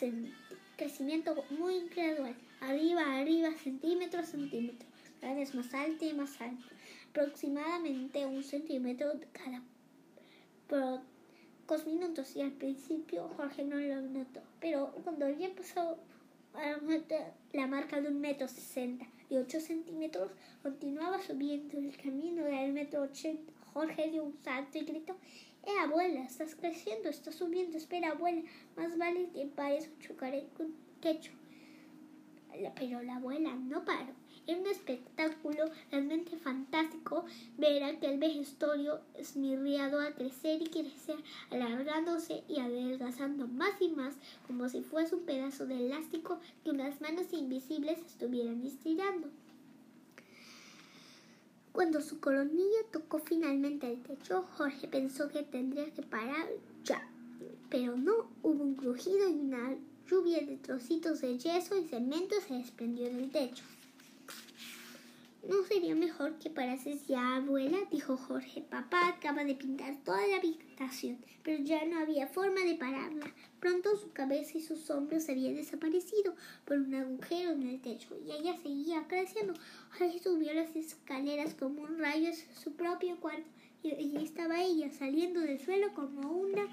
crecimiento 0.78 1.36
muy 1.50 1.88
gradual, 1.90 2.36
arriba, 2.60 3.18
arriba, 3.18 3.52
centímetro 3.64 4.22
a 4.22 4.24
centímetro, 4.24 4.88
cada 5.20 5.34
vez 5.34 5.54
más 5.56 5.74
alto 5.74 6.06
y 6.06 6.14
más 6.14 6.40
alto, 6.40 6.64
aproximadamente 7.10 8.26
un 8.26 8.44
centímetro 8.44 9.12
cada 9.34 9.62
pocos 11.72 11.88
minutos 11.88 12.36
y 12.36 12.42
al 12.42 12.52
principio 12.52 13.30
Jorge 13.38 13.64
no 13.64 13.78
lo 13.78 14.02
notó, 14.02 14.42
pero 14.60 14.92
cuando 15.06 15.30
ya 15.30 15.50
pasó 15.56 15.98
la 17.54 17.66
marca 17.66 18.02
de 18.02 18.10
un 18.10 18.20
metro 18.20 18.46
sesenta 18.50 19.06
y 19.30 19.38
ocho 19.38 19.62
centímetros, 19.62 20.34
continuaba 20.62 21.22
subiendo 21.22 21.78
el 21.78 21.96
camino 21.96 22.44
del 22.44 22.74
metro 22.74 23.04
ochenta. 23.04 23.54
Jorge 23.74 24.12
dio 24.12 24.26
un 24.26 24.38
salto 24.44 24.80
y 24.80 24.82
gritó, 24.82 25.16
¡Eh, 25.66 25.80
abuela! 25.82 26.26
Estás 26.26 26.56
creciendo, 26.56 27.08
estás 27.08 27.36
subiendo. 27.36 27.78
Espera, 27.78 28.10
abuela, 28.10 28.42
más 28.76 28.98
vale 28.98 29.30
que 29.34 29.46
pares 29.46 29.88
o 29.88 30.02
chocaré 30.02 30.50
con 30.58 30.76
techo. 31.00 31.32
Pero 32.76 33.02
la 33.02 33.16
abuela 33.16 33.56
no 33.56 33.86
paró. 33.86 34.14
Era 34.48 34.60
un 34.60 34.68
espectáculo 34.68 35.66
realmente 35.92 36.36
fantástico 36.38 37.26
ver 37.58 37.84
aquel 37.84 38.18
vejestorio 38.18 39.00
esmirriado 39.16 40.02
a 40.02 40.12
crecer 40.12 40.62
y 40.62 40.66
crecer, 40.66 41.18
alargándose 41.52 42.44
y 42.48 42.60
adelgazando 42.60 43.48
más 43.48 43.80
y 43.80 43.90
más, 43.90 44.16
como 44.48 44.68
si 44.68 44.82
fuese 44.82 45.16
un 45.16 45.26
pedazo 45.26 45.68
de 45.68 45.86
elástico 45.86 46.40
que 46.64 46.72
unas 46.72 47.00
manos 47.02 47.32
invisibles 47.34 48.00
estuvieran 48.00 48.66
estirando. 48.66 49.30
Cuando 51.72 52.02
su 52.02 52.20
coronilla 52.20 52.80
tocó 52.92 53.20
finalmente 53.20 53.90
el 53.90 54.02
techo, 54.02 54.46
Jorge 54.58 54.88
pensó 54.88 55.30
que 55.30 55.44
tendría 55.44 55.90
que 55.94 56.02
parar 56.02 56.50
ya. 56.84 57.10
Pero 57.70 57.96
no, 57.96 58.30
hubo 58.44 58.64
un 58.64 58.76
crujido 58.76 59.30
y 59.30 59.34
una 59.34 59.78
lluvia 60.06 60.42
de 60.42 60.58
trocitos 60.58 61.22
de 61.22 61.38
yeso 61.38 61.78
y 61.78 61.88
cemento 61.88 62.36
se 62.46 62.56
desprendió 62.56 63.06
del 63.06 63.32
techo. 63.32 63.64
¿No 65.44 65.64
sería 65.64 65.96
mejor 65.96 66.38
que 66.38 66.52
parases 66.52 67.08
ya, 67.08 67.38
abuela? 67.38 67.80
dijo 67.92 68.16
Jorge. 68.16 68.62
Papá 68.62 69.08
acaba 69.08 69.44
de 69.44 69.56
pintar 69.56 69.96
toda 70.04 70.26
la 70.28 70.38
habitación, 70.38 71.18
pero 71.42 71.64
ya 71.64 71.84
no 71.86 71.98
había 72.00 72.28
forma 72.28 72.62
de 72.62 72.76
pararla. 72.76 73.26
Pronto 73.60 73.98
su 73.98 74.12
cabeza 74.12 74.60
y 74.60 74.62
sus 74.62 74.88
hombros 74.92 75.28
habían 75.30 75.56
desaparecido 75.56 76.36
por 76.64 76.78
un 76.78 76.94
agujero 76.94 77.54
en 77.54 77.64
el 77.64 77.82
techo 77.82 78.16
y 78.24 78.32
ella 78.32 78.56
seguía 78.58 79.08
creciendo. 79.08 79.56
Jorge 79.98 80.20
subió 80.20 80.54
las 80.54 80.76
escaleras 80.76 81.56
como 81.56 81.82
un 81.82 81.98
rayo 81.98 82.30
a 82.30 82.60
su 82.62 82.74
propio 82.74 83.20
cuarto 83.20 83.50
y 83.82 83.92
allí 83.94 84.24
estaba 84.24 84.62
ella 84.62 84.92
saliendo 84.92 85.40
del 85.40 85.60
suelo 85.60 85.92
como 85.96 86.32
una 86.32 86.68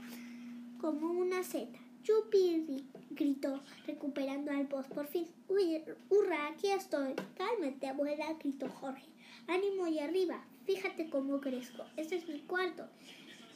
como 0.78 1.10
una 1.10 1.42
seta. 1.42 1.78
¡Yupi! 2.08 2.86
gritó, 3.10 3.60
recuperando 3.86 4.50
al 4.50 4.64
voz 4.64 4.86
por 4.86 5.06
fin. 5.08 5.26
Uy, 5.46 5.82
hurra, 6.08 6.48
aquí 6.48 6.68
estoy. 6.70 7.14
Cálmate, 7.36 7.86
abuela, 7.86 8.32
gritó 8.40 8.66
Jorge. 8.70 9.04
Ánimo 9.46 9.86
y 9.88 9.98
arriba. 9.98 10.42
Fíjate 10.64 11.10
cómo 11.10 11.38
crezco. 11.42 11.84
Este 11.98 12.16
es 12.16 12.26
mi 12.26 12.40
cuarto, 12.40 12.88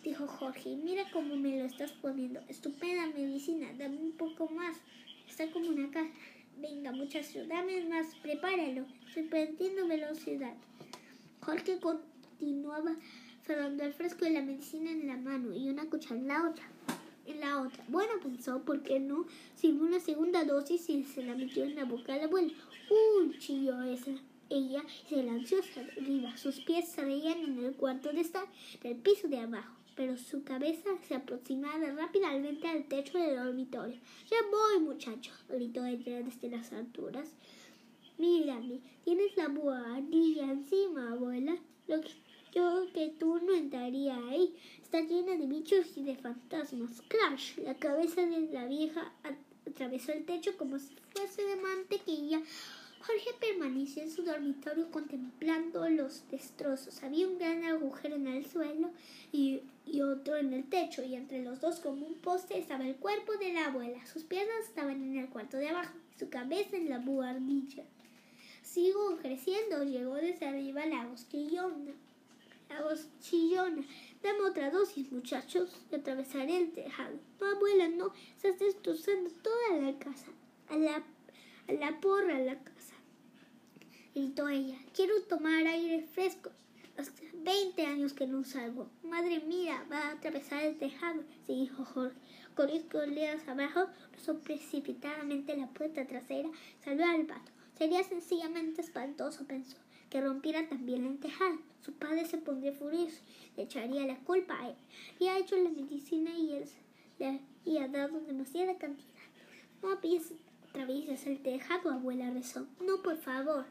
dijo 0.05 0.26
Jorge. 0.26 0.76
Mira 0.76 1.05
cómo 1.14 1.34
me 1.34 1.61
lo 1.61 1.64
estás 1.64 1.92
poniendo. 1.92 2.40
Estupenda 2.48 3.07
medicina. 3.07 3.72
Dame 3.78 3.96
un 3.96 4.12
poco 4.12 4.46
más. 4.48 4.76
Está 5.26 5.50
como 5.50 5.70
una 5.70 5.90
caja. 5.90 6.11
Venga, 6.59 6.92
muchacho, 6.92 7.46
dame 7.46 7.82
más. 7.86 8.14
Prepáralo. 8.16 8.84
Estoy 9.09 9.22
perdiendo 9.28 9.88
velocidad. 9.88 10.55
Jorge 11.40 11.80
continuaba 11.80 12.96
cerrando 13.46 13.82
el 13.84 13.94
fresco 13.94 14.26
de 14.26 14.32
la 14.32 14.42
medicina 14.42 14.90
en 14.90 15.07
la 15.07 15.16
mano 15.16 15.55
y 15.55 15.70
una 15.70 15.88
cuchara 15.88 16.20
en 16.20 16.28
la 16.28 16.50
otra 16.50 16.72
en 17.27 17.41
la 17.41 17.62
otra. 17.62 17.85
Bueno, 17.89 18.12
pensó, 18.23 18.62
¿por 18.62 18.83
qué 18.83 19.01
no? 19.01 19.27
Sirvió 19.55 19.83
una 19.83 20.01
segunda 20.01 20.45
dosis 20.45 20.89
y 20.89 21.05
se 21.05 21.23
la 21.23 21.35
metió 21.35 21.64
en 21.64 21.77
la 21.77 21.85
boca 21.85 22.12
de 22.12 22.20
la 22.20 22.25
abuela. 22.27 22.53
¡Uy! 22.91 23.39
chilló 23.39 23.83
esa. 23.83 24.12
Ella 24.51 24.83
se 25.09 25.23
lanzó 25.23 25.61
hacia 25.61 25.83
arriba. 25.83 26.37
Sus 26.37 26.61
pies 26.61 26.89
se 26.89 27.05
veían 27.05 27.39
en 27.41 27.64
el 27.64 27.75
cuarto 27.75 28.12
de 28.12 28.20
estar 28.20 28.45
del 28.83 28.97
piso 28.97 29.29
de 29.29 29.39
abajo, 29.39 29.75
pero 29.97 30.18
su 30.18 30.45
cabeza 30.45 30.91
se 31.09 31.14
aproximaba 31.14 31.93
rápidamente 31.93 32.68
al 32.68 32.85
techo 32.85 33.18
del 33.18 33.37
dormitorio. 33.37 33.99
Ya 34.31 34.37
voy, 34.51 34.85
muchacho, 34.85 35.33
gritó 35.49 35.85
ella 35.85 36.23
desde 36.23 36.51
las 36.51 36.73
alturas. 36.73 37.35
Mírame, 38.18 38.81
tienes 39.05 39.35
la 39.37 39.49
buhardilla 39.49 40.53
encima, 40.53 41.12
abuela. 41.12 41.57
Lo 41.89 42.01
que 42.03 42.11
yo 42.55 42.87
que 42.93 43.09
tú 43.09 43.41
no 43.41 43.55
entraría 43.55 44.16
ahí. 44.29 44.55
Está 44.93 45.09
llena 45.09 45.36
de 45.36 45.47
bichos 45.47 45.97
y 45.97 46.03
de 46.03 46.16
fantasmas. 46.16 47.03
Crash, 47.09 47.57
la 47.61 47.74
cabeza 47.76 48.26
de 48.26 48.40
la 48.53 48.66
vieja 48.66 49.11
atravesó 49.64 50.12
el 50.12 50.26
techo 50.26 50.55
como 50.59 50.78
si 50.78 50.95
fuese 51.14 51.43
de 51.43 51.57
mantequilla. 51.57 52.43
Jorge 53.01 53.30
permaneció 53.40 54.03
en 54.03 54.11
su 54.11 54.22
dormitorio 54.22 54.90
contemplando 54.90 55.88
los 55.88 56.28
destrozos. 56.30 57.03
Había 57.03 57.26
un 57.26 57.38
gran 57.38 57.64
agujero 57.64 58.16
en 58.16 58.26
el 58.26 58.45
suelo 58.45 58.90
y, 59.32 59.62
y, 59.86 60.03
otro 60.03 60.36
en 60.36 60.53
el 60.53 60.68
techo, 60.68 61.03
y 61.03 61.14
entre 61.14 61.43
los 61.43 61.62
dos, 61.62 61.80
como 61.80 62.07
un 62.07 62.16
poste, 62.16 62.59
estaba 62.59 62.86
el 62.86 62.97
cuerpo 62.97 63.32
de 63.38 63.55
la 63.55 63.68
abuela. 63.68 64.05
Sus 64.05 64.24
piernas 64.24 64.66
estaban 64.68 65.03
en 65.03 65.16
el 65.16 65.30
cuarto 65.30 65.57
de 65.57 65.70
abajo 65.70 65.95
y 66.14 66.18
su 66.18 66.28
cabeza 66.28 66.76
en 66.76 66.90
la 66.90 66.99
buhardilla. 66.99 67.84
Sigo 68.62 69.16
creciendo, 69.22 69.84
llegó 69.84 70.16
desde 70.16 70.45
arriba 70.45 70.84
la 70.84 71.07
voz 71.07 71.26
la 72.72 72.82
voz 72.82 73.07
chillona. 73.20 73.82
Dame 74.23 74.41
otra 74.43 74.70
dosis, 74.70 75.11
muchachos, 75.11 75.68
y 75.91 75.97
atravesaré 75.97 76.57
el 76.57 76.73
tejado. 76.73 77.18
No, 77.41 77.47
abuela, 77.47 77.89
no, 77.89 78.12
estás 78.37 78.59
destrozando 78.59 79.31
toda 79.43 79.81
la 79.81 79.99
casa. 79.99 80.31
A 80.68 80.77
la, 80.77 81.03
a 81.68 81.73
la 81.73 82.01
porra 82.01 82.39
la 82.39 82.62
casa. 82.62 82.95
Gritó 84.14 84.49
ella. 84.49 84.79
Quiero 84.95 85.20
tomar 85.23 85.66
aire 85.66 86.07
fresco. 86.12 86.51
Hace 86.97 87.31
20 87.35 87.85
años 87.85 88.12
que 88.12 88.29
no 88.29 88.45
salgo. 88.45 88.89
Madre 89.03 89.41
mía, 89.41 89.85
va 89.91 89.99
a 89.99 90.12
atravesar 90.12 90.62
el 90.62 90.79
tejado, 90.79 91.25
se 91.47 91.55
dijo 91.55 91.85
Jorge. 91.85 92.16
Corrió 92.55 92.77
escaleras 92.77 93.49
abajo, 93.49 93.89
cruzó 94.12 94.39
precipitadamente 94.39 95.57
la 95.57 95.66
puerta 95.68 96.07
trasera, 96.07 96.51
salió 96.85 97.07
al 97.07 97.27
pato. 97.27 97.51
Sería 97.77 98.05
sencillamente 98.05 98.83
espantoso, 98.83 99.47
pensó 99.47 99.82
que 100.12 100.20
rompiera 100.20 100.68
también 100.68 101.06
el 101.06 101.18
tejado. 101.18 101.56
Su 101.80 101.94
padre 101.94 102.26
se 102.26 102.36
pondría 102.36 102.74
furioso, 102.74 103.22
le 103.56 103.62
echaría 103.62 104.04
la 104.06 104.18
culpa 104.18 104.60
a 104.60 104.68
él. 104.68 104.76
Y 105.18 105.28
ha 105.28 105.38
hecho 105.38 105.56
la 105.56 105.70
medicina 105.70 106.30
y, 106.36 106.52
él, 106.52 106.68
le, 107.64 107.80
ha 107.80 107.88
dado 107.88 108.20
demasiada 108.20 108.76
cantidad. 108.76 109.08
No 109.82 109.92
atravieses 109.92 111.26
el 111.26 111.42
tejado, 111.42 111.90
abuela 111.90 112.30
rezó. 112.30 112.66
No, 112.82 113.00
por 113.02 113.16
favor. 113.16 113.64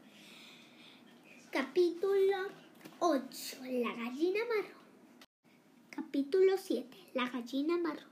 Capítulo 1.51 2.47
8. 2.97 3.57
La 3.61 3.93
gallina 3.93 4.39
marrón. 4.49 4.81
Capítulo 5.91 6.57
7. 6.57 6.97
La 7.13 7.29
gallina 7.29 7.77
marrón. 7.77 8.10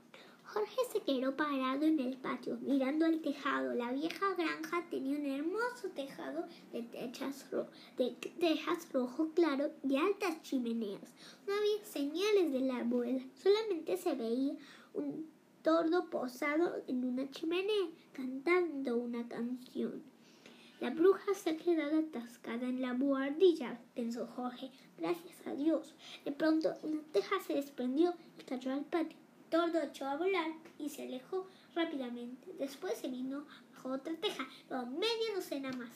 Jorge 0.52 0.80
se 0.90 1.00
quedó 1.02 1.36
parado 1.36 1.84
en 1.84 2.00
el 2.00 2.16
patio, 2.16 2.58
mirando 2.60 3.06
el 3.06 3.22
tejado. 3.22 3.72
La 3.72 3.92
vieja 3.92 4.34
granja 4.34 4.84
tenía 4.90 5.16
un 5.16 5.24
hermoso 5.24 5.90
tejado 5.94 6.44
de 6.72 6.82
tejas 6.82 7.46
rojo 8.92 9.30
claro 9.32 9.70
y 9.88 9.96
altas 9.96 10.42
chimeneas. 10.42 11.14
No 11.46 11.54
había 11.54 11.84
señales 11.84 12.52
de 12.52 12.60
la 12.60 12.78
abuela, 12.78 13.22
solamente 13.40 13.96
se 13.96 14.16
veía 14.16 14.56
un 14.92 15.30
tordo 15.62 16.10
posado 16.10 16.82
en 16.88 17.04
una 17.04 17.30
chimenea, 17.30 17.86
cantando 18.12 18.96
una 18.96 19.28
canción. 19.28 20.02
La 20.80 20.90
bruja 20.90 21.32
se 21.34 21.50
ha 21.50 21.56
quedado 21.56 22.00
atascada 22.00 22.66
en 22.66 22.82
la 22.82 22.94
buhardilla, 22.94 23.78
pensó 23.94 24.26
Jorge. 24.26 24.72
Gracias 24.98 25.46
a 25.46 25.54
Dios. 25.54 25.94
De 26.24 26.32
pronto 26.32 26.74
una 26.82 27.02
teja 27.12 27.38
se 27.38 27.54
desprendió 27.54 28.14
y 28.40 28.42
cayó 28.42 28.72
al 28.72 28.84
patio 28.84 29.19
tordo 29.50 29.82
echó 29.82 30.06
a 30.06 30.16
volar 30.16 30.52
y 30.78 30.88
se 30.88 31.02
alejó 31.02 31.46
rápidamente. 31.74 32.52
Después 32.58 32.98
se 32.98 33.08
vino 33.08 33.44
bajo 33.74 33.90
otra 33.90 34.14
teja, 34.14 34.46
luego 34.68 34.86
media 34.86 35.34
docena 35.34 35.72
más. 35.72 35.90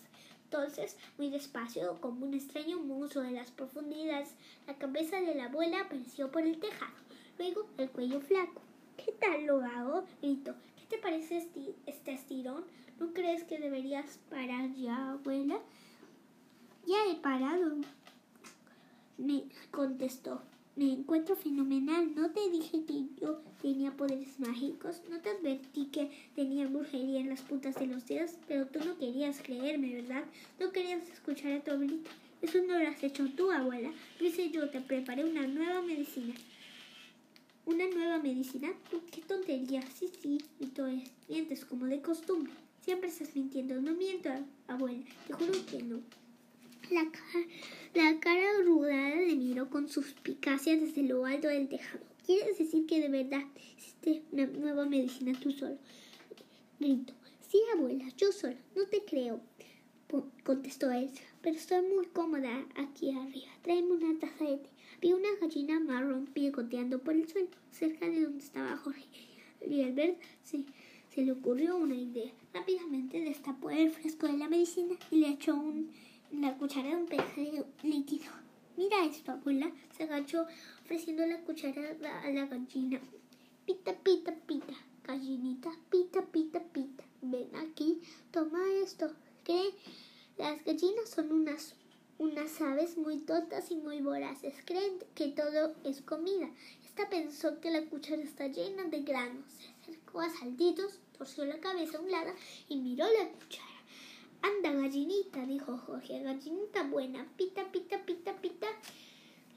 Entonces, 0.45 0.97
muy 1.19 1.31
despacio, 1.31 2.01
como 2.01 2.27
un 2.27 2.35
extraño 2.35 2.79
monstruo 2.79 3.25
de 3.25 3.33
las 3.33 3.51
profundidades, 3.51 4.35
la 4.67 4.77
cabeza 4.77 5.21
de 5.21 5.35
la 5.35 5.47
abuela 5.47 5.81
apareció 5.81 6.31
por 6.31 6.43
el 6.43 6.59
tejado. 6.59 6.93
Luego, 7.39 7.67
el 7.79 7.91
cuello 7.91 8.21
flaco. 8.21 8.61
¿Qué 8.97 9.13
tal 9.13 9.47
lo 9.47 9.63
hago? 9.65 10.05
gritó. 10.23 10.55
¿Qué 10.77 10.97
te 10.97 10.99
parece 10.99 11.49
este 11.87 12.13
estirón? 12.13 12.65
¿No 13.01 13.13
crees 13.13 13.43
que 13.43 13.59
deberías 13.59 14.19
parar 14.31 14.73
ya, 14.75 15.13
abuela? 15.13 15.59
Ya 16.87 16.99
he 17.11 17.17
parado, 17.17 17.77
me 19.17 19.45
contestó. 19.71 20.43
Me 20.77 20.93
encuentro 20.93 21.37
fenomenal. 21.37 22.14
No 22.16 22.31
te 22.31 22.51
dije 22.51 22.85
que 22.85 23.05
yo 23.20 23.41
tenía 23.62 23.93
poderes 23.93 24.41
mágicos. 24.41 25.03
No 25.09 25.20
te 25.20 25.31
advertí 25.31 25.87
que 25.87 26.11
tenía 26.35 26.66
brujería 26.66 27.20
en 27.20 27.29
las 27.29 27.43
puntas 27.43 27.77
de 27.77 27.87
los 27.87 28.05
dedos. 28.07 28.33
Pero 28.49 28.66
tú 28.66 28.81
no 28.85 28.99
querías 28.99 29.41
creerme, 29.41 29.95
¿verdad? 29.95 30.25
No 30.59 30.72
querías 30.72 31.09
escuchar 31.09 31.53
a 31.53 31.61
tu 31.62 31.70
abuelita. 31.70 32.11
Eso 32.43 32.59
no 32.66 32.77
lo 32.77 32.89
has 32.89 33.03
hecho 33.05 33.29
tú, 33.37 33.53
abuela. 33.53 33.93
Lo 34.18 34.27
hice 34.27 34.51
yo. 34.51 34.68
Te 34.68 34.81
preparé 34.81 35.25
una 35.25 35.47
nueva 35.47 35.81
medicina. 35.81 36.35
¿Una 37.66 37.87
nueva 37.89 38.18
medicina? 38.18 38.72
¡Qué 39.12 39.20
tontería! 39.22 39.81
Sí, 39.83 40.11
sí, 40.20 40.39
gritó 40.59 40.89
él. 40.89 41.05
Mientes 41.29 41.64
como 41.64 41.87
de 41.87 42.03
costumbre. 42.03 42.53
Siempre 42.81 43.11
estás 43.11 43.37
mintiendo. 43.37 43.81
No 43.81 43.95
miento, 43.95 44.29
abuela. 44.66 45.05
Te 45.29 45.35
juro 45.35 45.53
que 45.70 45.83
no. 45.85 46.01
La, 46.91 47.11
la 47.95 48.20
cara 48.20 48.43
arrugada 48.59 49.16
le 49.16 49.37
miró 49.37 49.70
con 49.70 49.89
suspicacia 49.89 50.76
desde 50.76 51.03
lo 51.03 51.24
alto 51.24 51.49
del 51.49 51.68
tejado. 51.68 52.05
¿Quieres 52.26 52.59
decir 52.59 52.87
que 52.87 53.01
de 53.01 53.09
verdad 53.09 53.43
hiciste 53.76 54.22
una 54.32 54.47
nueva 54.47 54.87
medicina 54.87 55.39
tú 55.41 55.51
solo? 55.51 55.78
Gritó. 56.80 57.14
Sí, 57.49 57.59
abuela, 57.74 58.07
yo 58.16 58.32
solo. 58.32 58.57
No 58.74 58.87
te 58.87 59.05
creo, 59.05 59.41
contestó 60.43 60.91
Elsa. 60.91 61.22
Pero 61.43 61.57
estoy 61.57 61.82
muy 61.82 62.07
cómoda 62.07 62.66
aquí 62.76 63.11
arriba. 63.11 63.53
Tráeme 63.62 63.93
una 63.93 64.18
taza 64.18 64.45
de 64.45 64.57
té. 64.59 64.70
Vi 65.01 65.12
una 65.12 65.28
gallina 65.41 65.80
marrón 65.80 66.26
picoteando 66.26 66.99
por 67.01 67.14
el 67.14 67.28
suelo, 67.28 67.49
cerca 67.70 68.09
de 68.09 68.22
donde 68.22 68.43
estaba 68.43 68.76
Jorge. 68.76 69.05
Y 69.68 69.82
al 69.82 69.93
ver 69.93 70.16
se, 70.43 70.64
se 71.14 71.22
le 71.22 71.32
ocurrió 71.32 71.76
una 71.76 71.95
idea. 71.95 72.32
Rápidamente 72.53 73.20
destapó 73.20 73.70
el 73.70 73.91
fresco 73.91 74.26
de 74.26 74.39
la 74.39 74.49
medicina 74.49 74.97
y 75.11 75.16
le 75.16 75.28
echó 75.28 75.55
un, 75.55 75.91
la 76.41 76.57
cuchara 76.57 76.89
de 76.89 76.97
un 76.97 77.07
pedazo 77.07 77.66
líquido. 77.82 78.32
Mira 78.76 79.05
esto, 79.05 79.32
abuela. 79.32 79.70
Se 79.97 80.05
agachó 80.05 80.47
ofreciendo 80.82 81.24
la 81.26 81.41
cuchara 81.41 81.97
a 82.24 82.30
la 82.30 82.47
gallina. 82.47 83.01
Pita, 83.66 83.95
pita, 83.95 84.35
pita. 84.47 84.74
Gallinita, 85.05 85.70
pita, 85.91 86.22
pita, 86.22 86.61
pita. 86.61 87.05
Ven 87.22 87.55
aquí, 87.57 88.01
toma 88.30 88.61
esto. 88.82 89.12
Que 89.45 89.74
las 90.39 90.64
gallinas 90.64 91.11
son 91.11 91.32
unas 91.32 91.76
unas 92.16 92.61
aves 92.61 92.97
muy 92.97 93.18
tontas 93.18 93.70
y 93.70 93.76
muy 93.76 94.01
voraces. 94.01 94.55
Creen 94.64 94.99
que 95.14 95.28
todo 95.28 95.74
es 95.85 96.01
comida. 96.01 96.49
Esta 96.85 97.09
pensó 97.09 97.61
que 97.61 97.70
la 97.70 97.82
cuchara 97.87 98.22
está 98.22 98.47
llena 98.47 98.85
de 98.85 99.03
granos. 99.03 99.45
Se 99.53 99.68
acercó 99.82 100.20
a 100.20 100.30
saltitos, 100.30 101.01
torció 101.18 101.45
la 101.45 101.59
cabeza 101.59 101.99
a 101.99 102.01
un 102.01 102.11
lado 102.11 102.32
y 102.68 102.76
miró 102.76 103.05
la 103.05 103.28
cuchara. 103.30 103.74
Anda, 104.45 104.73
gallinita, 104.73 105.47
dijo 105.47 105.79
Jorge, 105.79 106.23
gallinita 106.23 106.83
buena, 106.83 107.27
pita, 107.35 107.73
pita, 107.73 108.05
pita, 108.05 108.37
pita. 108.43 108.67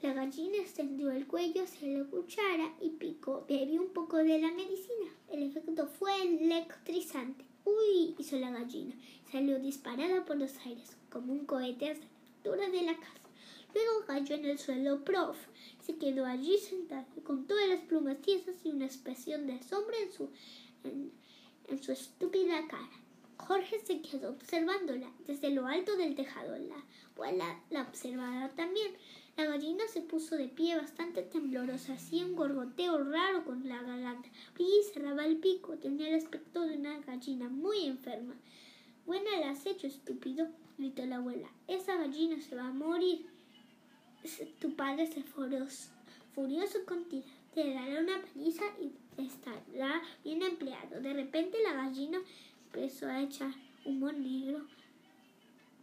La 0.00 0.14
gallina 0.14 0.56
extendió 0.56 1.10
el 1.10 1.26
cuello 1.26 1.64
hacia 1.64 1.88
la 1.88 2.04
cuchara 2.08 2.74
y 2.80 2.88
picó. 2.88 3.44
Bebió 3.46 3.82
un 3.82 3.92
poco 3.92 4.16
de 4.16 4.40
la 4.40 4.50
medicina. 4.50 5.10
El 5.30 5.42
efecto 5.42 5.86
fue 5.86 6.22
electrizante. 6.22 7.44
¡Uy! 7.66 8.14
hizo 8.16 8.38
la 8.38 8.50
gallina. 8.50 8.94
Salió 9.30 9.58
disparada 9.58 10.24
por 10.24 10.38
los 10.38 10.56
aires 10.64 10.96
como 11.10 11.34
un 11.34 11.44
cohete 11.44 12.00
de 12.42 12.82
la 12.82 12.96
casa. 12.96 13.20
Luego 13.74 14.06
cayó 14.06 14.36
en 14.36 14.46
el 14.46 14.58
suelo 14.58 15.04
prof. 15.04 15.36
Se 15.82 15.96
quedó 15.96 16.24
allí 16.24 16.56
sentado 16.56 17.04
con 17.24 17.46
todas 17.46 17.68
las 17.68 17.80
plumas 17.80 18.22
tiesas 18.22 18.54
y 18.64 18.70
una 18.70 18.86
expresión 18.86 19.46
de 19.46 19.52
asombro 19.52 19.94
en 20.02 20.12
su, 20.12 20.30
en, 20.84 21.82
su 21.82 21.92
estúpida 21.92 22.66
cara. 22.68 23.07
Jorge 23.38 23.78
se 23.78 24.02
quedó 24.02 24.30
observándola 24.30 25.10
desde 25.26 25.50
lo 25.50 25.66
alto 25.66 25.96
del 25.96 26.14
tejado. 26.14 26.58
La 26.58 26.84
abuela 27.14 27.60
la 27.70 27.82
observaba 27.82 28.50
también. 28.50 28.92
La 29.36 29.46
gallina 29.46 29.84
se 29.86 30.00
puso 30.02 30.36
de 30.36 30.48
pie 30.48 30.76
bastante 30.76 31.22
temblorosa, 31.22 31.92
hacía 31.92 32.26
un 32.26 32.34
gorgoteo 32.34 33.04
raro 33.04 33.44
con 33.44 33.68
la 33.68 33.80
garganta. 33.80 34.28
y 34.58 34.82
cerraba 34.92 35.24
el 35.24 35.36
pico, 35.36 35.78
tenía 35.78 36.08
el 36.08 36.16
aspecto 36.16 36.62
de 36.62 36.76
una 36.76 36.98
gallina 37.00 37.48
muy 37.48 37.86
enferma. 37.86 38.34
Buena 39.06 39.38
la 39.38 39.50
has 39.50 39.64
hecho, 39.64 39.86
estúpido, 39.86 40.48
gritó 40.76 41.06
la 41.06 41.16
abuela. 41.16 41.48
Esa 41.68 41.96
gallina 41.96 42.40
se 42.40 42.56
va 42.56 42.66
a 42.66 42.72
morir. 42.72 43.26
Tu 44.60 44.74
padre 44.74 45.06
se 45.06 45.22
furioso, 45.22 45.90
furioso 46.34 46.84
contigo. 46.84 47.24
Te 47.54 47.72
dará 47.72 48.00
una 48.00 48.20
paliza 48.20 48.64
y 48.80 48.92
estará 49.22 50.02
bien 50.24 50.42
empleado. 50.42 51.00
De 51.00 51.14
repente 51.14 51.56
la 51.62 51.74
gallina 51.74 52.18
empezó 52.74 53.06
a 53.06 53.22
echar 53.22 53.50
humo 53.86 54.12
negro 54.12 54.60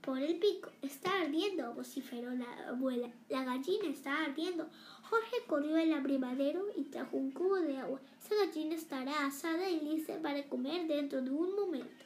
por 0.01 0.19
el 0.19 0.37
pico. 0.37 0.69
Está 0.83 1.21
ardiendo, 1.21 1.73
vociferó 1.73 2.31
la 2.31 2.69
abuela. 2.69 3.09
La 3.29 3.43
gallina 3.43 3.89
está 3.89 4.23
ardiendo. 4.23 4.69
Jorge 5.09 5.37
corrió 5.47 5.77
al 5.77 5.91
abrevadero 5.93 6.65
y 6.77 6.83
trajo 6.83 7.17
un 7.17 7.31
cubo 7.31 7.55
de 7.55 7.77
agua. 7.77 7.99
Esa 8.23 8.35
gallina 8.45 8.75
estará 8.75 9.25
asada 9.25 9.67
y 9.69 9.79
lista 9.79 10.21
para 10.21 10.43
comer 10.43 10.87
dentro 10.87 11.21
de 11.21 11.31
un 11.31 11.55
momento. 11.55 12.05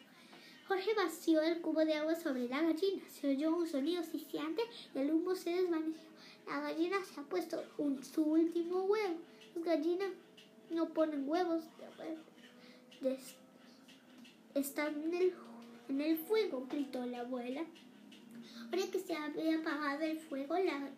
Jorge 0.68 0.94
vació 0.96 1.42
el 1.42 1.60
cubo 1.62 1.84
de 1.84 1.96
agua 1.96 2.16
sobre 2.16 2.48
la 2.48 2.62
gallina. 2.62 3.04
Se 3.10 3.28
oyó 3.28 3.54
un 3.54 3.68
sonido 3.68 4.04
siciante 4.04 4.62
y 4.96 5.00
el 5.00 5.12
humo 5.12 5.36
se 5.36 5.50
desvaneció. 5.50 6.08
La 6.48 6.62
gallina 6.62 6.98
se 7.04 7.20
ha 7.20 7.24
puesto 7.24 7.62
su 8.02 8.24
último 8.24 8.84
huevo. 8.84 9.18
Las 9.56 9.66
gallinas 9.66 10.12
no 10.72 10.88
ponen 10.90 11.28
huevos. 11.28 11.64
Están 14.56 15.04
en 15.04 15.14
el, 15.14 15.34
en 15.90 16.02
el 16.02 16.18
fuego, 16.18 16.68
gritó 16.70 17.06
la 17.06 17.22
abuela. 17.22 17.64
Ahora 18.66 18.92
que 18.92 19.00
se 19.00 19.16
había 19.16 19.60
apagado 19.60 20.04
el 20.04 20.20
fuego, 20.20 20.58
la, 20.58 20.90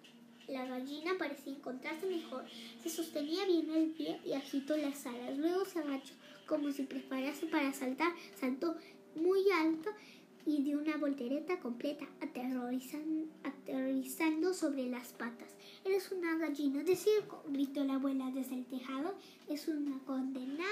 la 0.47 0.66
gallina 0.66 1.14
parecía 1.18 1.54
encontrarse 1.54 2.06
mejor. 2.06 2.45
Se 2.84 2.89
sostenía 2.89 3.45
bien 3.45 3.70
el 3.72 3.91
pie 3.91 4.20
y 4.26 4.34
agitó 4.34 4.76
las 4.78 5.06
alas. 5.06 5.38
Luego 5.38 5.66
se 5.66 5.80
agachó 5.80 6.14
como 6.45 6.72
si 6.72 6.84
preparase 6.84 7.45
para 7.45 7.72
saltar. 7.72 8.12
Saltó 8.39 8.76
muy 9.16 9.49
alto 9.52 9.89
y 10.45 10.64
de 10.64 10.76
una 10.76 10.97
voltereta 10.97 11.60
completa, 11.60 12.06
aterrorizando, 12.22 14.54
sobre 14.54 14.89
las 14.89 15.14
patas. 15.14 15.49
Eres 15.86 16.12
una 16.12 16.38
gallina 16.38 16.84
de 16.84 16.95
circo, 16.95 17.43
gritó 17.47 17.84
la 17.84 17.95
abuela 17.95 18.32
desde 18.32 18.56
el 18.56 18.66
tejado. 18.66 19.16
Es 19.47 19.68
una 19.68 19.99
condenada 19.99 20.70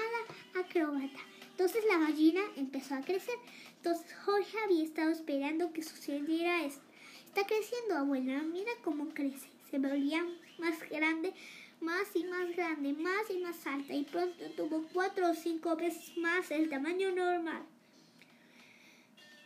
acróbata. 0.60 1.20
Entonces 1.60 1.84
la 1.90 2.00
gallina 2.00 2.40
empezó 2.56 2.96
a 2.96 3.02
crecer. 3.02 3.36
Entonces 3.76 4.16
Jorge 4.24 4.58
había 4.64 4.82
estado 4.82 5.12
esperando 5.12 5.74
que 5.74 5.84
sucediera 5.84 6.64
esto. 6.64 6.82
Está 7.26 7.46
creciendo, 7.46 7.98
abuela. 7.98 8.42
Mira 8.44 8.72
cómo 8.82 9.10
crece. 9.10 9.50
Se 9.70 9.78
volvía 9.78 10.26
más 10.58 10.80
grande, 10.90 11.34
más 11.82 12.16
y 12.16 12.24
más 12.24 12.56
grande, 12.56 12.94
más 12.94 13.30
y 13.30 13.40
más 13.40 13.68
alta. 13.68 13.94
Y 13.94 14.06
pronto 14.06 14.50
tuvo 14.56 14.86
cuatro 14.94 15.32
o 15.32 15.34
cinco 15.34 15.76
veces 15.76 16.16
más 16.16 16.50
el 16.50 16.70
tamaño 16.70 17.12
normal. 17.12 17.64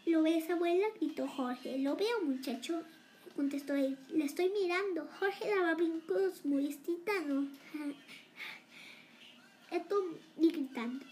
¿Lo 0.06 0.22
ves, 0.22 0.48
abuela? 0.52 0.86
gritó 1.00 1.28
Jorge. 1.28 1.80
Lo 1.80 1.96
veo, 1.96 2.22
muchacho, 2.22 2.84
contestó 3.36 3.74
él. 3.74 3.98
Le 4.10 4.26
estoy 4.26 4.52
mirando. 4.52 5.10
Jorge 5.18 5.50
daba 5.50 5.74
brincos 5.74 6.46
muy 6.46 6.68
excitado. 6.68 7.48
y 10.40 10.52
gritando. 10.52 11.06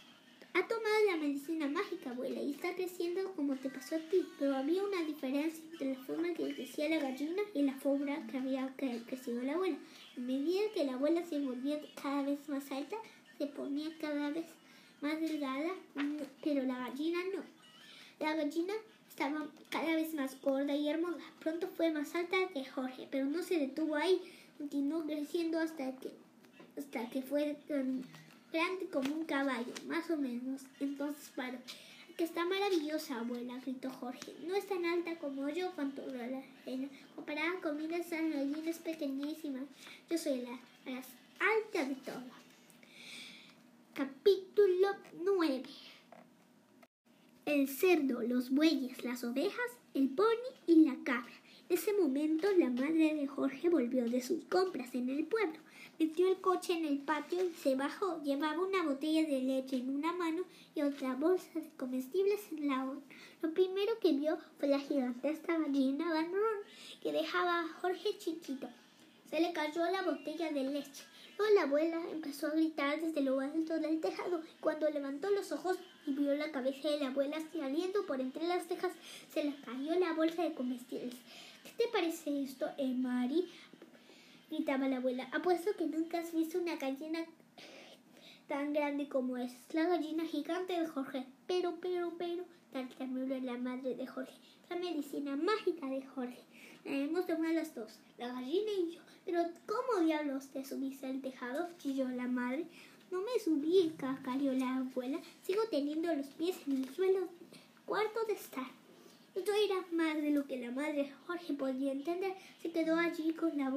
Ha 0.54 0.68
tomado 0.68 1.06
la 1.10 1.18
medicina 1.18 1.68
mágica, 1.68 2.10
abuela, 2.10 2.42
y 2.42 2.52
está 2.52 2.76
creciendo 2.76 3.34
como 3.36 3.56
te 3.56 3.70
pasó 3.70 3.96
a 3.96 4.00
ti. 4.00 4.26
Pero 4.38 4.56
había 4.56 4.84
una 4.84 5.04
diferencia 5.04 5.64
entre 5.72 5.94
la 5.94 6.04
forma 6.04 6.34
que 6.34 6.54
crecía 6.54 6.90
la 6.90 7.00
gallina 7.00 7.42
y 7.54 7.62
la 7.62 7.74
forma 7.76 8.28
que 8.28 8.38
había 8.38 8.74
crecido 9.08 9.42
la 9.44 9.54
abuela. 9.54 9.78
A 10.18 10.20
medida 10.20 10.62
que 10.74 10.84
la 10.84 10.94
abuela 10.94 11.26
se 11.26 11.40
volvía 11.40 11.80
cada 12.02 12.24
vez 12.24 12.50
más 12.50 12.70
alta, 12.72 12.98
se 13.38 13.48
ponía 13.48 13.90
cada 14.00 14.30
vez 14.30 14.46
más 15.02 15.20
delgada, 15.22 15.72
pero 16.44 16.64
la 16.64 16.78
gallina 16.78 17.20
no. 17.34 17.44
La 18.20 18.36
gallina 18.36 18.74
estaba 19.10 19.48
cada 19.70 19.96
vez 19.96 20.14
más 20.14 20.40
gorda 20.42 20.76
y 20.76 20.90
hermosa. 20.90 21.24
Pronto 21.40 21.68
fue 21.68 21.92
más 21.92 22.14
alta 22.14 22.38
que 22.54 22.66
Jorge, 22.66 23.08
pero 23.10 23.26
no 23.26 23.42
se 23.42 23.58
detuvo 23.58 23.96
ahí. 23.96 24.22
Continuó 24.58 25.04
creciendo 25.06 25.60
hasta 25.60 25.96
que, 25.96 26.12
hasta 26.78 27.10
que 27.10 27.22
fue 27.22 27.58
grande 28.52 28.88
como 28.88 29.14
un 29.14 29.26
caballo, 29.26 29.74
más 29.88 30.10
o 30.10 30.18
menos. 30.18 30.62
Entonces 30.80 31.32
paró. 31.36 31.58
Que 32.18 32.26
está 32.26 32.46
maravillosa, 32.46 33.20
abuela, 33.20 33.60
gritó 33.64 33.90
Jorge. 33.90 34.34
No 34.46 34.56
es 34.56 34.68
tan 34.68 34.86
alta 34.86 35.18
como 35.18 35.50
yo, 35.50 35.72
cuanto 35.72 36.06
la 36.08 36.44
reina. 36.66 36.90
Comparada 37.16 37.60
con 37.62 37.78
mi 37.78 37.88
gallina 37.88 38.70
es 38.70 38.80
pequeñísima. 38.80 39.60
Yo 40.10 40.18
soy 40.18 40.42
la 40.42 40.60
más 40.92 41.06
alta 41.40 41.86
de 41.86 41.96
todas. 41.96 42.42
Capítulo 43.94 44.90
9 45.24 45.64
el 47.46 47.68
cerdo, 47.68 48.22
los 48.22 48.52
bueyes, 48.52 49.04
las 49.04 49.24
ovejas, 49.24 49.72
el 49.94 50.10
pony 50.10 50.26
y 50.68 50.86
la 50.86 50.96
cabra. 51.04 51.34
En 51.70 51.78
ese 51.78 51.94
momento 51.94 52.48
la 52.58 52.70
madre 52.70 53.16
de 53.16 53.28
Jorge 53.28 53.70
volvió 53.70 54.08
de 54.10 54.22
sus 54.22 54.44
compras 54.46 54.94
en 54.94 55.10
el 55.10 55.26
pueblo. 55.26 55.60
Metió 56.02 56.30
el 56.30 56.42
coche 56.42 56.74
en 56.74 56.86
el 56.86 56.98
patio 56.98 57.46
y 57.46 57.54
se 57.54 57.76
bajó. 57.76 58.20
Llevaba 58.24 58.60
una 58.60 58.82
botella 58.82 59.22
de 59.22 59.40
leche 59.40 59.76
en 59.76 59.92
una 59.92 60.12
mano 60.12 60.42
y 60.74 60.82
otra 60.82 61.14
bolsa 61.14 61.60
de 61.60 61.70
comestibles 61.78 62.40
en 62.52 62.70
la 62.70 62.86
otra. 62.86 63.16
Lo 63.44 63.54
primero 63.54 64.00
que 64.00 64.14
vio 64.14 64.40
fue 64.58 64.70
la 64.70 64.80
gigantesca 64.80 65.60
gallina 65.60 66.12
Van 66.12 66.32
que 67.04 67.12
dejaba 67.12 67.60
a 67.60 67.68
Jorge 67.68 68.18
chiquito. 68.18 68.68
Se 69.30 69.42
le 69.42 69.54
cayó 69.54 69.86
la 69.92 70.02
botella 70.02 70.52
de 70.52 70.64
leche. 70.64 71.04
Luego 71.38 71.54
la 71.54 71.62
abuela 71.62 72.02
empezó 72.12 72.48
a 72.48 72.56
gritar 72.56 73.00
desde 73.00 73.22
lo 73.22 73.40
alto 73.40 73.78
del 73.78 74.02
tejado. 74.02 74.42
Cuando 74.60 74.90
levantó 74.90 75.30
los 75.30 75.52
ojos 75.52 75.78
y 76.08 76.14
vio 76.14 76.34
la 76.34 76.52
cabeza 76.52 76.90
de 76.90 77.00
la 77.00 77.10
abuela 77.10 77.38
saliendo 77.54 78.08
por 78.08 78.20
entre 78.20 78.48
las 78.48 78.66
cejas, 78.66 78.92
se 79.32 79.44
le 79.44 79.56
cayó 79.58 79.94
la 80.00 80.14
bolsa 80.14 80.42
de 80.42 80.56
comestibles. 80.56 81.14
¿Qué 81.64 81.84
te 81.84 81.92
parece 81.92 82.42
esto, 82.42 82.68
eh, 82.80 82.92
Mari? 82.92 83.48
Gritaba 84.52 84.90
la 84.90 84.98
abuela. 84.98 85.30
Apuesto 85.32 85.72
que 85.78 85.88
nunca 85.88 86.20
has 86.20 86.34
visto 86.34 86.60
una 86.60 86.76
gallina 86.76 87.26
tan 88.48 88.74
grande 88.74 89.08
como 89.08 89.38
es. 89.38 89.54
La 89.72 89.86
gallina 89.86 90.26
gigante 90.26 90.78
de 90.78 90.88
Jorge. 90.88 91.26
Pero, 91.48 91.76
pero, 91.82 92.12
pero, 92.18 92.44
tartamudeó 92.74 93.40
la 93.40 93.58
madre 93.58 93.96
de 93.96 94.06
Jorge. 94.06 94.34
La 94.70 94.76
medicina 94.76 95.38
mágica 95.38 95.88
de 95.88 96.06
Jorge. 96.06 96.44
La 96.84 96.92
hemos 96.92 97.28
de 97.28 97.38
las 97.54 97.74
dos, 97.76 98.00
la 98.18 98.28
gallina 98.28 98.72
y 98.72 98.96
yo. 98.96 99.02
Pero, 99.24 99.44
¿cómo 99.66 100.04
diablos 100.06 100.50
te 100.50 100.66
subiste 100.66 101.06
al 101.06 101.22
tejado? 101.22 101.70
chilló 101.78 102.10
la 102.10 102.28
madre. 102.28 102.66
No 103.10 103.22
me 103.22 103.40
subí, 103.44 103.94
cacareó 103.98 104.52
la 104.54 104.78
abuela. 104.78 105.20
Sigo 105.44 105.62
teniendo 105.70 106.14
los 106.14 106.28
pies 106.28 106.58
en 106.68 106.84
el 106.84 106.90
suelo 106.94 107.30
cuarto 107.86 108.20
de 108.28 108.34
estar. 108.34 108.68
Esto 109.34 109.52
era 109.54 109.86
más 109.94 110.22
de 110.22 110.32
lo 110.32 110.46
que 110.46 110.58
la 110.58 110.72
madre 110.72 111.14
Jorge 111.26 111.54
podía 111.54 111.94
entender. 111.94 112.34
Se 112.62 112.72
quedó 112.72 112.98
allí 112.98 113.34
con 113.34 113.58
la 113.58 113.70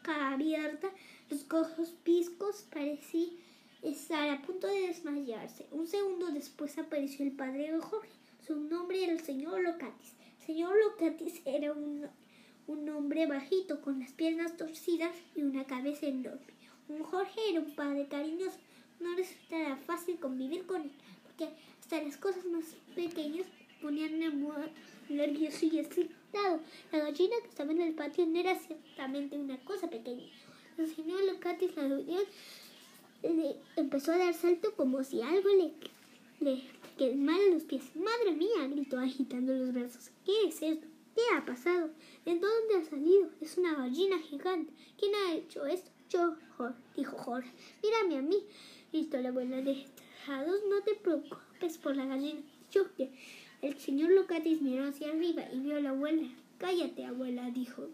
boca 0.00 0.32
abierta, 0.32 0.90
los 1.28 1.44
ojos 1.52 1.90
piscos, 2.02 2.66
parecía 2.72 3.28
estar 3.82 4.30
a 4.30 4.42
punto 4.42 4.66
de 4.66 4.88
desmayarse. 4.88 5.66
Un 5.72 5.86
segundo 5.86 6.30
después 6.30 6.78
apareció 6.78 7.24
el 7.24 7.32
padre 7.32 7.72
de 7.72 7.78
Jorge. 7.78 8.08
Su 8.46 8.56
nombre 8.56 9.04
era 9.04 9.12
el 9.12 9.20
señor 9.20 9.62
Locatis. 9.62 10.14
El 10.40 10.46
señor 10.46 10.74
Locatis 10.76 11.42
era 11.44 11.72
un, 11.72 12.06
un 12.66 12.88
hombre 12.88 13.26
bajito, 13.26 13.82
con 13.82 14.00
las 14.00 14.12
piernas 14.12 14.56
torcidas 14.56 15.14
y 15.34 15.42
una 15.42 15.64
cabeza 15.64 16.06
enorme. 16.06 16.54
Un 16.88 17.02
Jorge 17.02 17.40
era 17.50 17.60
un 17.60 17.74
padre 17.74 18.08
cariñoso. 18.08 18.58
No 19.00 19.14
resultaba 19.16 19.76
fácil 19.76 20.18
convivir 20.18 20.66
con 20.66 20.82
él, 20.82 20.92
porque 21.24 21.48
hasta 21.78 22.02
las 22.02 22.16
cosas 22.16 22.44
más 22.46 22.64
pequeñas 22.94 23.46
ponían 23.80 24.18
nervioso 25.08 25.66
y 25.66 25.78
La 26.32 26.98
gallina 26.98 27.36
que 27.42 27.48
estaba 27.48 27.72
en 27.72 27.80
el 27.80 27.94
patio 27.94 28.24
no 28.26 28.38
era 28.38 28.56
ciertamente 28.56 29.36
una 29.36 29.58
cosa 29.64 29.90
pequeña. 29.90 30.26
El 30.78 30.86
señor 30.94 31.24
Locatis 31.24 31.74
la 31.76 31.88
le 33.22 33.56
empezó 33.76 34.12
a 34.12 34.18
dar 34.18 34.32
salto 34.32 34.74
como 34.76 35.04
si 35.04 35.20
algo 35.20 35.48
le, 35.50 35.72
le 36.40 36.62
quemara 36.96 37.42
los 37.52 37.64
pies. 37.64 37.94
¡Madre 37.96 38.32
mía! 38.32 38.66
gritó 38.70 38.98
agitando 38.98 39.52
los 39.52 39.74
brazos. 39.74 40.10
¿Qué 40.24 40.48
es 40.48 40.62
esto? 40.62 40.86
¿Qué 41.14 41.22
ha 41.36 41.44
pasado? 41.44 41.90
¿De 42.24 42.38
dónde 42.38 42.76
ha 42.76 42.84
salido? 42.84 43.28
Es 43.40 43.58
una 43.58 43.74
gallina 43.74 44.18
gigante. 44.20 44.72
¿Quién 44.98 45.12
ha 45.14 45.34
hecho 45.34 45.66
esto? 45.66 45.90
Yo, 46.08 46.36
Jorge, 46.56 46.78
dijo 46.96 47.16
Jorge. 47.18 47.50
Mírame 47.82 48.18
a 48.18 48.22
mí. 48.22 48.44
Gritó 48.92 49.18
la 49.18 49.28
abuela 49.30 49.60
de 49.60 49.84
No 50.28 50.80
te 50.84 50.94
preocupes 50.94 51.78
por 51.78 51.96
la 51.96 52.06
gallina. 52.06 52.40
Yo, 52.70 52.84
el 53.62 53.78
señor 53.78 54.10
Locatis 54.12 54.62
miró 54.62 54.88
hacia 54.88 55.10
arriba 55.10 55.44
y 55.52 55.60
vio 55.60 55.76
a 55.76 55.80
la 55.80 55.90
abuela. 55.90 56.28
Cállate, 56.58 57.04
abuela, 57.04 57.50
dijo. 57.50 57.88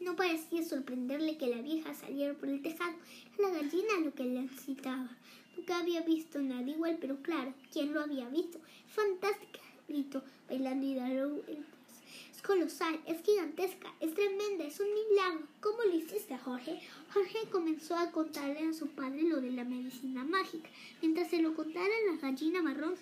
No 0.00 0.14
parecía 0.14 0.62
sorprenderle 0.62 1.36
que 1.38 1.48
la 1.48 1.60
vieja 1.60 1.92
saliera 1.92 2.34
por 2.34 2.48
el 2.48 2.62
tejado. 2.62 2.94
Era 3.36 3.50
la 3.50 3.58
gallina 3.58 4.00
lo 4.04 4.14
que 4.14 4.22
le 4.22 4.44
excitaba. 4.44 5.10
Nunca 5.56 5.78
había 5.78 6.02
visto 6.02 6.40
nada 6.40 6.70
igual, 6.70 6.98
pero 7.00 7.20
claro, 7.22 7.52
¿quién 7.72 7.92
lo 7.92 8.00
había 8.00 8.28
visto? 8.28 8.60
Fantástica, 8.86 9.58
gritó, 9.88 10.22
bailando 10.48 10.86
y 10.86 10.94
dando 10.94 11.42
Es 11.48 12.42
colosal, 12.42 13.00
es 13.06 13.22
gigantesca, 13.22 13.92
es 13.98 14.14
tremenda, 14.14 14.64
es 14.64 14.78
un 14.78 14.86
milagro. 14.94 15.48
¿Cómo 15.60 15.82
lo 15.82 15.96
hiciste, 15.96 16.38
Jorge? 16.38 16.80
Jorge 17.12 17.38
comenzó 17.50 17.96
a 17.96 18.12
contarle 18.12 18.68
a 18.68 18.72
su 18.72 18.86
padre 18.88 19.22
lo 19.22 19.40
de 19.40 19.50
la 19.50 19.64
medicina 19.64 20.22
mágica. 20.22 20.68
Mientras 21.02 21.30
se 21.30 21.42
lo 21.42 21.54
contara, 21.54 21.88
la 22.12 22.18
gallina 22.18 22.62
marrón 22.62 22.94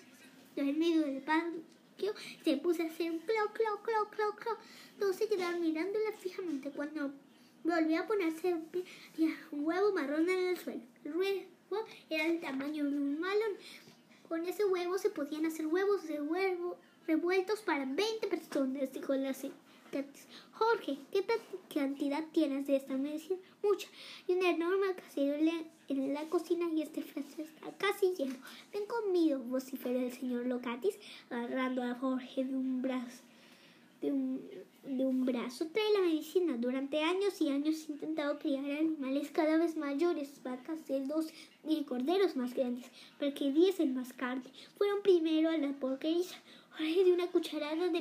en 0.55 0.79
medio 0.79 1.01
del 1.01 1.21
pan 1.21 1.53
se 2.43 2.57
puso 2.57 2.83
a 2.83 2.85
hacer 2.85 3.11
un 3.11 3.19
clo, 3.19 3.53
clo, 3.53 3.81
clo, 3.83 4.09
clo, 4.09 4.35
clo. 4.35 4.51
Todos 4.99 5.15
se 5.15 5.27
quedaron 5.27 5.61
mirándola 5.61 6.11
fijamente 6.19 6.71
cuando 6.71 7.11
volvió 7.63 8.01
a 8.01 8.07
ponerse 8.07 8.53
un 8.53 9.65
huevo 9.65 9.93
marrón 9.93 10.29
en 10.29 10.49
el 10.49 10.57
suelo. 10.57 10.81
El 11.03 11.15
huevo 11.15 11.85
era 12.09 12.25
el 12.25 12.39
tamaño 12.39 12.83
de 12.83 12.97
un 12.97 13.19
malón. 13.19 13.53
Con 14.27 14.45
ese 14.45 14.65
huevo 14.65 14.97
se 14.97 15.09
podían 15.09 15.45
hacer 15.45 15.67
huevos 15.67 16.07
de 16.07 16.21
huevo 16.21 16.77
revueltos 17.07 17.61
para 17.61 17.85
20 17.85 18.27
personas, 18.27 18.91
dijo 18.91 19.13
la 19.15 19.33
señora. 19.33 19.59
Jorge, 20.57 20.97
¿qué 21.11 21.25
cantidad 21.73 22.23
tienes 22.31 22.65
de 22.65 22.77
esta 22.77 22.95
medicina? 22.95 23.37
Mucha. 23.61 23.89
Y 24.25 24.33
una 24.33 24.51
enorme 24.51 24.95
cacerola 24.95 25.51
en 25.89 26.13
la 26.13 26.23
cocina 26.29 26.69
y 26.73 26.81
este 26.81 27.01
frasco 27.01 27.41
está 27.41 27.71
casi 27.77 28.13
lleno. 28.15 28.35
Ven 28.71 28.85
conmigo, 28.85 29.39
vociferó 29.39 29.99
el 29.99 30.13
señor 30.13 30.45
Locatis, 30.45 30.97
agarrando 31.29 31.83
a 31.83 31.95
Jorge 31.95 32.45
de 32.45 32.55
un 32.55 32.81
brazo. 32.81 33.23
De 34.01 34.13
un, 34.13 34.41
de 34.83 35.05
un 35.05 35.25
brazo. 35.25 35.67
Trae 35.67 35.93
la 35.93 36.01
medicina. 36.01 36.55
Durante 36.57 37.01
años 37.01 37.41
y 37.41 37.49
años 37.49 37.89
he 37.89 37.91
intentado 37.91 38.39
criar 38.39 38.63
animales 38.63 39.31
cada 39.31 39.57
vez 39.57 39.75
mayores, 39.75 40.41
vacas, 40.41 40.79
cerdos 40.85 41.33
y 41.67 41.83
corderos 41.83 42.37
más 42.37 42.53
grandes, 42.53 42.85
para 43.19 43.33
que 43.33 43.51
diesen 43.51 43.93
más 43.93 44.13
carne. 44.13 44.49
Fueron 44.77 45.01
primero 45.01 45.49
a 45.49 45.57
la 45.57 45.73
porquería. 45.73 46.23
Jorge 46.77 47.03
de 47.03 47.13
una 47.13 47.27
cucharada 47.27 47.89
de 47.89 47.99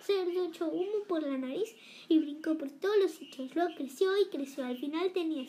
medicina 0.00 0.24
cerdo 0.24 0.44
echó 0.46 0.68
humo 0.68 1.04
por 1.08 1.22
la 1.22 1.36
nariz 1.36 1.74
y 2.08 2.18
brincó 2.18 2.56
por 2.56 2.70
todos 2.70 2.96
los 2.98 3.10
sitios. 3.12 3.54
Luego 3.54 3.74
creció 3.74 4.10
y 4.18 4.28
creció. 4.28 4.64
Al 4.64 4.78
final 4.78 5.12
tenía 5.12 5.46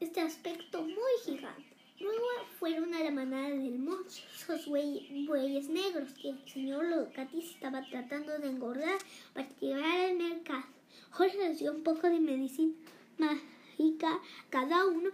este 0.00 0.20
aspecto 0.20 0.82
muy 0.82 1.12
gigante. 1.24 1.64
Luego 1.98 2.26
fueron 2.58 2.92
a 2.92 3.02
la 3.02 3.10
manada 3.10 3.48
del 3.48 3.78
monte, 3.78 4.12
esos 4.34 4.66
bueyes 4.66 5.68
negros 5.70 6.12
que 6.12 6.28
el 6.28 6.48
señor 6.48 6.84
Locatis 6.84 7.52
estaba 7.52 7.82
tratando 7.88 8.38
de 8.38 8.48
engordar 8.48 8.98
para 9.32 9.48
llevar 9.60 10.10
al 10.10 10.16
mercado. 10.16 10.64
Jorge 11.10 11.38
les 11.38 11.58
dio 11.58 11.72
un 11.72 11.82
poco 11.82 12.08
de 12.08 12.20
medicina 12.20 12.74
mágica 13.16 14.12
a 14.12 14.50
cada 14.50 14.84
uno 14.84 15.08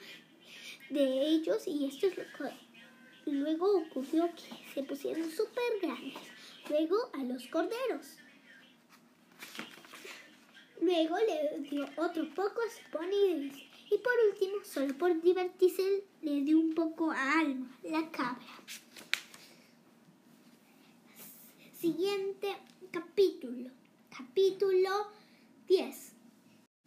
de 0.90 1.28
ellos 1.28 1.68
y 1.68 1.84
esto 1.84 2.08
es 2.08 2.18
lo 2.18 2.24
que 2.24 3.30
luego 3.30 3.78
ocurrió 3.78 4.28
que 4.34 4.74
se 4.74 4.82
pusieron 4.82 5.30
súper 5.30 5.62
grandes 5.80 6.31
luego 6.68 6.96
a 7.14 7.24
los 7.24 7.46
corderos. 7.48 8.18
Luego 10.80 11.16
le 11.18 11.60
dio 11.68 11.86
otro 11.96 12.28
poco 12.34 12.60
a 12.60 13.06
y 13.92 13.98
por 13.98 14.12
último, 14.30 14.64
solo 14.64 14.96
por 14.96 15.20
divertirse, 15.20 16.04
le 16.22 16.40
dio 16.40 16.58
un 16.58 16.74
poco 16.74 17.10
a 17.10 17.40
Alma, 17.40 17.70
la 17.82 18.10
cabra. 18.10 18.46
Siguiente 21.78 22.56
capítulo. 22.90 23.70
Capítulo 24.08 25.08
10. 25.66 26.12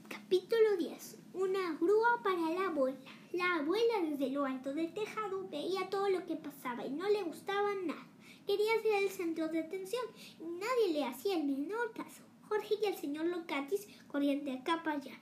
Capítulo 0.07 0.78
10. 0.78 1.17
Una 1.34 1.78
grúa 1.80 2.21
para 2.23 2.49
la 2.49 2.67
abuela. 2.69 2.97
La 3.34 3.55
abuela 3.55 4.01
desde 4.01 4.30
lo 4.32 4.45
alto 4.45 4.73
del 4.73 4.93
tejado 4.93 5.47
veía 5.49 5.89
todo 5.89 6.09
lo 6.09 6.26
que 6.26 6.36
pasaba 6.36 6.86
y 6.86 6.89
no 6.89 7.07
le 7.07 7.23
gustaba 7.23 7.76
nada. 7.86 8.14
Quería 8.46 8.82
ser 8.82 9.04
el 9.04 9.10
centro 9.10 9.48
de 9.48 9.60
atención 9.60 10.04
y 10.39 10.43
nadie 10.43 10.93
le 10.93 11.06
hacía 11.06 11.38
el 11.38 11.46
menor 11.46 11.91
caso. 11.93 12.24
Jorge 12.48 12.76
y 12.82 12.86
el 12.86 12.96
señor 12.96 13.26
Locatis 13.26 13.88
corrían 14.08 14.43
de 14.46 14.54
acá 14.54 14.84
para 14.84 14.98
allá, 14.98 15.20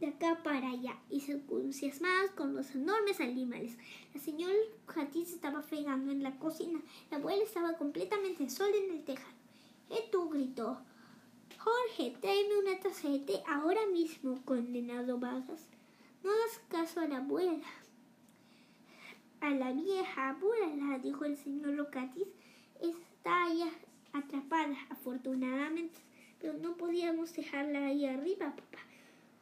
de 0.00 0.06
acá 0.06 0.42
para 0.42 0.70
allá 0.70 0.98
y 1.08 1.20
se 1.20 1.32
entusiasmaban 1.32 2.28
con 2.36 2.54
los 2.54 2.74
enormes 2.74 3.20
animales. 3.20 3.78
El 4.14 4.20
señor 4.20 4.52
Locatis 4.86 5.32
estaba 5.32 5.62
fregando 5.62 6.12
en 6.12 6.22
la 6.22 6.38
cocina. 6.38 6.80
La 7.10 7.16
abuela 7.16 7.42
estaba 7.42 7.78
completamente 7.78 8.50
sola 8.50 8.76
en 8.76 8.90
el 8.92 9.04
tejado. 9.04 9.34
¿Eh 9.90 10.08
tú? 10.12 10.28
gritó. 10.28 10.78
Jorge, 11.58 12.14
tráeme 12.20 12.58
una 12.58 12.78
taza 12.78 13.08
de 13.08 13.20
té 13.20 13.42
ahora 13.48 13.86
mismo, 13.86 14.42
condenado 14.44 15.18
vagas. 15.18 15.66
No 16.22 16.30
das 16.30 16.60
caso 16.68 17.00
a 17.00 17.08
la 17.08 17.18
abuela 17.18 17.66
a 19.46 19.54
la 19.54 19.72
vieja 19.72 20.30
abuela, 20.30 20.98
dijo 20.98 21.24
el 21.24 21.36
señor 21.36 21.74
Locatis. 21.74 22.26
Está 22.80 23.52
ya 23.54 23.70
atrapada, 24.12 24.76
afortunadamente, 24.90 26.00
pero 26.40 26.54
no 26.54 26.76
podíamos 26.76 27.32
dejarla 27.32 27.86
ahí 27.86 28.06
arriba, 28.06 28.56
papá. 28.56 28.78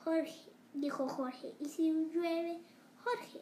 Jorge, 0.05 0.53
dijo 0.75 1.09
Jorge, 1.09 1.55
¿y 1.59 1.65
si 1.67 1.91
llueve? 2.13 2.59
Jorge, 3.03 3.41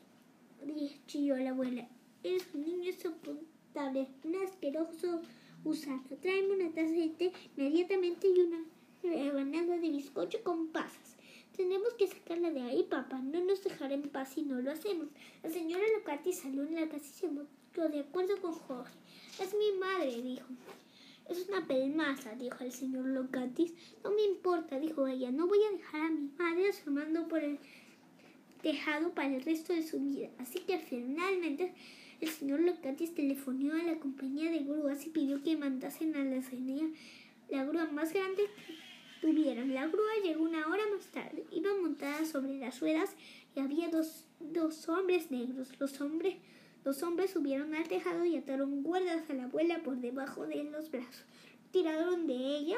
chilló 1.06 1.36
la 1.36 1.50
abuela, 1.50 1.88
es 2.22 2.46
un 2.54 2.64
niño 2.64 2.90
insoportable, 2.90 4.06
un 4.22 4.36
asqueroso 4.36 5.20
gusano. 5.64 6.04
Tráeme 6.20 6.54
una 6.54 6.72
taza 6.72 6.92
de 6.92 7.08
té 7.08 7.32
inmediatamente 7.56 8.28
y 8.28 8.40
una 8.40 8.64
rebanada 9.02 9.78
de 9.78 9.90
bizcocho 9.90 10.38
con 10.44 10.68
pasas. 10.68 11.01
Tenemos 11.56 11.92
que 11.94 12.06
sacarla 12.06 12.50
de 12.50 12.62
ahí, 12.62 12.82
papá. 12.84 13.18
No 13.18 13.44
nos 13.44 13.62
dejará 13.62 13.94
en 13.94 14.08
paz 14.08 14.30
si 14.34 14.42
no 14.42 14.60
lo 14.60 14.70
hacemos. 14.70 15.08
La 15.42 15.50
señora 15.50 15.84
Locati 15.96 16.32
salió 16.32 16.62
en 16.62 16.74
la 16.74 16.88
casa 16.88 17.04
y 17.04 17.20
se 17.20 17.28
mostró 17.28 17.88
de 17.88 18.00
acuerdo 18.00 18.40
con 18.40 18.52
Jorge. 18.52 18.92
Es 19.40 19.54
mi 19.54 19.78
madre, 19.78 20.22
dijo. 20.22 20.46
Es 21.28 21.48
una 21.48 21.66
pelmaza, 21.66 22.34
dijo 22.34 22.64
el 22.64 22.72
señor 22.72 23.06
Locatis. 23.06 23.72
No 24.02 24.10
me 24.10 24.22
importa, 24.22 24.78
dijo 24.80 25.06
ella. 25.06 25.30
No 25.30 25.46
voy 25.46 25.58
a 25.62 25.76
dejar 25.76 26.00
a 26.02 26.10
mi 26.10 26.30
madre 26.38 26.68
asomando 26.68 27.28
por 27.28 27.42
el 27.44 27.58
tejado 28.62 29.10
para 29.12 29.34
el 29.34 29.42
resto 29.42 29.72
de 29.72 29.82
su 29.82 30.00
vida. 30.00 30.30
Así 30.38 30.60
que 30.60 30.78
finalmente 30.78 31.74
el 32.20 32.28
señor 32.28 32.60
Locatis 32.60 33.14
telefonó 33.14 33.74
a 33.74 33.82
la 33.82 33.98
compañía 33.98 34.50
de 34.50 34.60
grúas 34.60 35.06
y 35.06 35.10
pidió 35.10 35.42
que 35.42 35.56
mandasen 35.56 36.16
a 36.16 36.24
la 36.24 36.42
señora 36.42 36.88
la 37.48 37.64
grúa 37.64 37.86
más 37.86 38.12
grande 38.12 38.44
tuvieron. 39.22 39.72
La 39.72 39.86
grúa 39.86 40.10
llegó 40.22 40.42
una 40.42 40.66
hora 40.66 40.82
más 40.94 41.06
tarde. 41.06 41.46
Iba 41.52 41.70
montada 41.80 42.26
sobre 42.26 42.58
las 42.58 42.80
ruedas 42.80 43.14
y 43.54 43.60
había 43.60 43.88
dos, 43.88 44.26
dos 44.40 44.88
hombres 44.88 45.30
negros. 45.30 45.68
Los 45.78 46.00
hombres, 46.00 46.36
los 46.84 47.02
hombres 47.04 47.30
subieron 47.30 47.74
al 47.74 47.88
tejado 47.88 48.24
y 48.24 48.36
ataron 48.36 48.82
guardas 48.82 49.30
a 49.30 49.34
la 49.34 49.44
abuela 49.44 49.80
por 49.82 49.96
debajo 49.96 50.46
de 50.46 50.64
los 50.64 50.90
brazos. 50.90 51.24
Tiraron 51.70 52.26
de 52.26 52.34
ella 52.34 52.76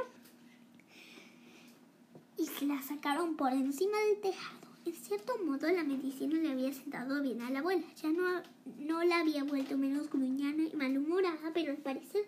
y 2.37 2.47
se 2.47 2.67
la 2.67 2.81
sacaron 2.83 3.37
por 3.37 3.53
encima 3.53 3.99
del 3.99 4.21
tejado. 4.21 4.65
En 4.85 4.93
cierto 4.93 5.33
modo, 5.43 5.67
la 5.73 5.83
medicina 5.83 6.39
le 6.39 6.51
había 6.51 6.73
sentado 6.75 7.23
bien 7.23 7.41
a 7.41 7.51
la 7.51 7.61
abuela. 7.61 7.87
Ya 8.03 8.11
no, 8.11 8.43
no 8.81 9.03
la 9.03 9.21
había 9.21 9.43
vuelto 9.43 9.79
menos 9.79 10.11
gruñana 10.11 10.63
y 10.71 10.77
malhumorada, 10.77 11.53
pero 11.55 11.73
al 11.73 11.79
parecer 11.79 12.27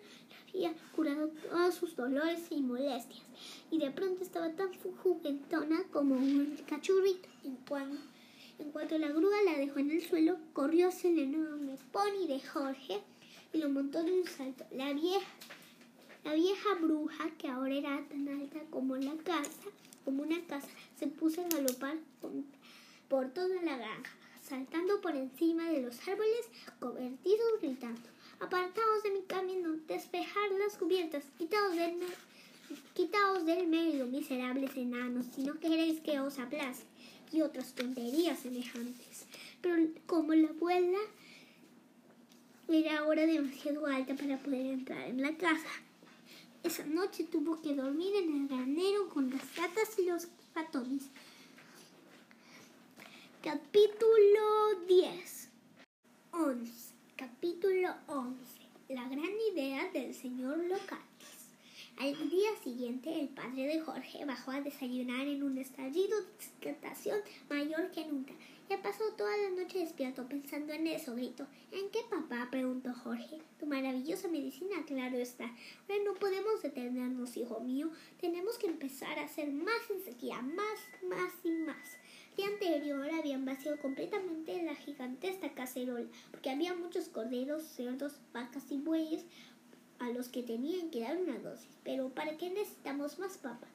le 0.53 0.65
había 0.65 0.81
curado 0.95 1.27
todos 1.27 1.66
dolores 1.95 2.47
y 2.51 2.61
molestias. 2.61 3.23
Y 3.71 3.79
de 3.79 3.91
pronto 3.91 4.23
estaba 4.23 4.51
tan 4.51 4.71
juguetona 5.03 5.83
como 5.91 6.15
un 6.15 6.57
cachorrito. 6.67 7.29
En 7.43 7.55
cuanto, 7.67 7.97
en 8.59 8.71
cuanto 8.71 8.97
la 8.97 9.09
grúa 9.09 9.41
la 9.43 9.57
dejó 9.57 9.79
en 9.79 9.91
el 9.91 10.01
suelo, 10.01 10.37
corrió 10.53 10.89
hacia 10.89 11.09
el 11.09 11.19
enorme 11.19 11.77
pony 11.91 12.27
de 12.27 12.39
Jorge 12.41 13.01
y 13.53 13.59
lo 13.59 13.69
montó 13.69 14.03
de 14.03 14.11
un 14.11 14.25
salto. 14.27 14.65
La 14.71 14.93
vieja, 14.93 15.27
la 16.23 16.33
vieja 16.33 16.75
bruja, 16.81 17.29
que 17.37 17.47
ahora 17.47 17.75
era 17.75 18.05
tan 18.09 18.27
alta 18.27 18.59
como 18.69 18.97
la 18.97 19.15
casa, 19.17 19.69
como 20.03 20.23
una 20.23 20.45
casa, 20.45 20.67
se 20.97 21.07
puso 21.07 21.41
a 21.41 21.49
galopar 21.49 21.97
por 23.07 23.29
toda 23.29 23.61
la 23.61 23.77
granja, 23.77 24.11
saltando 24.41 24.99
por 25.01 25.15
encima 25.15 25.69
de 25.69 25.81
los 25.81 26.07
árboles 26.07 26.49
convertidos, 26.79 27.61
gritando: 27.61 28.09
Apartaos 28.39 29.03
de 29.03 29.11
mi 29.11 29.23
camino, 29.23 29.77
despejar 29.87 30.51
las 30.59 30.77
cubiertas, 30.77 31.23
quitaos 31.39 31.75
del, 31.75 31.97
quitaos 32.93 33.45
del 33.45 33.67
medio, 33.67 34.05
miserables 34.05 34.77
enanos, 34.77 35.25
si 35.33 35.41
no 35.41 35.59
queréis 35.59 36.01
que 36.01 36.19
os 36.19 36.37
aplace, 36.37 36.83
y 37.31 37.41
otras 37.41 37.73
tonterías 37.73 38.37
semejantes. 38.39 39.25
Pero 39.61 39.75
como 40.05 40.33
la 40.35 40.49
abuela 40.49 40.99
era 42.67 42.99
ahora 42.99 43.25
demasiado 43.25 43.87
alta 43.87 44.15
para 44.15 44.37
poder 44.37 44.67
entrar 44.67 45.07
en 45.07 45.21
la 45.21 45.35
casa, 45.35 45.69
esa 46.63 46.85
noche 46.85 47.23
tuvo 47.23 47.59
que 47.59 47.73
dormir 47.73 48.15
en 48.17 48.35
el 48.35 48.47
granero 48.47 49.09
con 49.09 49.31
las 49.31 49.55
gatas 49.55 49.97
y 49.97 50.05
los 50.05 50.27
ratones. 50.53 51.03
Capítulo 53.41 54.85
10 54.87 55.49
11 56.31 56.86
Capítulo 57.17 57.95
11 58.05 58.37
La 58.89 59.09
gran 59.09 59.31
idea 59.51 59.89
del 59.91 60.13
señor 60.13 60.59
Locatis. 60.59 61.49
Al 61.97 62.29
día 62.29 62.49
siguiente, 62.63 63.19
el 63.19 63.29
padre 63.29 63.63
de 63.63 63.81
Jorge 63.81 64.23
bajó 64.23 64.51
a 64.51 64.61
desayunar 64.61 65.25
en 65.27 65.41
un 65.41 65.57
estallido 65.57 66.21
de 66.21 66.27
excitación 66.35 67.19
mayor 67.49 67.89
que 67.89 68.05
nunca. 68.05 68.33
Ya 68.69 68.79
pasó 68.83 69.03
toda 69.17 69.35
la 69.35 69.49
noche 69.49 69.79
despierto 69.79 70.27
pensando 70.27 70.73
en 70.73 70.85
eso, 70.85 71.15
gritó. 71.15 71.47
¿En 71.71 71.89
qué, 71.89 72.01
papá? 72.07 72.49
preguntó 72.51 72.93
Jorge. 72.93 73.41
Tu 73.59 73.65
maravillosa 73.65 74.27
medicina, 74.27 74.85
claro 74.85 75.17
está. 75.17 75.45
Ahora 75.45 76.03
no 76.05 76.13
podemos 76.13 76.61
detenernos, 76.61 77.35
hijo 77.35 77.59
mío. 77.61 77.89
Tenemos 78.21 78.59
que 78.59 78.67
empezar 78.67 79.17
a 79.17 79.23
hacer 79.23 79.51
más 79.51 79.89
en 79.89 80.03
sequía, 80.03 80.39
más, 80.43 80.79
más 81.01 81.33
y 81.43 81.49
más. 81.49 81.97
Anterior 82.43 83.09
habían 83.13 83.45
vaciado 83.45 83.77
completamente 83.79 84.61
la 84.63 84.75
gigantesca 84.75 85.53
cacerola, 85.53 86.07
porque 86.31 86.49
había 86.49 86.73
muchos 86.73 87.09
corderos, 87.09 87.63
cerdos, 87.63 88.19
vacas 88.33 88.71
y 88.71 88.77
bueyes 88.77 89.25
a 89.99 90.09
los 90.09 90.29
que 90.29 90.43
tenían 90.43 90.89
que 90.89 91.01
dar 91.01 91.17
una 91.17 91.39
dosis. 91.39 91.69
Pero 91.83 92.09
¿para 92.09 92.37
qué 92.37 92.49
necesitamos 92.49 93.19
más 93.19 93.37
papa? 93.37 93.67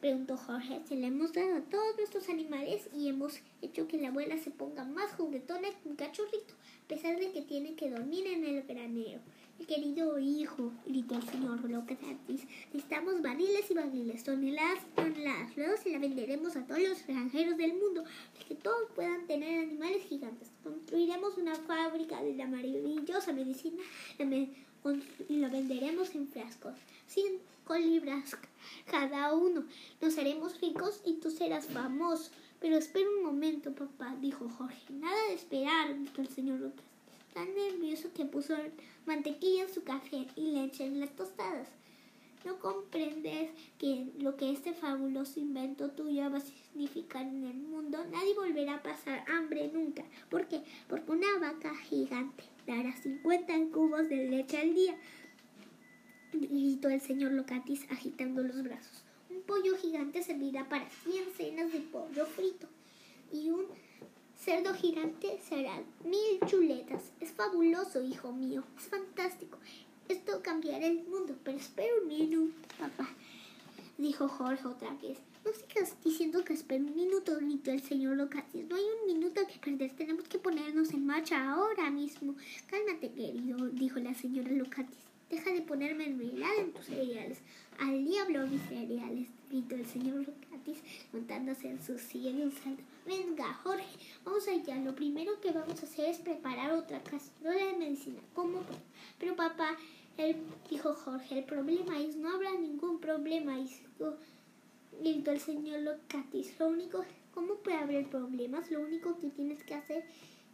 Preguntó 0.00 0.38
Jorge. 0.38 0.80
Se 0.88 0.96
le 0.96 1.08
hemos 1.08 1.34
dado 1.34 1.56
a 1.56 1.60
todos 1.60 1.96
nuestros 1.98 2.30
animales 2.30 2.88
y 2.94 3.08
hemos 3.08 3.40
hecho 3.60 3.86
que 3.86 3.98
la 3.98 4.08
abuela 4.08 4.38
se 4.38 4.50
ponga 4.50 4.84
más 4.84 5.12
juguetona 5.12 5.68
que 5.68 5.88
un 5.88 5.96
cachorrito, 5.96 6.54
a 6.84 6.88
pesar 6.88 7.18
de 7.18 7.32
que 7.32 7.42
tiene 7.42 7.74
que 7.74 7.90
dormir 7.90 8.26
en 8.26 8.44
el 8.44 8.62
granero. 8.62 9.20
Querido 9.66 10.18
hijo, 10.18 10.72
gritó 10.84 11.14
el 11.14 11.22
señor 11.22 11.70
Locatis, 11.70 12.44
necesitamos 12.72 13.22
barriles 13.22 13.70
y 13.70 13.74
barriles, 13.74 14.24
toneladas 14.24 14.80
y 14.84 14.96
toneladas. 14.96 15.56
Luego 15.56 15.76
se 15.76 15.90
la 15.90 15.98
venderemos 16.00 16.56
a 16.56 16.66
todos 16.66 16.80
los 16.80 16.98
extranjeros 16.98 17.56
del 17.56 17.74
mundo, 17.74 18.02
para 18.34 18.46
que 18.46 18.56
todos 18.56 18.90
puedan 18.96 19.26
tener 19.28 19.60
animales 19.60 20.02
gigantes. 20.08 20.50
Construiremos 20.64 21.38
una 21.38 21.54
fábrica 21.54 22.20
de 22.20 22.34
la 22.34 22.46
maravillosa 22.46 23.32
medicina 23.32 23.80
y 25.28 25.36
la 25.36 25.48
venderemos 25.48 26.14
en 26.16 26.26
frascos. 26.26 26.74
Cinco 27.06 27.76
libras 27.78 28.36
cada 28.90 29.34
uno. 29.34 29.64
Nos 30.00 30.18
haremos 30.18 30.60
ricos 30.60 31.00
y 31.04 31.14
tú 31.14 31.30
serás 31.30 31.66
famoso. 31.66 32.32
Pero 32.60 32.76
espera 32.76 33.08
un 33.08 33.24
momento, 33.24 33.72
papá, 33.72 34.16
dijo 34.20 34.48
Jorge. 34.48 34.92
Nada 34.92 35.28
de 35.28 35.34
esperar, 35.34 35.98
dijo 35.98 36.20
el 36.20 36.28
señor 36.28 36.58
Lucas. 36.60 36.89
Tan 37.34 37.54
nervioso 37.54 38.12
que 38.12 38.24
puso 38.24 38.56
mantequilla 39.06 39.62
en 39.62 39.74
su 39.74 39.82
café 39.84 40.26
y 40.36 40.52
leche 40.52 40.84
en 40.84 41.00
las 41.00 41.14
tostadas. 41.14 41.68
¿No 42.44 42.58
comprendes 42.58 43.50
que 43.78 44.06
lo 44.18 44.36
que 44.36 44.50
este 44.50 44.72
fabuloso 44.72 45.38
invento 45.38 45.90
tuyo 45.90 46.30
va 46.30 46.38
a 46.38 46.40
significar 46.40 47.26
en 47.26 47.44
el 47.44 47.58
mundo? 47.58 47.98
Nadie 48.10 48.34
volverá 48.34 48.76
a 48.76 48.82
pasar 48.82 49.24
hambre 49.28 49.70
nunca. 49.72 50.04
¿Por 50.30 50.48
qué? 50.48 50.62
Porque 50.88 51.12
una 51.12 51.38
vaca 51.38 51.74
gigante 51.76 52.44
dará 52.66 52.96
50 52.96 53.52
cubos 53.72 54.08
de 54.08 54.28
leche 54.28 54.58
al 54.58 54.74
día 54.74 54.96
gritó 56.32 56.88
el 56.88 57.00
señor 57.00 57.32
Locatis 57.32 57.86
agitando 57.90 58.42
los 58.42 58.62
brazos. 58.62 59.04
Un 59.28 59.42
pollo 59.42 59.76
gigante 59.76 60.22
servirá 60.22 60.68
para 60.68 60.88
cien 60.88 61.24
cenas 61.36 61.72
de 61.72 61.80
pollo 61.80 62.26
frito 62.26 62.68
y 63.32 63.50
un 63.50 63.66
cerdo 64.44 64.72
gigante 64.72 65.38
será 65.46 65.82
mil 66.04 66.40
chuletas. 66.46 67.12
Es 67.20 67.30
fabuloso, 67.30 68.02
hijo 68.02 68.32
mío, 68.32 68.64
es 68.78 68.84
fantástico. 68.84 69.58
Esto 70.08 70.40
cambiará 70.42 70.86
el 70.86 71.04
mundo, 71.04 71.36
pero 71.44 71.58
espera 71.58 71.92
un 72.02 72.08
minuto, 72.08 72.54
papá, 72.78 73.08
dijo 73.98 74.28
Jorge 74.28 74.66
otra 74.66 74.94
vez. 74.94 75.18
No 75.44 75.52
sigas 75.52 75.94
diciendo 76.02 76.44
que 76.44 76.54
espera 76.54 76.82
un 76.82 76.94
minuto, 76.94 77.36
gritó 77.36 77.70
el 77.70 77.82
señor 77.82 78.16
Locatis. 78.16 78.66
No 78.68 78.76
hay 78.76 78.82
un 78.82 79.14
minuto 79.14 79.40
que 79.46 79.58
perder, 79.58 79.92
tenemos 79.92 80.26
que 80.26 80.38
ponernos 80.38 80.92
en 80.92 81.06
marcha 81.06 81.50
ahora 81.50 81.90
mismo. 81.90 82.34
Cálmate, 82.66 83.12
querido, 83.12 83.68
dijo 83.68 84.00
la 84.00 84.14
señora 84.14 84.50
Locatis. 84.50 84.98
Deja 85.30 85.52
de 85.52 85.62
ponerme 85.62 86.08
mermelada 86.08 86.56
en 86.56 86.72
tus 86.72 86.86
cereales. 86.86 87.38
Al 87.78 88.04
diablo 88.04 88.46
mis 88.46 88.62
cereales, 88.62 89.28
gritó 89.50 89.76
el 89.76 89.86
señor 89.86 90.26
Locatis, 90.26 90.78
montándose 91.12 91.68
en 91.68 91.82
su 91.82 91.98
silla 91.98 92.32
de 92.32 92.44
un 92.44 92.52
salto. 92.52 92.82
Venga, 93.06 93.54
Jorge, 93.62 93.86
vamos 94.24 94.46
allá. 94.46 94.76
Lo 94.76 94.94
primero 94.94 95.40
que 95.40 95.52
vamos 95.52 95.82
a 95.82 95.86
hacer 95.86 96.10
es 96.10 96.18
preparar 96.18 96.72
otra 96.72 97.02
cacerola 97.02 97.64
de 97.64 97.78
medicina. 97.78 98.20
¿Cómo? 98.34 98.60
Pero 99.18 99.34
papá, 99.36 99.76
él, 100.18 100.36
dijo 100.68 100.94
Jorge, 100.94 101.38
el 101.38 101.44
problema 101.44 101.98
es, 101.98 102.16
no 102.16 102.30
habrá 102.30 102.52
ningún 102.52 103.00
problema, 103.00 103.56
gritó 105.00 105.30
el 105.30 105.40
señor 105.40 105.80
Locatis. 105.80 106.58
Lo 106.58 106.68
único, 106.68 107.04
¿cómo 107.32 107.54
puede 107.56 107.78
haber 107.78 108.08
problemas? 108.10 108.70
Lo 108.70 108.80
único 108.80 109.18
que 109.18 109.30
tienes 109.30 109.64
que 109.64 109.74
hacer 109.74 110.04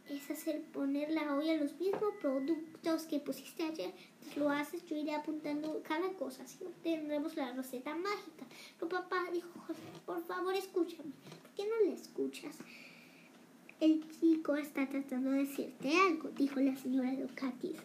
es 0.09 0.31
hacer 0.31 0.61
poner 0.71 1.11
la 1.11 1.35
olla 1.35 1.57
los 1.57 1.77
mismos 1.77 2.13
productos 2.21 3.03
que 3.03 3.19
pusiste 3.19 3.63
ayer. 3.63 3.93
lo 4.37 4.49
haces, 4.49 4.85
yo 4.85 4.95
iré 4.95 5.13
apuntando 5.13 5.81
cada 5.85 6.13
cosa. 6.13 6.43
Así 6.43 6.59
tendremos 6.81 7.35
la 7.35 7.51
receta 7.51 7.93
mágica. 7.93 8.45
Pero 8.79 8.89
papá 8.89 9.25
dijo, 9.33 9.49
José, 9.67 9.81
por 10.05 10.23
favor 10.23 10.55
escúchame. 10.55 11.11
¿Por 11.57 11.65
qué 11.65 11.71
no 11.71 11.89
le 11.89 11.95
escuchas? 11.95 12.55
El 13.79 14.03
chico 14.19 14.55
está 14.57 14.87
tratando 14.87 15.31
de 15.31 15.39
decirte 15.39 15.91
algo, 15.91 16.29
dijo 16.37 16.59
la 16.59 16.75
señora 16.75 17.11
Locatis. 17.13 17.77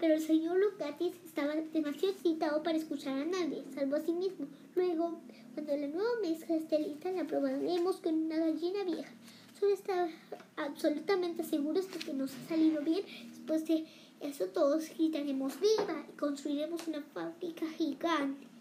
Pero 0.00 0.14
el 0.14 0.20
señor 0.20 0.58
Locatis 0.58 1.14
estaba 1.24 1.54
demasiado 1.54 2.14
excitado 2.14 2.62
para 2.64 2.78
escuchar 2.78 3.16
a 3.20 3.24
nadie, 3.24 3.62
salvo 3.72 3.94
a 3.94 4.00
sí 4.00 4.12
mismo. 4.12 4.48
Luego, 4.74 5.20
cuando 5.54 5.76
la 5.76 5.86
nueva 5.86 6.10
mezcla 6.20 6.56
esté 6.56 6.80
lista, 6.80 7.12
la 7.12 7.24
probaremos 7.24 7.98
con 7.98 8.14
una 8.14 8.38
gallina 8.38 8.82
vieja. 8.82 9.12
Solo 9.60 9.74
está 9.74 10.08
absolutamente 10.56 11.44
seguros 11.44 11.88
de 11.92 11.98
que 12.00 12.12
nos 12.12 12.34
ha 12.34 12.48
salido 12.48 12.82
bien. 12.82 13.04
Después 13.28 13.66
de 13.68 13.84
eso 14.20 14.46
todos 14.46 14.88
gritaremos 14.88 15.60
viva 15.60 16.04
y 16.12 16.16
construiremos 16.16 16.88
una 16.88 17.02
fábrica 17.02 17.66
gigante. 17.68 18.55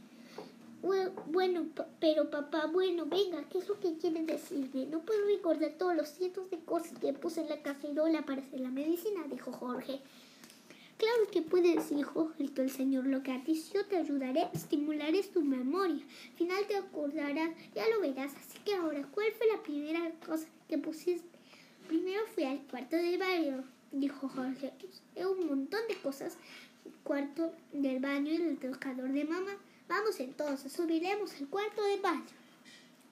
Bueno, 0.85 1.65
pero 1.99 2.29
papá, 2.29 2.67
bueno, 2.67 3.07
venga, 3.07 3.43
¿qué 3.49 3.57
es 3.57 3.67
lo 3.67 3.79
que 3.79 3.97
quieren 3.97 4.27
decirme? 4.27 4.85
No 4.85 4.99
puedo 4.99 5.25
recordar 5.25 5.71
todos 5.79 5.95
los 5.95 6.09
cientos 6.09 6.47
de 6.51 6.59
cosas 6.59 6.99
que 6.99 7.11
puse 7.11 7.41
en 7.41 7.49
la 7.49 7.63
cacerola 7.63 8.23
para 8.23 8.41
hacer 8.41 8.59
la 8.59 8.69
medicina, 8.69 9.23
dijo 9.27 9.51
Jorge. 9.51 9.99
Claro 10.97 11.27
que 11.31 11.41
puedes, 11.41 11.91
hijo, 11.91 12.31
gritó 12.37 12.61
el 12.61 12.69
señor 12.69 13.07
Locatis. 13.07 13.73
Yo 13.73 13.83
te 13.87 13.97
ayudaré, 13.97 14.47
estimularé 14.53 15.23
tu 15.23 15.41
memoria. 15.41 16.03
Al 16.29 16.37
final 16.37 16.67
te 16.67 16.75
acordarás, 16.75 17.49
ya 17.73 17.83
lo 17.89 18.01
verás. 18.01 18.35
Así 18.35 18.59
que 18.63 18.75
ahora, 18.75 19.07
¿cuál 19.11 19.31
fue 19.31 19.47
la 19.47 19.63
primera 19.63 20.11
cosa 20.25 20.47
que 20.69 20.77
pusiste? 20.77 21.27
Primero 21.87 22.21
fui 22.35 22.43
al 22.43 22.59
cuarto 22.67 22.95
del 22.95 23.17
baño, 23.17 23.63
dijo 23.91 24.29
Jorge. 24.29 24.71
Un 25.15 25.47
montón 25.47 25.81
de 25.89 25.95
cosas. 25.95 26.37
El 26.85 26.93
cuarto 27.03 27.51
del 27.73 27.99
baño 27.99 28.31
y 28.31 28.35
el 28.35 28.59
tocador 28.59 29.11
de 29.11 29.25
mamá. 29.25 29.57
Vamos 29.87 30.19
entonces, 30.19 30.71
subiremos 30.71 31.33
al 31.35 31.47
cuarto 31.47 31.83
del 31.83 32.01
baño. 32.01 32.25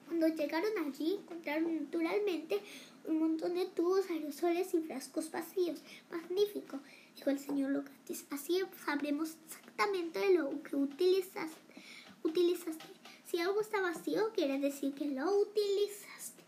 Cuando 0.06 0.28
llegaron 0.28 0.72
allí, 0.86 1.14
encontraron 1.14 1.76
naturalmente 1.76 2.60
un 3.04 3.20
montón 3.20 3.54
de 3.54 3.66
tubos, 3.66 4.10
aerosoles 4.10 4.74
y 4.74 4.80
frascos 4.80 5.30
vacíos. 5.30 5.80
Magnífico, 6.10 6.80
dijo 7.16 7.30
el 7.30 7.38
señor 7.38 7.70
Locatis. 7.70 8.26
Así 8.30 8.60
sabremos 8.84 9.36
exactamente 9.46 10.34
lo 10.34 10.62
que 10.62 10.76
utilizaste. 10.76 11.64
Si 13.26 13.38
algo 13.38 13.60
está 13.60 13.80
vacío, 13.80 14.32
quiere 14.34 14.58
decir 14.58 14.94
que 14.94 15.06
lo 15.06 15.30
utilizaste. 15.40 16.42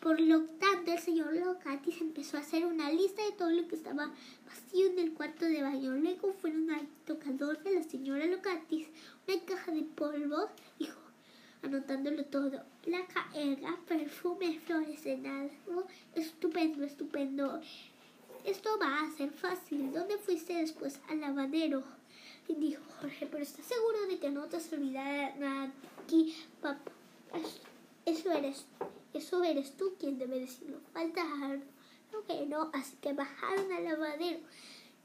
Por 0.00 0.20
lo 0.20 0.44
tanto, 0.44 0.92
el 0.92 0.98
señor 0.98 1.34
Locatis 1.34 2.00
empezó 2.00 2.36
a 2.36 2.40
hacer 2.40 2.66
una 2.66 2.92
lista 2.92 3.24
de 3.24 3.32
todo 3.32 3.50
lo 3.50 3.66
que 3.66 3.76
estaba 3.76 4.12
vacío 4.46 4.86
en 4.86 4.98
el 4.98 5.14
cuarto 5.14 5.46
de 5.46 5.62
baño. 5.62 5.92
Luego 5.96 6.32
fueron 6.34 6.70
al 6.70 6.86
tocador 7.06 7.62
de 7.62 7.74
la 7.74 7.82
señora 7.82 8.26
Locatis, 8.26 8.86
de 8.86 8.92
polvos, 9.96 10.50
dijo, 10.78 11.00
anotándolo 11.62 12.24
todo. 12.26 12.62
La 12.84 13.04
caerga, 13.06 13.76
perfume, 13.88 14.60
flores 14.60 15.04
en 15.06 15.26
algo. 15.26 15.86
Estupendo, 16.14 16.84
estupendo. 16.84 17.60
Esto 18.44 18.78
va 18.78 19.00
a 19.00 19.10
ser 19.16 19.30
fácil. 19.30 19.92
¿Dónde 19.92 20.18
fuiste 20.18 20.54
después? 20.54 21.00
Al 21.08 21.20
lavadero. 21.20 21.82
Y 22.46 22.54
dijo 22.54 22.82
Jorge, 23.00 23.26
pero 23.26 23.42
¿estás 23.42 23.66
seguro 23.66 24.06
de 24.06 24.18
que 24.18 24.30
no 24.30 24.44
te 24.46 24.58
has 24.58 24.72
olvidado 24.72 25.72
aquí, 26.04 26.36
papá? 26.60 26.92
Eso 28.04 28.30
eres, 28.30 28.66
eso 29.12 29.42
eres 29.42 29.76
tú 29.76 29.94
quien 29.98 30.18
debe 30.18 30.38
decirlo. 30.38 30.78
Falta. 30.92 31.24
No 32.12 32.22
que 32.24 32.46
no, 32.46 32.70
así 32.72 32.96
que 33.00 33.12
bajaron 33.12 33.72
al 33.72 33.84
lavadero. 33.84 34.38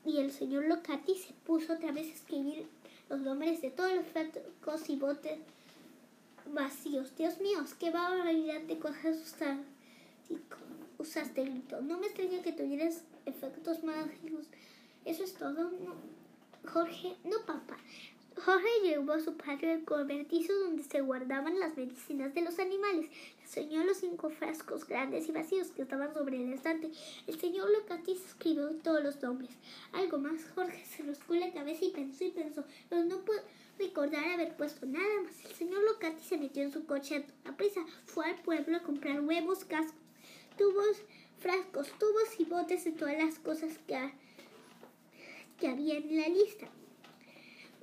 Y 0.05 0.17
el 0.17 0.31
señor 0.31 0.65
Locati 0.65 1.15
se 1.15 1.33
puso 1.33 1.73
otra 1.73 1.91
vez 1.91 2.07
a 2.07 2.13
escribir 2.13 2.67
los 3.11 3.19
nombres 3.19 3.61
de 3.61 3.71
todos 3.71 3.93
los 3.93 4.05
frascos 4.05 4.89
y 4.89 4.95
botes 4.95 5.37
vacíos. 6.45 7.13
Dios 7.17 7.39
mío, 7.41 7.59
qué 7.77 7.91
barbaridad 7.91 8.61
de 8.61 8.79
cosas 8.79 9.17
usaste, 9.17 9.65
usaste 10.97 11.43
grito. 11.43 11.81
No 11.81 11.97
me 11.97 12.07
extraña 12.07 12.41
que 12.41 12.53
tuvieras 12.53 13.03
efectos 13.25 13.83
mágicos. 13.83 14.47
Eso 15.03 15.25
es 15.25 15.33
todo. 15.33 15.71
Jorge, 16.65 17.17
no 17.25 17.45
papá. 17.45 17.77
Jorge 18.43 18.67
llevó 18.83 19.13
a 19.13 19.19
su 19.19 19.37
padre 19.37 19.73
al 19.73 19.83
cobertizo 19.83 20.51
donde 20.61 20.81
se 20.81 21.01
guardaban 21.01 21.59
las 21.59 21.77
medicinas 21.77 22.33
de 22.33 22.41
los 22.41 22.57
animales. 22.57 23.07
Le 23.55 23.83
los 23.83 23.97
cinco 23.97 24.31
frascos 24.31 24.87
grandes 24.87 25.29
y 25.29 25.31
vacíos 25.31 25.67
que 25.67 25.83
estaban 25.83 26.11
sobre 26.11 26.37
el 26.37 26.51
estante. 26.51 26.89
El 27.27 27.39
señor 27.39 27.69
Locatis 27.69 28.25
escribió 28.25 28.69
todos 28.77 29.03
los 29.03 29.21
nombres. 29.21 29.51
Algo 29.91 30.17
más, 30.17 30.41
Jorge 30.55 30.83
se 30.85 31.03
rascó 31.03 31.35
la 31.35 31.53
cabeza 31.53 31.85
y 31.85 31.91
pensó 31.91 32.23
y 32.23 32.31
pensó, 32.31 32.63
pero 32.89 33.03
no 33.03 33.19
pudo 33.19 33.41
recordar 33.77 34.23
haber 34.23 34.57
puesto 34.57 34.87
nada 34.87 35.21
más. 35.21 35.45
El 35.45 35.55
señor 35.55 35.83
Locatis 35.83 36.25
se 36.25 36.39
metió 36.39 36.63
en 36.63 36.71
su 36.71 36.85
coche 36.87 37.23
a 37.45 37.51
prisa. 37.51 37.81
Fue 38.05 38.25
al 38.25 38.41
pueblo 38.41 38.77
a 38.77 38.83
comprar 38.83 39.21
huevos, 39.21 39.65
cascos, 39.65 39.93
tubos, 40.57 40.97
frascos, 41.37 41.91
tubos 41.99 42.39
y 42.39 42.45
botes 42.45 42.85
de 42.85 42.91
todas 42.91 43.17
las 43.17 43.37
cosas 43.37 43.77
que 43.85 44.11
que 45.59 45.67
había 45.67 45.97
en 45.97 46.17
la 46.19 46.27
lista. 46.27 46.67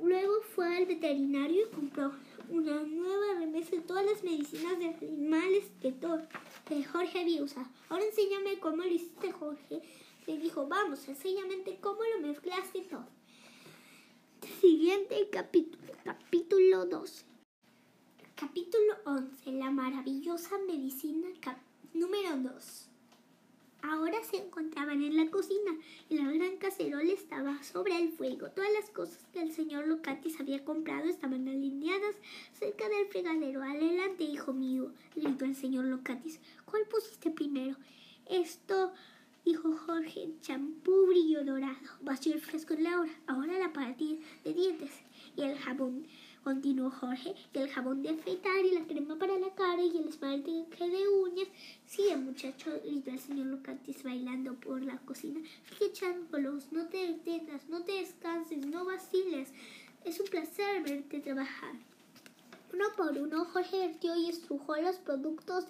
Luego 0.02 0.40
fue 0.54 0.76
al 0.76 0.86
veterinario 0.86 1.66
y 1.66 1.74
compró 1.74 2.12
una 2.48 2.82
nueva 2.82 3.34
remesa 3.38 3.76
de 3.76 3.82
todas 3.82 4.06
las 4.06 4.22
medicinas 4.22 4.78
de 4.78 4.86
animales 4.86 5.64
que, 5.82 5.94
que 6.66 6.84
Jorge 6.84 7.20
había 7.20 7.42
usado. 7.42 7.66
Ahora 7.88 8.04
enséñame 8.04 8.58
cómo 8.58 8.76
lo 8.76 8.88
hiciste, 8.88 9.32
Jorge. 9.32 9.82
Le 10.26 10.38
dijo, 10.38 10.66
vamos, 10.66 11.06
enséñame 11.08 11.56
cómo 11.80 12.00
lo 12.14 12.26
mezclaste 12.26 12.82
todo. 12.82 13.06
Siguiente 14.60 15.28
capítulo, 15.30 15.92
capítulo 16.04 16.86
12. 16.86 17.24
Capítulo 18.36 18.94
11, 19.04 19.52
la 19.52 19.70
maravillosa 19.70 20.58
medicina 20.66 21.28
número 21.92 22.36
2. 22.36 22.87
Ahora 23.82 24.22
se 24.24 24.38
encontraban 24.38 25.02
en 25.02 25.16
la 25.16 25.30
cocina 25.30 25.76
y 26.08 26.18
la 26.18 26.30
gran 26.32 26.56
cacerola 26.56 27.12
estaba 27.12 27.62
sobre 27.62 27.96
el 27.96 28.10
fuego. 28.10 28.50
Todas 28.50 28.72
las 28.72 28.90
cosas 28.90 29.24
que 29.32 29.40
el 29.40 29.52
señor 29.52 29.86
Locatis 29.86 30.40
había 30.40 30.64
comprado 30.64 31.08
estaban 31.08 31.46
alineadas 31.46 32.16
cerca 32.52 32.88
del 32.88 33.06
fregadero. 33.06 33.62
Adelante, 33.62 34.24
hijo 34.24 34.52
mío, 34.52 34.92
gritó 35.14 35.44
el 35.44 35.54
señor 35.54 35.84
Locatis. 35.84 36.40
¿Cuál 36.64 36.82
pusiste 36.90 37.30
primero? 37.30 37.76
Esto, 38.28 38.92
dijo 39.44 39.76
Jorge, 39.76 40.28
champú 40.40 41.06
brillo 41.06 41.44
dorado. 41.44 41.78
Vació 42.00 42.34
el 42.34 42.40
fresco 42.40 42.74
en 42.74 42.82
la 42.82 43.00
hora. 43.00 43.12
Ahora 43.28 43.58
la 43.60 43.72
partida 43.72 44.18
de 44.42 44.54
dientes 44.54 44.90
y 45.36 45.42
el 45.42 45.56
jabón 45.56 46.04
continuó 46.48 46.90
Jorge, 46.90 47.34
y 47.52 47.58
el 47.58 47.68
jabón 47.68 48.02
de 48.02 48.08
afeitar 48.08 48.64
y 48.64 48.70
la 48.70 48.86
crema 48.86 49.18
para 49.18 49.38
la 49.38 49.54
cara 49.54 49.82
y 49.82 49.98
el 49.98 50.08
esmalte 50.08 50.50
de 50.50 51.08
uñas. 51.22 51.48
Sí, 51.84 52.08
el 52.08 52.20
muchacho 52.20 52.70
gritó 52.86 53.10
el 53.10 53.18
señor 53.18 53.48
Locatis 53.48 54.02
bailando 54.02 54.54
por 54.54 54.82
la 54.82 54.96
cocina. 55.00 55.40
Sigue 55.68 55.90
echándolos, 55.90 56.72
no 56.72 56.86
te 56.86 57.06
detengas, 57.06 57.68
no 57.68 57.82
te 57.82 57.92
descanses, 57.92 58.64
no 58.64 58.86
vaciles. 58.86 59.52
Es 60.06 60.20
un 60.20 60.26
placer 60.28 60.82
verte 60.82 61.20
trabajar. 61.20 61.74
Uno 62.72 62.84
por 62.96 63.18
uno, 63.18 63.44
Jorge 63.44 63.86
vertió 63.86 64.16
y 64.16 64.30
estrujó 64.30 64.74
los 64.78 64.96
productos 64.96 65.68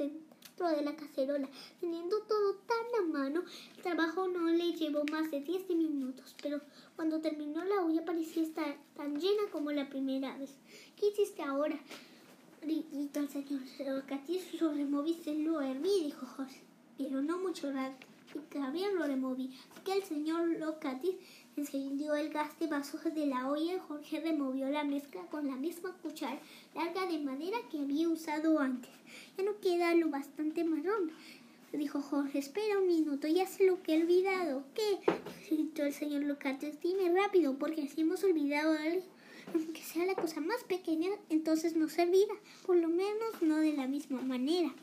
dentro 0.58 0.76
de 0.76 0.82
la 0.82 0.96
cacerola. 0.96 1.48
Teniendo 1.80 2.20
todo 2.22 2.54
tan 2.66 3.04
a 3.04 3.12
mano, 3.12 3.42
el 3.76 3.82
trabajo 3.82 4.26
no 4.26 4.48
le 4.48 4.72
llevó 4.72 5.04
más 5.10 5.30
de 5.30 5.40
diez 5.40 5.68
minutos, 5.68 6.34
pero 6.42 6.60
cuando 6.96 7.20
terminó 7.20 7.64
la 7.64 7.82
olla 7.82 8.04
parecía 8.04 8.42
estar 8.42 8.76
tan 8.96 9.20
llena 9.20 9.42
como 9.52 9.70
la 9.70 9.88
primera 9.88 10.36
vez. 10.36 10.56
¿Qué 10.96 11.08
hiciste 11.08 11.42
ahora? 11.42 11.78
Gritó 12.62 13.20
el 13.20 13.28
señor 13.28 13.60
Locatis, 13.86 14.60
lo 14.60 14.72
removiste, 14.72 15.34
lo 15.34 15.60
herví, 15.60 16.04
dijo 16.04 16.26
José. 16.26 16.60
Pero 16.96 17.22
no 17.22 17.38
mucho 17.38 17.70
rato. 17.72 18.06
Gabriel 18.50 18.96
lo 18.96 19.06
removí. 19.06 19.50
Que 19.84 19.92
el 19.92 20.02
señor 20.02 20.48
Locatis 20.58 21.14
encendió 21.58 22.14
el 22.14 22.30
gas 22.30 22.58
de 22.58 22.66
vasos 22.66 23.04
de 23.04 23.26
la 23.26 23.48
olla 23.48 23.74
y 23.74 23.78
Jorge 23.78 24.20
removió 24.20 24.68
la 24.68 24.84
mezcla 24.84 25.22
con 25.30 25.46
la 25.46 25.56
misma 25.56 25.92
cuchara 26.02 26.40
larga 26.74 27.06
de 27.06 27.18
madera 27.18 27.58
que 27.70 27.78
había 27.78 28.08
usado 28.08 28.58
antes. 28.58 28.90
Ya 29.36 29.44
no 29.44 29.58
queda 29.60 29.94
lo 29.94 30.08
bastante 30.08 30.64
marrón 30.64 31.12
dijo 31.76 32.00
Jorge. 32.00 32.38
Espera 32.38 32.78
un 32.78 32.86
minuto, 32.86 33.26
ya 33.26 33.46
sé 33.46 33.66
lo 33.66 33.82
que 33.82 33.94
he 33.94 34.02
olvidado. 34.02 34.64
¿Qué? 34.74 34.98
gritó 35.50 35.84
el 35.84 35.92
señor 35.92 36.22
Locates. 36.24 36.80
Dime 36.80 37.12
rápido, 37.12 37.58
porque 37.58 37.86
si 37.88 38.00
hemos 38.02 38.24
olvidado 38.24 38.72
algo, 38.72 39.02
aunque 39.52 39.82
sea 39.82 40.06
la 40.06 40.14
cosa 40.14 40.40
más 40.40 40.64
pequeña, 40.64 41.10
entonces 41.28 41.76
no 41.76 41.88
servirá. 41.88 42.34
Por 42.64 42.76
lo 42.76 42.88
menos 42.88 43.42
no 43.42 43.56
de 43.56 43.72
la 43.72 43.86
misma 43.86 44.22
manera. 44.22 44.74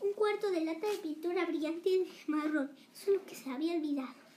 Un 0.00 0.12
cuarto 0.12 0.50
de 0.50 0.60
lata 0.60 0.88
de 0.88 0.98
pintura 0.98 1.44
brillante 1.46 1.88
y 1.88 2.08
marrón. 2.28 2.70
Eso 2.94 3.10
es 3.10 3.16
lo 3.18 3.26
que 3.26 3.34
se 3.34 3.50
había 3.50 3.74
olvidado. 3.74 4.27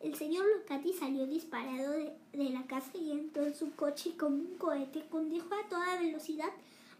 El 0.00 0.14
señor 0.14 0.44
Locati 0.46 0.92
salió 0.92 1.26
disparado 1.26 1.92
de, 1.92 2.12
de 2.32 2.50
la 2.50 2.66
casa 2.66 2.90
y 2.94 3.12
entró 3.12 3.44
en 3.46 3.54
su 3.54 3.74
coche 3.74 4.16
como 4.16 4.36
un 4.36 4.58
cohete. 4.58 5.06
Condujo 5.08 5.54
a 5.54 5.68
toda 5.68 6.00
velocidad 6.00 6.50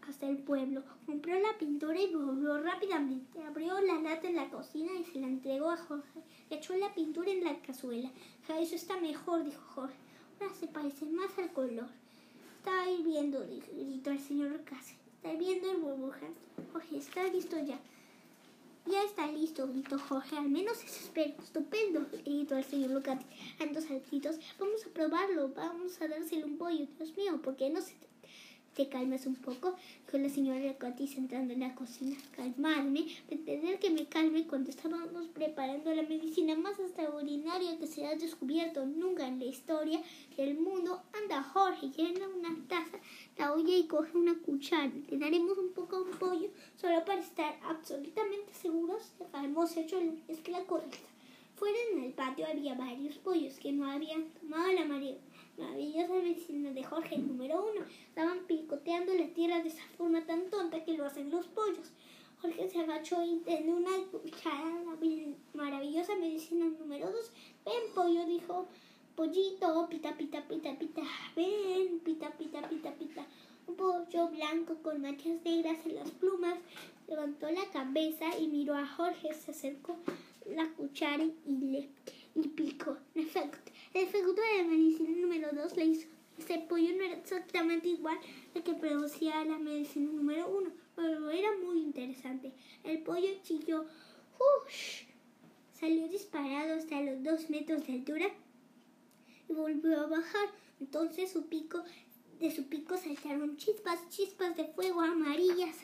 hasta 0.07 0.27
el 0.27 0.37
pueblo. 0.37 0.83
Compró 1.05 1.39
la 1.39 1.57
pintura 1.57 1.99
y 1.99 2.13
volvió 2.13 2.61
rápidamente. 2.61 3.41
Abrió 3.43 3.79
la 3.81 4.01
lata 4.01 4.27
en 4.27 4.35
la 4.35 4.49
cocina 4.49 4.91
y 4.93 5.05
se 5.05 5.19
la 5.19 5.27
entregó 5.27 5.69
a 5.69 5.77
Jorge. 5.77 6.21
Echó 6.49 6.75
la 6.75 6.93
pintura 6.93 7.31
en 7.31 7.43
la 7.43 7.59
cazuela. 7.61 8.09
eso 8.59 8.75
está 8.75 8.97
mejor, 8.99 9.43
dijo 9.43 9.61
Jorge. 9.75 9.95
Ahora 10.39 10.53
se 10.53 10.67
parece 10.67 11.05
más 11.05 11.37
al 11.37 11.51
color. 11.51 11.87
Está 12.57 12.89
hirviendo, 12.89 13.45
gritó 13.71 14.11
el 14.11 14.19
señor 14.19 14.63
Case. 14.63 14.95
Está 15.15 15.33
hirviendo 15.33 15.71
en 15.71 15.81
burbujas. 15.81 16.29
Jorge, 16.71 16.97
está 16.97 17.23
listo 17.25 17.57
ya. 17.59 17.79
Ya 18.89 19.03
está 19.03 19.27
listo, 19.27 19.67
gritó 19.67 19.99
Jorge. 19.99 20.37
Al 20.37 20.49
menos 20.49 20.81
es 20.81 21.01
espero. 21.01 21.33
Estupendo, 21.43 22.05
gritó 22.23 22.55
el 22.55 22.63
señor 22.63 22.91
Lucati. 22.91 23.25
Ando 23.59 23.81
saltitos. 23.81 24.37
Vamos 24.57 24.85
a 24.85 24.89
probarlo. 24.89 25.49
Vamos 25.49 26.01
a 26.01 26.07
dárselo 26.07 26.45
un 26.45 26.57
pollo. 26.57 26.87
Dios 26.97 27.17
mío, 27.17 27.41
¿por 27.41 27.57
qué 27.57 27.69
no 27.69 27.81
se 27.81 27.93
te 28.77 28.87
calmas 28.89 29.25
un 29.25 29.33
poco, 29.33 29.73
dijo 30.05 30.19
la 30.19 30.29
señora 30.29 30.77
Cotis 30.77 31.17
entrando 31.17 31.51
en 31.51 31.61
la 31.61 31.73
cocina. 31.73 32.15
Calmarme, 32.35 33.07
pretender 33.27 33.79
que 33.79 33.89
me 33.89 34.05
calme 34.05 34.45
cuando 34.45 34.69
estábamos 34.69 35.29
preparando 35.29 35.91
la 35.95 36.03
medicina 36.03 36.55
más 36.55 36.77
extraordinaria 36.77 37.79
que 37.79 37.87
se 37.87 38.05
ha 38.05 38.15
descubierto 38.15 38.85
nunca 38.85 39.27
en 39.27 39.39
la 39.39 39.45
historia 39.45 39.99
del 40.37 40.59
mundo. 40.59 41.01
Anda, 41.19 41.41
Jorge, 41.41 41.89
llena 41.89 42.27
una 42.27 42.55
taza, 42.67 42.99
la 43.35 43.51
olla 43.53 43.75
y 43.75 43.87
coge 43.87 44.15
una 44.15 44.37
cuchara. 44.43 44.91
Le 45.09 45.17
daremos 45.17 45.57
un 45.57 45.73
poco 45.73 46.03
de 46.03 46.15
pollo 46.15 46.49
solo 46.79 47.03
para 47.03 47.21
estar 47.21 47.59
absolutamente 47.63 48.53
seguros 48.53 49.11
de 49.17 49.25
que 49.25 49.37
hemos 49.43 49.75
hecho 49.75 49.99
la 49.99 50.13
mezcla 50.27 50.63
correcta. 50.65 51.09
Fuera 51.55 51.77
en 51.93 52.03
el 52.03 52.11
patio 52.11 52.45
había 52.45 52.75
varios 52.75 53.17
pollos 53.17 53.55
que 53.55 53.71
no 53.71 53.89
habían 53.89 54.25
tomado 54.39 54.71
la 54.71 54.85
marea 54.85 55.15
maravillosa 55.57 56.13
medicina 56.13 56.71
de 56.71 56.83
Jorge 56.83 57.17
número 57.17 57.65
uno. 57.71 57.85
Estaban 58.09 58.45
picoteando 58.47 59.13
la 59.13 59.27
tierra 59.27 59.61
de 59.61 59.69
esa 59.69 59.83
forma 59.97 60.25
tan 60.25 60.49
tonta 60.49 60.83
que 60.83 60.93
lo 60.93 61.05
hacen 61.05 61.31
los 61.31 61.47
pollos. 61.47 61.91
Jorge 62.41 62.69
se 62.69 62.79
agachó 62.79 63.23
y 63.23 63.37
tenía 63.37 63.73
una 63.73 63.97
cuchara 64.11 64.83
la 64.83 64.97
maravillosa 65.53 66.15
medicina 66.15 66.65
número 66.79 67.11
dos. 67.11 67.31
Ven, 67.65 67.93
pollo, 67.95 68.25
dijo. 68.25 68.67
Pollito, 69.15 69.87
pita, 69.89 70.15
pita, 70.15 70.47
pita, 70.47 70.77
pita. 70.77 71.01
Ven, 71.35 71.99
pita, 71.99 72.29
pita, 72.37 72.69
pita, 72.69 72.93
pita. 72.93 73.25
Un 73.65 73.75
pollo 73.75 74.29
blanco 74.29 74.75
con 74.83 75.01
manchas 75.01 75.41
negras 75.43 75.83
en 75.85 75.95
las 75.95 76.11
plumas 76.11 76.57
levantó 77.07 77.49
la 77.49 77.65
cabeza 77.71 78.37
y 78.39 78.47
miró 78.47 78.75
a 78.75 78.85
Jorge. 78.85 79.33
Se 79.33 79.51
acercó 79.51 79.97
la 80.45 80.69
cuchara 80.73 81.23
y 81.23 81.51
le, 81.51 81.89
picó. 82.43 82.97
En 83.15 83.23
efecto, 83.23 83.71
el 83.93 84.03
efecto 84.03 84.33
de 84.33 84.57
la 84.57 84.63
medicina 84.67 85.09
número 85.17 85.49
2 85.53 85.77
le 85.77 85.85
hizo. 85.85 86.07
Ese 86.37 86.59
pollo 86.59 86.95
no 86.95 87.03
era 87.03 87.15
exactamente 87.15 87.87
igual 87.87 88.19
al 88.53 88.63
que 88.63 88.73
producía 88.73 89.43
la 89.43 89.57
medicina 89.57 90.11
número 90.11 90.47
1, 90.47 90.71
pero 90.95 91.31
era 91.31 91.49
muy 91.57 91.79
interesante. 91.81 92.53
El 92.83 93.01
pollo 93.01 93.27
chilló. 93.41 93.85
Salió 95.73 96.07
disparado 96.07 96.75
hasta 96.75 97.01
los 97.01 97.23
dos 97.23 97.49
metros 97.49 97.85
de 97.87 97.93
altura 97.93 98.27
y 99.49 99.53
volvió 99.53 99.99
a 99.99 100.07
bajar. 100.07 100.49
Entonces 100.79 101.31
su 101.31 101.47
pico, 101.47 101.83
de 102.39 102.51
su 102.51 102.67
pico 102.67 102.97
saltaron 102.97 103.57
chispas, 103.57 104.07
chispas 104.09 104.55
de 104.55 104.65
fuego 104.65 105.01
amarillas, 105.01 105.77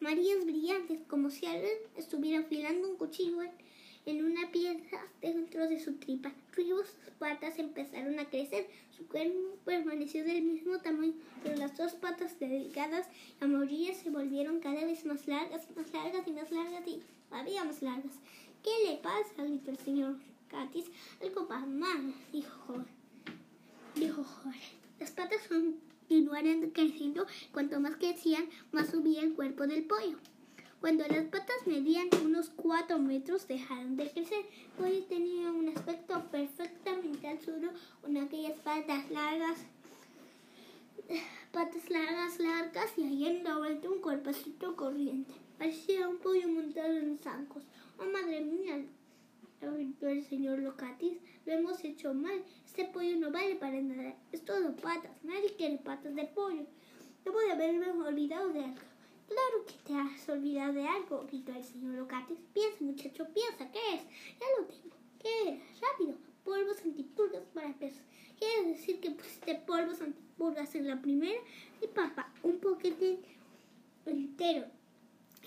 amarillas 0.00 0.44
brillantes, 0.44 1.00
como 1.08 1.30
si 1.30 1.46
alguien 1.46 1.72
estuviera 1.96 2.40
afilando 2.40 2.90
un 2.90 2.96
cuchillo 2.96 3.40
una 4.12 4.50
piedra 4.50 5.06
dentro 5.20 5.66
de 5.66 5.80
su 5.80 5.94
tripa. 5.94 6.32
Luego 6.56 6.84
sus 6.84 7.10
patas 7.18 7.58
empezaron 7.58 8.18
a 8.18 8.28
crecer, 8.28 8.66
su 8.96 9.06
cuerpo 9.06 9.56
permaneció 9.64 10.24
del 10.24 10.42
mismo 10.42 10.78
tamaño, 10.78 11.14
pero 11.42 11.56
las 11.56 11.76
dos 11.76 11.94
patas 11.94 12.38
delgadas 12.38 13.08
y 13.40 13.44
amarillas 13.44 13.96
se 13.96 14.10
volvieron 14.10 14.60
cada 14.60 14.84
vez 14.84 15.04
más 15.06 15.26
largas, 15.26 15.66
más 15.76 15.92
largas 15.92 16.26
y 16.28 16.32
más 16.32 16.50
largas 16.50 16.86
y 16.86 17.00
todavía 17.28 17.64
más 17.64 17.82
largas. 17.82 18.20
¿Qué 18.62 18.70
le 18.86 18.96
pasa? 18.98 19.44
gritó 19.44 19.70
el 19.70 19.78
señor 19.78 20.16
Catis. 20.48 20.86
Algo 21.22 21.46
va 21.48 21.60
mal, 21.66 22.14
dijo. 22.32 22.84
Dijo 23.94 24.22
Jorge. 24.22 24.72
Las 25.00 25.10
patas 25.10 25.40
continuaron 25.48 26.70
creciendo. 26.70 27.26
Cuanto 27.52 27.80
más 27.80 27.96
crecían, 27.96 28.48
más 28.72 28.90
subía 28.90 29.22
el 29.22 29.34
cuerpo 29.34 29.66
del 29.66 29.84
pollo. 29.84 30.18
Cuando 30.84 31.08
las 31.08 31.24
patas 31.24 31.66
medían 31.66 32.10
unos 32.22 32.50
cuatro 32.50 32.98
metros, 32.98 33.48
dejaron 33.48 33.96
de 33.96 34.10
crecer. 34.10 34.44
Pollo 34.76 35.02
tenía 35.04 35.50
un 35.50 35.70
aspecto 35.70 36.22
perfectamente 36.30 37.26
azul, 37.26 37.70
con 38.02 38.14
aquellas 38.18 38.58
patas 38.58 39.10
largas, 39.10 39.64
patas 41.52 41.88
largas, 41.88 42.38
largas 42.38 42.98
y 42.98 43.42
la 43.42 43.56
vuelta 43.56 43.88
un 43.88 44.02
cuerpecito 44.02 44.76
corriente. 44.76 45.32
Parecía 45.56 46.06
un 46.06 46.18
pollo 46.18 46.48
montado 46.48 46.92
en 46.92 47.18
zancos. 47.18 47.62
Oh, 47.98 48.04
madre 48.04 48.42
mía, 48.42 48.84
el 49.62 50.24
señor 50.26 50.58
Locatis, 50.58 51.16
lo 51.46 51.52
hemos 51.54 51.82
hecho 51.82 52.12
mal. 52.12 52.44
Este 52.66 52.84
pollo 52.84 53.16
no 53.16 53.30
vale 53.30 53.54
para 53.54 53.80
nada. 53.80 54.16
Es 54.32 54.44
todo 54.44 54.76
patas. 54.76 55.16
Nadie 55.22 55.56
quiere 55.56 55.78
patas 55.78 56.14
de 56.14 56.24
pollo. 56.24 56.66
Debo 57.24 57.40
de 57.40 57.52
haberme 57.52 57.90
olvidado 57.90 58.50
de 58.50 58.64
algo. 58.64 58.93
Claro 59.26 59.64
que 59.66 59.74
te 59.84 59.94
has 59.94 60.28
olvidado 60.28 60.72
de 60.74 60.86
algo, 60.86 61.24
gritó 61.26 61.52
el 61.52 61.64
señor 61.64 61.94
Locatis. 61.94 62.38
Piensa, 62.52 62.84
muchacho, 62.84 63.26
piensa, 63.32 63.70
¿qué 63.72 63.94
es? 63.94 64.02
Ya 64.38 64.46
lo 64.58 64.66
tengo. 64.66 64.96
¿Qué 65.20 65.48
es? 65.48 65.80
Rápido. 65.80 66.16
Polvos 66.44 66.76
antipulgas 66.84 67.44
para 67.54 67.72
pesos. 67.74 68.02
¿Quiere 68.38 68.68
decir 68.68 69.00
que 69.00 69.10
pusiste 69.10 69.54
polvos 69.54 70.00
antipulgas 70.00 70.74
en 70.74 70.88
la 70.88 71.00
primera? 71.00 71.40
Y 71.80 71.86
papá, 71.86 72.32
un 72.42 72.58
poquete 72.58 73.18
entero. 74.04 74.66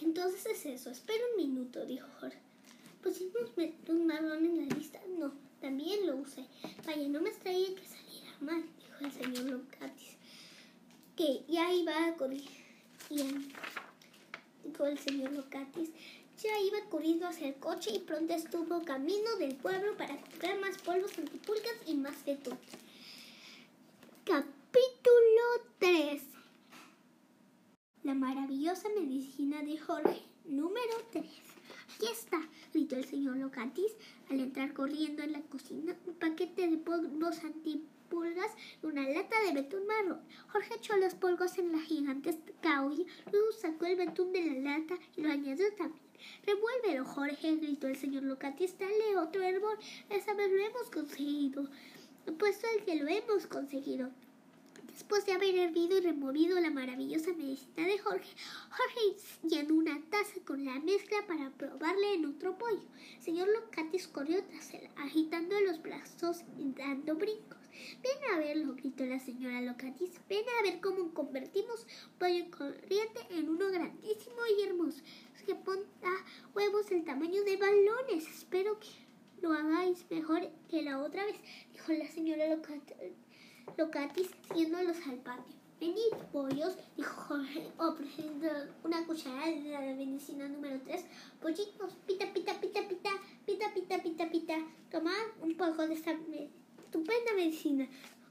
Entonces 0.02 0.46
es 0.46 0.66
eso. 0.66 0.90
Espera 0.90 1.24
un 1.32 1.46
minuto, 1.46 1.86
dijo 1.86 2.08
Jorge. 2.20 2.40
¿Pusimos 3.04 3.52
un 3.90 4.08
marrón 4.08 4.46
en 4.46 4.68
la 4.68 4.76
lista? 4.76 5.00
No, 5.18 5.34
también 5.62 6.08
lo 6.08 6.18
usé. 6.18 6.46
Vaya, 6.86 7.08
no 7.08 7.22
me 7.22 7.30
extraña 7.30 7.76
que 7.76 7.86
saliera 7.86 8.36
mal, 8.42 8.64
dijo 8.80 9.06
el 9.06 9.12
señor 9.12 9.52
Locatis. 9.52 10.18
Que 11.16 11.44
ya 11.48 11.72
iba 11.74 12.06
a 12.06 12.16
correr. 13.10 13.47
Dijo 14.64 14.86
el 14.86 14.97
señor 14.97 15.32
Locatis. 15.32 15.89
Ya 16.41 16.60
iba 16.60 16.89
corriendo 16.89 17.28
hacia 17.28 17.47
el 17.47 17.55
coche 17.55 17.91
y 17.95 17.99
pronto 17.99 18.34
estuvo 18.34 18.84
camino 18.84 19.36
del 19.39 19.55
pueblo 19.55 19.97
para 19.97 20.18
comprar 20.22 20.60
más 20.60 20.78
polvos 20.78 21.18
antipulgas 21.18 21.76
y 21.88 21.95
más 21.95 22.16
todo. 22.36 22.58
Capítulo 24.24 25.41
3 25.80 26.38
la 28.08 28.14
maravillosa 28.14 28.88
medicina 28.97 29.62
de 29.64 29.78
Jorge, 29.78 30.22
número 30.45 30.95
3. 31.12 31.26
Aquí 31.93 32.05
está, 32.10 32.39
gritó 32.74 32.95
el 32.95 33.03
señor 33.03 33.36
Locatis 33.36 33.91
al 34.30 34.39
entrar 34.39 34.74
corriendo 34.74 35.24
en 35.24 35.34
la 35.34 35.41
cocina 35.41 35.93
un 36.05 36.14
paquete 36.14 36.70
de 36.70 36.78
polvos 36.78 37.43
antipulgas 37.43 37.97
y 38.82 38.86
una 38.86 39.08
lata 39.10 39.36
de 39.41 39.53
betún 39.53 39.86
marrón. 39.86 40.22
Jorge 40.47 40.76
echó 40.76 40.95
los 40.97 41.16
polvos 41.16 41.58
en 41.58 41.72
la 41.72 41.80
gigantesca 41.80 42.86
olla, 42.86 43.03
luego 43.32 43.51
sacó 43.51 43.86
el 43.86 43.97
betún 43.97 44.32
de 44.32 44.45
la 44.45 44.78
lata 44.78 44.97
y 45.16 45.22
lo 45.22 45.30
añadió 45.30 45.72
también. 45.76 46.08
Revuélvelo, 46.45 47.05
Jorge, 47.05 47.55
gritó 47.58 47.88
el 47.88 47.95
señor 47.95 48.24
Locatis. 48.24 48.78
Dale 48.78 49.18
otro 49.18 49.43
hervor. 49.43 49.78
Esa 50.10 50.34
vez 50.34 50.51
lo 50.51 50.64
hemos 50.64 50.89
conseguido. 50.89 51.68
Puesto 52.38 52.68
el 52.76 52.84
que 52.84 52.95
lo 52.95 53.08
hemos 53.08 53.45
conseguido. 53.47 54.12
Después 54.97 55.28
de 55.28 55.34
haber 55.34 55.55
hervido 55.55 55.97
y 55.97 56.01
removido 56.01 56.60
la 56.60 56.72
maravillosa 56.72 57.32
medicina 57.34 57.86
de 57.86 57.99
Jorge, 57.99 58.36
Jorge 58.72 59.22
llenó 59.43 59.76
una 59.76 60.01
taza 60.10 60.39
con 60.43 60.66
la 60.66 60.80
mezcla 60.80 61.18
para 61.28 61.51
probarle 61.51 62.16
en 62.16 62.26
otro 62.26 62.58
pollo. 62.58 62.82
El 63.16 63.22
señor 63.22 63.47
Locatis 63.49 64.08
corrió 64.08 64.43
tras 64.45 64.74
él, 64.74 64.89
agitando 64.97 65.60
los 65.62 65.84
brazos 65.84 66.43
y 66.58 66.72
dando 66.72 67.16
brincos. 67.16 67.60
Ven 68.02 68.34
a 68.34 68.38
verlo, 68.38 68.76
gritó 68.76 69.06
la 69.06 69.20
señora 69.20 69.62
Locatis. 69.62 70.20
Ven 70.30 70.46
a 70.60 70.64
ver 70.64 70.82
cómo 70.82 71.14
convertimos 71.14 71.86
pollo 72.20 72.46
corriente 72.52 73.22
en 73.32 73.50
uno 73.50 73.70
grandísimo 73.72 74.38
y 74.58 74.64
hermoso. 74.64 75.02
que 75.46 75.56
ponga 75.56 76.26
huevos 76.54 76.90
del 76.90 77.06
tamaño 77.06 77.44
de 77.44 77.58
balones. 77.58 78.28
Espero 78.28 78.80
que 78.80 78.90
lo 79.42 79.54
hagáis 79.54 80.06
mejor 80.10 80.50
que 80.70 80.82
la 80.82 81.00
otra 81.00 81.26
vez, 81.26 81.38
dijo 81.72 81.94
la 81.94 82.08
señora 82.08 82.48
Locatis 82.50 83.14
Locatis 83.78 84.30
siguiéndolos 84.48 84.98
al 85.08 85.18
patio. 85.18 85.56
Venid, 85.80 86.12
pollos, 86.32 86.76
dijo 86.96 87.14
Jorge, 87.28 87.72
ofreciendo 87.78 88.48
una 88.84 89.06
cucharada 89.06 89.46
de 89.52 89.70
la 89.70 89.82
medicina 89.82 90.48
número 90.48 90.80
3. 90.84 91.06
Pollitos, 91.40 91.94
pita, 92.08 92.34
pita, 92.34 92.60
pita, 92.60 92.88
pita, 92.88 93.12
pita, 93.46 93.74
pita, 93.74 94.02
pita, 94.02 94.30
pita. 94.32 94.58
Tomad 94.90 95.14
un 95.42 95.56
poco 95.56 95.88
de 95.88 95.94
esta 95.94 96.14
estupenda 96.88 97.34
medicina. 97.36 97.86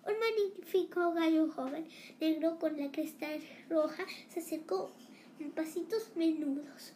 Un 0.06 0.14
magnífico 0.18 1.12
gallo 1.12 1.50
joven, 1.50 1.86
negro 2.20 2.58
con 2.58 2.78
la 2.78 2.90
cresta 2.90 3.26
roja, 3.68 4.04
se 4.30 4.40
acercó 4.40 4.90
en 5.38 5.50
pasitos 5.50 6.10
menudos. 6.16 6.92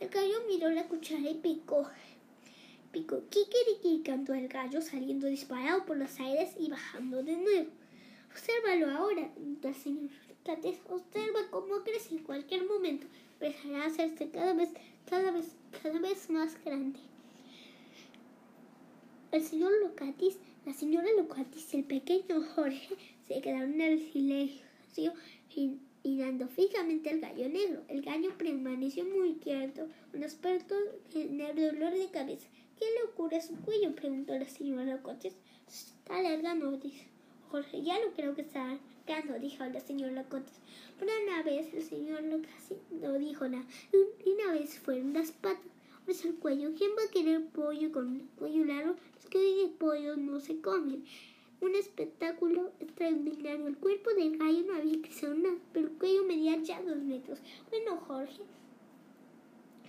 El 0.00 0.08
gallo 0.08 0.42
miró 0.48 0.70
la 0.70 0.88
cuchara 0.88 1.28
y 1.28 1.34
picó. 1.34 1.86
Picó, 2.92 3.22
kikiriki, 3.28 4.02
cantó 4.02 4.32
el 4.32 4.48
gallo, 4.48 4.80
saliendo 4.80 5.26
disparado 5.26 5.84
por 5.84 5.98
los 5.98 6.18
aires 6.18 6.54
y 6.58 6.70
bajando 6.70 7.22
de 7.22 7.36
nuevo. 7.36 7.70
Obsérvalo 8.30 8.90
ahora, 8.90 9.30
el 9.36 9.74
señor 9.74 10.10
Cates. 10.44 10.78
Observa 10.88 11.40
cómo 11.50 11.82
crece 11.84 12.14
en 12.14 12.22
cualquier 12.22 12.64
momento. 12.64 13.06
Empezará 13.38 13.84
a 13.84 13.86
hacerse 13.86 14.30
cada 14.30 14.54
vez, 14.54 14.70
cada 15.10 15.30
vez, 15.30 15.54
cada 15.82 15.98
vez 16.00 16.30
más 16.30 16.56
grande. 16.64 17.00
El 19.30 19.42
señor 19.42 19.72
Locatis, 19.82 20.36
la 20.66 20.72
señora 20.72 21.08
Locatis 21.16 21.74
y 21.74 21.78
el 21.78 21.84
pequeño 21.84 22.42
Jorge 22.54 22.96
se 23.28 23.40
quedaron 23.40 23.74
en 23.74 23.80
el 23.80 24.12
silencio 24.12 25.12
mirando 26.04 26.48
fijamente 26.48 27.10
al 27.10 27.20
gallo 27.20 27.48
negro. 27.48 27.82
El 27.88 28.02
gallo 28.02 28.36
permaneció 28.36 29.04
muy 29.04 29.34
quieto, 29.34 29.88
un 30.12 30.22
experto 30.22 30.74
en 31.14 31.40
el 31.40 31.56
dolor 31.56 31.92
de 31.92 32.10
cabeza. 32.10 32.48
¿Qué 32.78 32.84
le 32.84 33.10
ocurre 33.10 33.36
a 33.36 33.42
su 33.42 33.54
cuello? 33.56 33.94
preguntó 33.94 34.38
la 34.38 34.48
señora 34.48 34.84
Locatis. 34.84 35.34
Está 35.68 36.16
alargando, 36.18 36.72
dice. 36.72 37.06
Jorge, 37.52 37.82
ya 37.82 37.98
no 37.98 38.14
creo 38.14 38.34
que 38.34 38.40
está 38.40 38.62
arrancando, 38.62 39.38
dijo 39.38 39.62
la 39.64 39.80
señora 39.80 40.12
Locotes. 40.12 40.54
Pero 40.98 41.12
una 41.24 41.42
vez 41.42 41.74
el 41.74 41.82
señor 41.82 42.22
Locasi 42.22 42.76
no 42.90 43.12
dijo 43.18 43.46
nada. 43.46 43.66
Una 44.24 44.52
vez 44.52 44.78
fueron 44.78 45.12
las 45.12 45.32
patas, 45.32 45.60
es 46.06 46.24
el 46.24 46.36
cuello. 46.36 46.72
¿Quién 46.74 46.92
va 46.92 47.04
a 47.04 47.10
querer 47.10 47.44
pollo 47.48 47.92
con 47.92 48.20
el 48.20 48.26
cuello 48.38 48.64
largo? 48.64 48.96
Que 49.32 49.38
de 49.38 49.68
pollo 49.68 50.14
no 50.18 50.40
se 50.40 50.60
comen. 50.60 51.06
Un 51.62 51.74
espectáculo 51.74 52.70
extraordinario. 52.80 53.66
El 53.66 53.78
cuerpo 53.78 54.10
del 54.10 54.36
gallo 54.36 54.62
no 54.66 54.74
había 54.74 55.00
crecido 55.00 55.32
nada, 55.32 55.56
pero 55.72 55.86
el 55.88 55.94
cuello 55.94 56.24
medía 56.24 56.58
ya 56.58 56.82
dos 56.82 56.98
metros. 56.98 57.38
Bueno, 57.70 57.96
Jorge, 57.96 58.42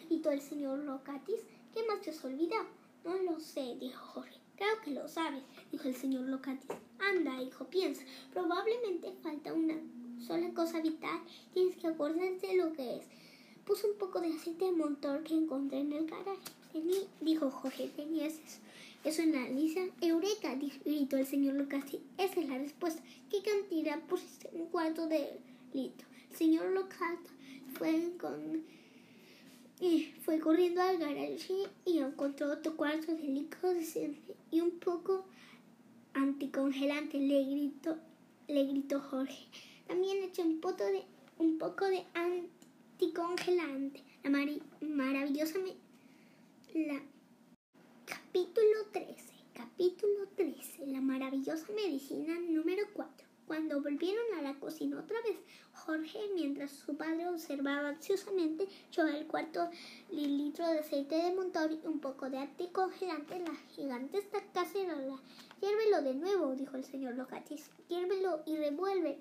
gritó 0.07 0.32
el 0.32 0.40
señor 0.40 0.80
Locatis, 0.80 1.41
¿qué 1.74 1.86
más 1.86 1.99
te 1.99 2.11
has 2.11 2.24
olvidado? 2.24 2.68
No 3.03 3.18
lo 3.18 3.38
sé, 3.41 3.76
dijo 3.82 4.02
Jorge. 4.14 4.40
Creo 4.56 4.80
que 4.82 4.91
lo 4.91 5.10
sabes, 5.10 5.44
dijo 5.74 5.90
el 5.90 5.95
señor 5.95 6.30
Locatis. 6.30 6.70
Anda, 6.99 7.41
hijo, 7.41 7.65
piensa. 7.65 8.06
Probablemente 8.32 9.11
falta 9.22 9.52
una 9.52 9.76
sola 10.26 10.53
cosa 10.53 10.80
vital. 10.80 11.20
Tienes 11.53 11.76
que 11.76 11.88
acordarte 11.88 12.48
de 12.48 12.56
lo 12.56 12.72
que 12.72 12.95
es. 12.95 13.07
Puso 13.65 13.88
un 13.90 13.98
poco 13.98 14.22
de 14.22 14.28
aceite 14.28 14.64
de 14.64 14.72
motor 14.72 15.22
que 15.24 15.34
encontré 15.34 15.80
en 15.80 15.91
el 15.91 16.06
garaje. 16.06 16.40
dijo 17.20 17.52
Jorge, 17.52 17.90
¿tenías 17.90 18.36
eso? 18.36 18.61
Eso 19.03 19.21
lista. 19.25 19.81
Eureka, 20.01 20.55
gritó 20.85 21.17
el 21.17 21.25
señor 21.25 21.55
Locatis. 21.55 21.99
Esa 22.17 22.39
es 22.39 22.47
la 22.47 22.57
respuesta. 22.57 23.03
¿Qué 23.30 23.41
cantidad 23.41 23.99
pusiste? 24.01 24.49
Un 24.53 24.67
cuarto 24.67 25.07
de 25.07 25.39
litro. 25.73 26.07
El 26.30 26.38
señor 26.38 26.71
Lockhart 26.71 27.25
fue 27.77 28.13
con 28.19 28.63
fue 30.23 30.39
corriendo 30.39 30.81
al 30.81 30.97
garaje 30.97 31.53
y 31.85 31.97
encontró 31.97 32.51
otro 32.53 32.77
cuarto 32.77 33.13
de 33.13 33.23
licor 33.23 33.75
y 34.49 34.61
un 34.61 34.80
poco 34.80 35.25
anticongelante, 36.13 37.19
le 37.19 37.43
gritó, 37.43 37.97
le 38.47 38.65
gritó 38.65 39.01
Jorge. 39.01 39.45
También 39.88 40.23
echó 40.23 40.43
un, 40.43 40.61
poco 40.61 40.85
de, 40.85 41.03
un 41.38 41.57
poco 41.57 41.85
de 41.85 42.05
anticongelante. 42.13 44.01
La 44.23 44.30
maravillosa... 44.80 45.59
la, 46.73 47.01
capítulo 48.34 48.77
13. 48.91 49.15
Capítulo 49.53 50.27
13. 50.35 50.88
La 50.88 51.01
maravillosa 51.01 51.72
medicina 51.72 52.34
número 52.39 52.81
4. 52.93 53.27
Cuando 53.45 53.80
volvieron 53.80 54.26
a 54.39 54.41
la 54.41 54.60
cocina 54.60 54.99
otra 54.99 55.22
vez, 55.22 55.38
Jorge, 55.72 56.18
mientras 56.34 56.72
su 56.72 56.97
padre 56.97 57.30
observaba 57.30 57.89
ansiosamente, 57.89 58.68
echó 58.89 59.05
el 59.05 59.27
cuarto 59.27 59.69
litro 60.10 60.68
de 60.68 60.80
aceite 60.80 61.14
de 61.14 61.35
montón 61.35 61.73
y 61.73 61.85
un 61.85 61.99
poco 61.99 62.27
de 62.27 62.39
anticongelante 62.39 63.35
en 63.35 63.45
la 63.45 63.55
gigantesca 63.76 64.41
cacerola. 64.51 65.22
Hiérvelo 65.61 66.01
de 66.01 66.15
nuevo, 66.15 66.55
dijo 66.55 66.76
el 66.76 66.85
señor 66.85 67.14
Locatis. 67.14 67.69
Hiérvelo 67.88 68.41
y 68.47 68.57
revuelve. 68.57 69.19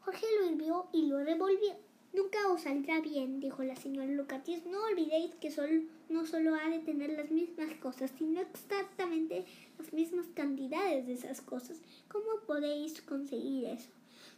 Jorge 0.00 0.24
lo 0.40 0.50
hirvió 0.50 0.86
y 0.90 1.04
lo 1.04 1.22
revolvió. 1.22 1.74
Nunca 2.14 2.38
os 2.50 2.62
saldrá 2.62 3.02
bien, 3.02 3.40
dijo 3.40 3.62
la 3.62 3.76
señora 3.76 4.06
Locatis. 4.06 4.64
No 4.64 4.84
olvidéis 4.84 5.34
que 5.34 5.50
sol, 5.50 5.90
no 6.08 6.26
solo 6.26 6.54
ha 6.54 6.68
de 6.68 6.80
tener 6.80 7.10
las 7.10 7.30
mismas 7.30 7.74
cosas, 7.80 8.12
sino 8.16 8.40
exactamente 8.40 9.44
las 9.78 9.92
mismas 9.92 10.26
cantidades 10.34 11.06
de 11.06 11.14
esas 11.14 11.40
cosas. 11.40 11.80
¿Cómo 12.08 12.40
podéis 12.46 13.00
conseguir 13.02 13.66
eso? 13.66 13.90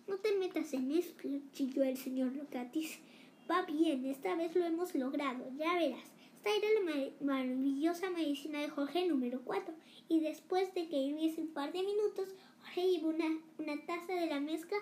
No 0.06 0.16
te 0.18 0.36
metas 0.36 0.72
en 0.72 0.92
esto, 0.92 1.28
chilló 1.52 1.82
el 1.82 1.96
señor 1.96 2.32
Locatis. 2.34 2.98
Va 3.50 3.62
bien, 3.62 4.04
esta 4.06 4.34
vez 4.36 4.54
lo 4.54 4.64
hemos 4.64 4.94
logrado, 4.94 5.44
ya 5.56 5.74
verás. 5.74 6.10
Esta 6.36 6.50
era 6.50 6.80
la 6.80 7.10
maravillosa 7.20 8.10
medicina 8.10 8.60
de 8.60 8.68
Jorge 8.68 9.06
número 9.06 9.40
4. 9.44 9.74
Y 10.08 10.20
después 10.20 10.72
de 10.74 10.88
que 10.88 10.96
hirviese 10.96 11.40
un 11.40 11.48
par 11.48 11.72
de 11.72 11.82
minutos, 11.82 12.28
Jorge 12.60 12.88
llevó 12.88 13.08
una, 13.08 13.38
una 13.58 13.84
taza 13.84 14.14
de 14.14 14.26
la 14.26 14.38
mezcla 14.38 14.78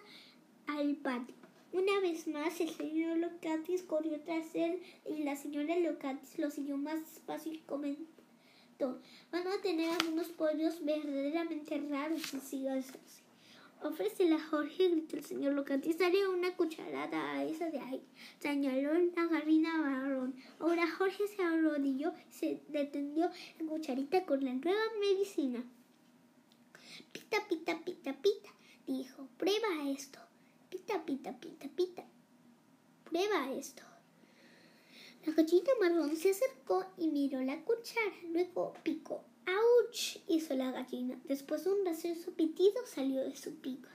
al 0.67 0.97
patio. 0.97 1.44
Una 1.75 1.99
vez 1.99 2.29
más, 2.29 2.61
el 2.61 2.71
señor 2.71 3.19
Locatis 3.19 3.83
corrió 3.83 4.21
tras 4.21 4.55
él 4.55 4.81
y 5.11 5.25
la 5.25 5.35
señora 5.35 5.77
Locatis 5.77 6.39
lo 6.39 6.49
siguió 6.49 6.77
más 6.77 7.01
despacio 7.01 7.53
y 7.53 7.59
comentó: 7.59 9.01
Van 9.33 9.49
a 9.49 9.61
tener 9.61 9.91
algunos 9.91 10.29
pollos 10.29 10.85
verdaderamente 10.85 11.77
raros 11.91 12.23
si 12.23 12.39
sigas 12.39 12.91
así. 12.91 13.23
Ofrécela 13.83 14.39
Jorge, 14.39 14.89
gritó 14.89 15.17
el 15.17 15.25
señor 15.25 15.55
Locatis. 15.55 15.99
Daré 15.99 16.29
una 16.29 16.57
cucharada 16.57 17.33
a 17.33 17.45
esa 17.45 17.69
de 17.69 17.81
ahí. 17.81 18.01
Señaló 18.39 18.95
la 18.95 19.27
garrina 19.27 19.77
marrón. 19.77 20.37
Ahora 20.61 20.89
Jorge 20.89 21.27
se 21.27 21.43
arrodilló 21.43 22.15
y 22.31 22.33
se 22.33 22.61
detendió 22.69 23.29
la 23.59 23.67
cucharita 23.67 24.25
con 24.25 24.45
la 24.45 24.53
nueva 24.53 24.81
medicina. 25.01 25.65
Pita, 27.11 27.39
pita, 27.49 27.81
pita, 27.85 28.13
pita, 28.23 28.51
dijo. 28.87 29.29
Prueba 29.39 29.91
esto. 29.91 30.24
Pita, 30.75 31.05
pita, 31.07 31.33
pita, 31.39 31.69
pita. 31.69 32.05
Prueba 33.05 33.53
esto. 33.53 33.85
La 35.25 35.33
gallina 35.33 35.71
marrón 35.81 36.17
se 36.17 36.31
acercó 36.31 36.85
y 36.99 37.07
miró 37.07 37.41
la 37.43 37.65
cuchara. 37.65 38.17
Luego 38.33 38.75
picó. 38.83 39.25
¡Auch! 39.47 40.21
hizo 40.27 40.55
la 40.55 40.73
gallina. 40.73 41.21
Después 41.27 41.63
de 41.63 41.71
un 41.71 41.85
gracioso 41.85 42.33
pitido 42.33 42.85
salió 42.87 43.23
de 43.23 43.37
su 43.37 43.55
pico. 43.61 43.89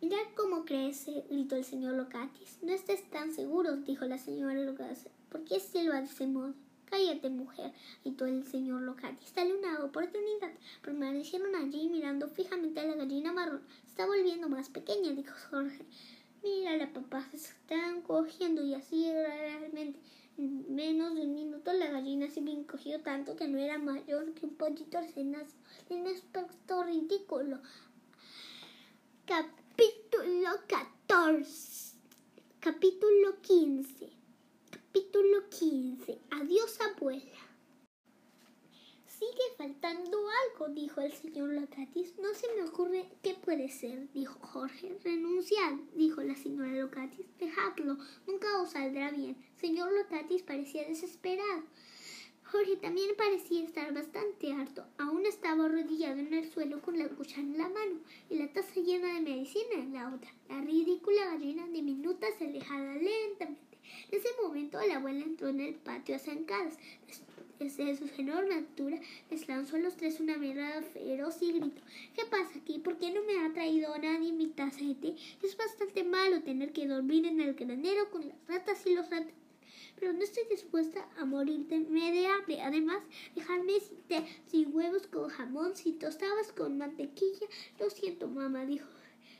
Mirad 0.00 0.32
cómo 0.34 0.64
crece, 0.64 1.26
gritó 1.28 1.56
el 1.56 1.64
señor 1.64 1.92
Locatis. 1.92 2.56
No 2.62 2.72
estés 2.72 3.10
tan 3.10 3.34
seguro, 3.34 3.76
dijo 3.76 4.06
la 4.06 4.16
señora 4.16 4.54
Locatis. 4.54 5.10
¿Por 5.28 5.44
qué 5.44 5.60
silba 5.60 6.00
de 6.00 6.06
ese 6.06 6.26
modo? 6.26 6.54
Cállate, 6.90 7.28
mujer, 7.28 7.72
gritó 8.02 8.24
el 8.24 8.44
señor 8.44 8.80
Locatis. 8.80 9.34
Dale 9.34 9.54
una 9.54 9.84
oportunidad. 9.84 10.52
Permanecieron 10.82 11.54
allí 11.54 11.88
mirando 11.90 12.28
fijamente 12.28 12.80
a 12.80 12.84
la 12.84 12.94
gallina 12.94 13.32
marrón. 13.32 13.62
Está 13.86 14.06
volviendo 14.06 14.48
más 14.48 14.70
pequeña, 14.70 15.12
dijo 15.12 15.34
Jorge. 15.50 15.84
Mira, 16.42 16.76
la 16.78 16.90
papá 16.90 17.28
se 17.30 17.36
están 17.36 18.00
cogiendo 18.00 18.64
y 18.64 18.74
así 18.74 19.12
realmente. 19.12 19.98
En 20.38 20.74
menos 20.74 21.14
de 21.14 21.22
un 21.22 21.34
minuto 21.34 21.72
la 21.72 21.90
gallina 21.90 22.30
se 22.30 22.40
había 22.40 22.54
encogido 22.54 23.00
tanto 23.00 23.36
que 23.36 23.48
no 23.48 23.58
era 23.58 23.76
mayor 23.76 24.32
que 24.34 24.46
un 24.46 24.54
pollito 24.54 24.98
nacido. 25.00 25.44
Un 25.90 26.06
aspecto 26.06 26.84
ridículo. 26.84 27.60
Capítulo 29.26 30.50
14. 30.68 31.96
Capítulo 32.60 33.42
15. 33.42 34.17
Capítulo 34.90 35.50
15. 35.50 36.18
Adiós, 36.30 36.78
abuela. 36.80 37.38
Sigue 39.06 39.42
faltando 39.58 40.16
algo, 40.16 40.72
dijo 40.72 41.02
el 41.02 41.12
señor 41.12 41.50
Locatis. 41.50 42.14
No 42.18 42.32
se 42.32 42.46
me 42.54 42.66
ocurre 42.66 43.06
qué 43.22 43.34
puede 43.34 43.68
ser, 43.68 44.10
dijo 44.12 44.38
Jorge. 44.40 44.98
Renunciad, 45.04 45.74
dijo 45.94 46.22
la 46.22 46.34
señora 46.36 46.72
Locatis. 46.72 47.26
Dejadlo, 47.38 47.98
nunca 48.26 48.62
os 48.62 48.70
saldrá 48.70 49.10
bien. 49.10 49.36
Señor 49.60 49.92
Locatis 49.92 50.42
parecía 50.42 50.88
desesperado. 50.88 51.64
Jorge 52.50 52.76
también 52.76 53.14
parecía 53.14 53.62
estar 53.62 53.92
bastante 53.92 54.52
harto. 54.52 54.86
Aún 54.96 55.26
estaba 55.26 55.66
arrodillado 55.66 56.18
en 56.18 56.32
el 56.32 56.50
suelo 56.50 56.80
con 56.80 56.98
la 56.98 57.06
cuchara 57.08 57.42
en 57.42 57.58
la 57.58 57.68
mano 57.68 58.00
y 58.30 58.38
la 58.38 58.50
taza 58.50 58.80
llena 58.80 59.14
de 59.14 59.20
medicina 59.20 59.74
en 59.74 59.92
la 59.92 60.14
otra. 60.14 60.32
La 60.48 60.60
ridícula 60.62 61.26
gallina 61.26 61.66
diminuta 61.66 62.26
se 62.38 62.46
alejaba 62.46 62.94
lentamente. 62.94 63.78
En 64.10 64.18
ese 64.18 64.28
momento 64.42 64.80
la 64.86 64.96
abuela 64.96 65.24
entró 65.24 65.48
en 65.48 65.60
el 65.60 65.74
patio 65.74 66.16
a 66.16 66.18
zancadas. 66.18 66.78
Desde 67.58 67.96
su 67.96 68.08
enorme 68.16 68.54
altura 68.54 68.98
les 69.30 69.46
lanzó 69.46 69.76
a 69.76 69.80
los 69.80 69.96
tres 69.96 70.18
una 70.20 70.38
mirada 70.38 70.80
feroz 70.80 71.42
y 71.42 71.52
gritó 71.52 71.82
¿Qué 72.14 72.24
pasa 72.30 72.60
aquí? 72.60 72.78
¿Por 72.78 72.96
qué 72.96 73.10
no 73.10 73.22
me 73.24 73.44
ha 73.44 73.52
traído 73.52 73.96
nadie 73.98 74.32
mi 74.32 74.46
taza 74.46 74.84
de 74.84 74.94
té? 74.94 75.14
Es 75.42 75.54
bastante 75.54 76.02
malo 76.02 76.40
tener 76.42 76.72
que 76.72 76.86
dormir 76.86 77.26
en 77.26 77.42
el 77.42 77.54
granero 77.54 78.08
con 78.10 78.26
las 78.26 78.38
ratas 78.46 78.86
y 78.86 78.94
los 78.94 79.10
ratos 79.10 79.32
pero 79.98 80.12
no 80.12 80.22
estoy 80.22 80.44
dispuesta 80.50 81.08
a 81.16 81.24
morir 81.24 81.66
de 81.66 82.26
hambre. 82.26 82.60
Además, 82.62 83.02
dejarme 83.34 83.80
sin 83.80 83.98
sin 84.46 84.74
huevos, 84.74 85.06
con 85.06 85.28
jamón, 85.28 85.76
sin 85.76 85.98
tostadas, 85.98 86.52
con 86.52 86.78
mantequilla. 86.78 87.46
Lo 87.78 87.90
siento, 87.90 88.28
mamá, 88.28 88.64
dijo 88.64 88.88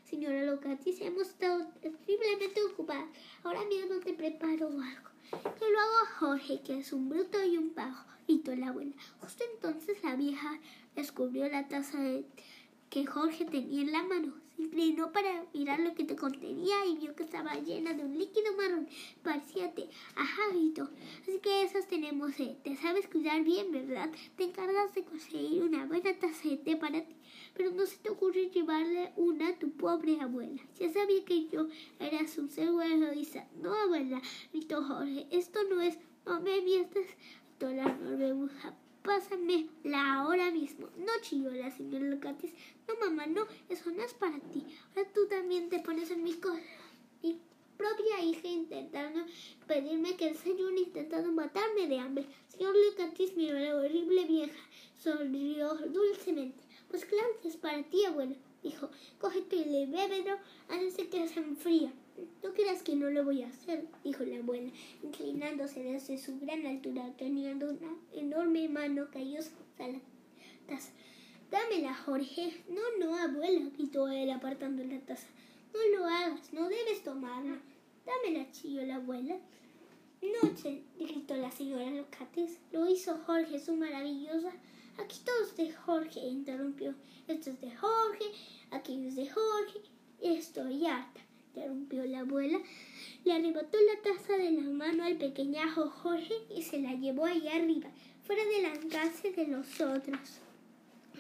Señora 0.05 0.43
Locatis, 0.43 1.03
hemos 1.03 1.29
estado 1.29 1.67
terriblemente 1.83 2.63
ocupadas. 2.65 3.09
Ahora 3.43 3.63
mismo 3.67 4.01
te 4.01 4.15
preparo 4.15 4.69
algo. 4.69 5.11
Que 5.31 5.71
lo 5.71 5.79
hago 5.79 6.07
Jorge, 6.19 6.63
que 6.63 6.79
es 6.79 6.95
un 6.95 7.11
bruto 7.11 7.45
y 7.45 7.59
un 7.59 7.75
pajo, 7.75 8.09
gritó 8.27 8.57
la 8.57 8.69
abuela. 8.69 8.95
Justo 9.21 9.45
entonces 9.53 10.03
la 10.03 10.17
vieja 10.17 10.59
descubrió 10.97 11.47
la 11.51 11.69
taza 11.69 11.99
que 12.89 13.05
Jorge 13.05 13.45
tenía 13.45 13.83
en 13.83 13.93
la 13.93 14.03
mano. 14.03 14.33
Inclinó 14.59 15.13
para 15.13 15.47
mirar 15.55 15.81
lo 15.81 15.95
que 15.95 16.05
te 16.05 16.17
contenía 16.17 16.85
y 16.87 16.97
vio 16.97 17.15
que 17.15 17.23
estaba 17.23 17.55
llena 17.55 17.95
de 17.95 18.05
un 18.05 18.19
líquido 18.19 18.57
marrón. 18.57 18.89
Parecía 19.23 19.73
té. 19.75 19.89
Ajá, 20.17 20.43
gritó. 20.53 20.91
Así 21.23 21.39
que 21.41 21.63
esas 21.63 21.87
tenemos 21.87 22.33
Te 22.37 22.77
sabes 22.77 23.09
cuidar 23.09 23.43
bien, 23.45 23.73
¿verdad? 23.73 24.11
Te 24.37 24.45
encargas 24.45 24.95
de 24.95 25.05
conseguir 25.05 25.63
una 25.63 25.87
buena 25.87 26.13
taza 26.19 26.49
para 26.81 27.05
ti 27.05 27.15
pero 27.55 27.73
no 27.73 27.87
se 27.87 27.99
te 27.99 28.11
ocurre 28.11 28.51
llevarle 28.51 29.13
una 29.17 29.49
a 29.49 29.59
tu 29.59 29.71
pobre 29.73 30.21
abuela. 30.21 30.63
Ya 30.79 30.91
sabía 30.91 31.25
que 31.25 31.49
yo 31.49 31.69
era 31.99 32.27
su 32.29 32.49
seguro 32.49 32.85
egoísta. 32.85 33.49
No, 33.61 33.75
abuela, 33.75 34.23
gritó 34.53 34.83
Jorge, 34.85 35.27
esto 35.31 35.59
no 35.69 35.81
es, 35.81 35.99
no 36.25 36.41
me 36.41 36.61
mientas, 36.63 37.05
toda 37.59 37.73
la 37.75 38.79
norbebuja. 39.09 39.73
la 39.85 40.15
ahora 40.15 40.51
mismo. 40.51 40.89
No 40.97 41.13
chilló 41.23 41.51
la 41.51 41.71
señora 41.71 42.05
Locatis. 42.05 42.53
No, 42.87 42.95
mamá, 43.01 43.27
no, 43.27 43.47
eso 43.69 43.91
no 43.91 44.03
es 44.03 44.15
para 44.15 44.39
ti. 44.39 44.67
Ahora 44.95 45.09
tú 45.13 45.27
también 45.29 45.69
te 45.69 45.81
pones 45.81 46.11
en 46.11 46.23
mi 46.23 46.35
cosa. 46.35 46.63
Mi 47.23 47.41
propia 47.77 48.21
hija 48.23 48.49
intentando 48.49 49.25
pedirme 49.67 50.17
que 50.17 50.35
señor 50.35 50.73
intentando 50.77 51.33
matarme 51.33 51.89
de 51.89 51.99
hambre. 51.99 52.27
Señor 52.49 52.75
Locatis 52.77 53.37
miró 53.37 53.57
a 53.57 53.61
la 53.61 53.77
horrible 53.77 54.25
vieja. 54.25 54.61
Sonrió 55.03 55.75
dulcemente. 55.75 56.65
Pues 56.89 57.05
claro 57.05 57.29
que 57.43 57.49
es 57.49 57.57
para 57.57 57.83
ti, 57.85 58.05
abuelo, 58.05 58.37
dijo. 58.63 58.91
Cógete 59.21 59.57
y 59.57 59.87
bébelo 59.87 60.39
antes 60.69 60.97
de 60.97 61.09
que 61.09 61.29
se 61.29 61.41
enfría. 61.41 61.93
No 62.43 62.53
creas 62.53 62.83
que 62.83 62.97
no 62.97 63.11
lo 63.11 63.25
voy 63.25 63.43
a 63.43 63.49
hacer, 63.49 63.87
dijo 64.03 64.25
la 64.25 64.39
abuela, 64.39 64.71
inclinándose 65.03 65.83
desde 65.83 66.19
su 66.19 66.39
gran 66.39 66.67
altura, 66.67 67.13
teniendo 67.17 67.71
una 67.71 67.95
enorme 68.13 68.69
mano 68.69 69.09
callosa 69.11 69.53
a 69.79 69.89
la 69.89 70.01
taza. 70.67 70.93
Dámela, 71.51 71.95
Jorge. 71.95 72.65
No, 72.69 72.83
no, 72.99 73.17
abuela, 73.17 73.71
gritó 73.77 74.09
él 74.09 74.31
apartando 74.31 74.85
la 74.85 75.01
taza. 75.01 75.29
No 75.73 75.99
lo 75.99 76.05
hagas, 76.05 76.53
no 76.53 76.69
debes 76.69 77.03
tomarla. 77.03 77.59
Dámela, 78.05 78.51
chilló 78.53 78.85
la 78.85 78.97
abuela. 78.97 79.39
Noche, 80.43 80.83
gritó 80.99 81.37
la 81.37 81.51
señora 81.51 81.91
Locates. 81.91 82.59
Lo 82.73 82.89
hizo 82.89 83.17
Jorge, 83.27 83.59
su 83.59 83.77
maravillosa 83.77 84.53
Aquí 84.99 85.21
todo 85.25 85.45
es 85.45 85.57
de 85.57 85.73
Jorge, 85.73 86.21
interrumpió. 86.21 86.93
Esto 87.29 87.51
es 87.51 87.61
de 87.61 87.75
Jorge, 87.77 88.25
aquello 88.73 89.09
es 89.09 89.15
de 89.15 89.29
Jorge. 89.31 89.81
Estoy 90.21 90.87
harta. 90.87 91.21
Interrumpió 91.49 92.05
la 92.05 92.21
abuela. 92.21 92.59
Le 93.25 93.33
arrebató 93.33 93.79
la 93.81 94.03
taza 94.03 94.37
de 94.37 94.51
la 94.51 94.63
mano 94.63 95.05
al 95.05 95.17
pequeñajo 95.17 95.89
Jorge 95.89 96.35
y 96.55 96.63
se 96.63 96.81
la 96.81 96.95
llevó 96.95 97.27
allá 97.27 97.57
arriba, 97.57 97.91
fuera 98.23 98.43
del 98.45 98.67
alcance 98.67 99.33
de 99.33 99.47
los 99.47 99.81
otros. 99.81 100.41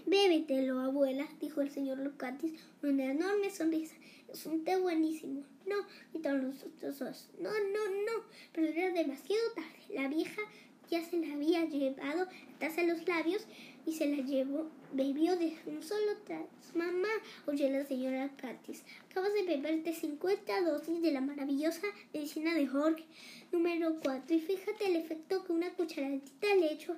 Bébetelo, 0.06 0.80
abuela, 0.80 1.28
dijo 1.40 1.60
el 1.60 1.70
señor 1.70 1.98
Locatis 1.98 2.52
con 2.80 2.90
una 2.90 3.10
enorme 3.10 3.50
sonrisa. 3.50 3.94
Es 4.28 4.46
un 4.46 4.64
té 4.64 4.76
buenísimo. 4.78 5.42
No, 5.66 5.76
gritaron 6.12 6.46
los 6.46 6.62
otros 6.62 6.98
dos. 6.98 7.30
No, 7.38 7.50
no, 7.50 7.90
no. 7.90 8.24
Pero 8.52 8.68
era 8.68 8.92
demasiado 8.92 9.42
tarde. 9.54 9.94
La 9.94 10.08
vieja 10.08 10.40
ya 10.90 11.04
se 11.04 11.18
la 11.18 11.34
había 11.34 11.64
llevado 11.64 12.24
la 12.24 12.58
taza 12.58 12.82
a 12.82 12.84
los 12.84 13.06
labios 13.06 13.46
y 13.88 13.92
se 13.92 14.06
la 14.06 14.22
llevó, 14.22 14.66
bebió 14.92 15.34
de 15.36 15.56
un 15.66 15.82
solo 15.82 16.18
trago. 16.26 16.48
Mamá, 16.74 17.08
oye 17.46 17.70
la 17.70 17.86
señora 17.86 18.30
Katis, 18.36 18.84
acabas 19.10 19.32
de 19.32 19.44
beberte 19.44 19.94
50 19.94 20.60
dosis 20.60 21.00
de 21.00 21.10
la 21.10 21.22
maravillosa 21.22 21.86
medicina 22.12 22.54
de 22.54 22.66
Jorge 22.66 23.04
número 23.50 23.98
4 24.02 24.36
y 24.36 24.40
fíjate 24.40 24.88
el 24.88 24.96
efecto 24.96 25.42
que 25.42 25.52
una 25.52 25.70
cucharadita 25.70 26.54
le 26.54 26.70
hecho, 26.70 26.96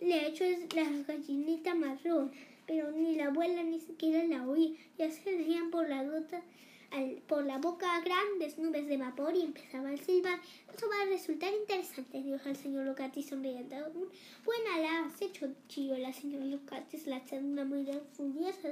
le 0.00 0.14
ha 0.14 0.26
hecho 0.28 0.44
la 0.74 0.88
gallinita 1.06 1.74
marrón. 1.74 2.32
Pero 2.66 2.92
ni 2.92 3.16
la 3.16 3.26
abuela 3.26 3.62
ni 3.62 3.80
siquiera 3.80 4.24
la 4.24 4.48
oía, 4.48 4.70
ya 4.96 5.10
se 5.10 5.30
rían 5.32 5.70
por 5.70 5.88
la 5.88 6.04
gota 6.04 6.40
por 7.28 7.44
la 7.44 7.58
boca 7.58 8.00
grandes 8.00 8.58
nubes 8.58 8.86
de 8.86 8.96
vapor 8.96 9.34
y 9.34 9.42
empezaba 9.42 9.90
a 9.90 9.96
silbar. 9.96 10.40
Eso 10.74 10.88
va 10.88 11.02
a 11.02 11.06
resultar 11.06 11.52
interesante, 11.52 12.22
dijo 12.22 12.48
el 12.48 12.56
señor 12.56 12.86
Lucati 12.86 13.22
sonriendo. 13.22 13.76
Buena 14.44 14.78
la 14.78 15.06
has 15.06 15.22
hecho, 15.22 15.48
chillo 15.68 15.96
la 15.98 16.12
señora 16.12 16.44
Lucati, 16.44 16.96
la 17.06 17.22
una 17.32 17.64
muy 17.64 17.86
furiosa 18.16 18.70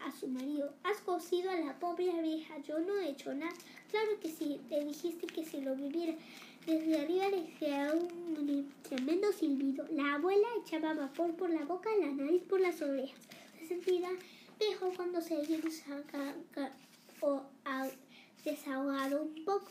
a 0.00 0.12
su 0.12 0.28
marido. 0.28 0.72
Has 0.84 1.00
cosido 1.00 1.50
a 1.50 1.56
la 1.56 1.78
pobre 1.78 2.10
vieja. 2.22 2.58
Yo 2.58 2.78
no 2.78 2.98
he 2.98 3.10
hecho 3.10 3.34
nada. 3.34 3.52
Claro 3.90 4.20
que 4.20 4.28
sí, 4.28 4.60
te 4.68 4.84
dijiste 4.84 5.26
que 5.26 5.44
si 5.44 5.60
lo 5.60 5.74
viviera. 5.74 6.14
Desde 6.66 7.00
arriba 7.00 7.28
le 7.28 7.48
hacía 7.48 7.92
un 7.94 8.70
tremendo 8.82 9.32
silbido. 9.32 9.86
La 9.90 10.14
abuela 10.14 10.46
echaba 10.62 10.92
vapor 10.92 11.34
por 11.34 11.50
la 11.50 11.64
boca, 11.64 11.88
la 11.98 12.12
nariz 12.12 12.42
por 12.42 12.60
las 12.60 12.82
orejas. 12.82 13.20
Se 13.58 13.66
sentía 13.66 14.10
mejor 14.60 14.94
cuando 14.94 15.20
se 15.20 15.36
o 17.20 17.42
desahogado 18.44 19.22
un 19.22 19.44
poco, 19.44 19.68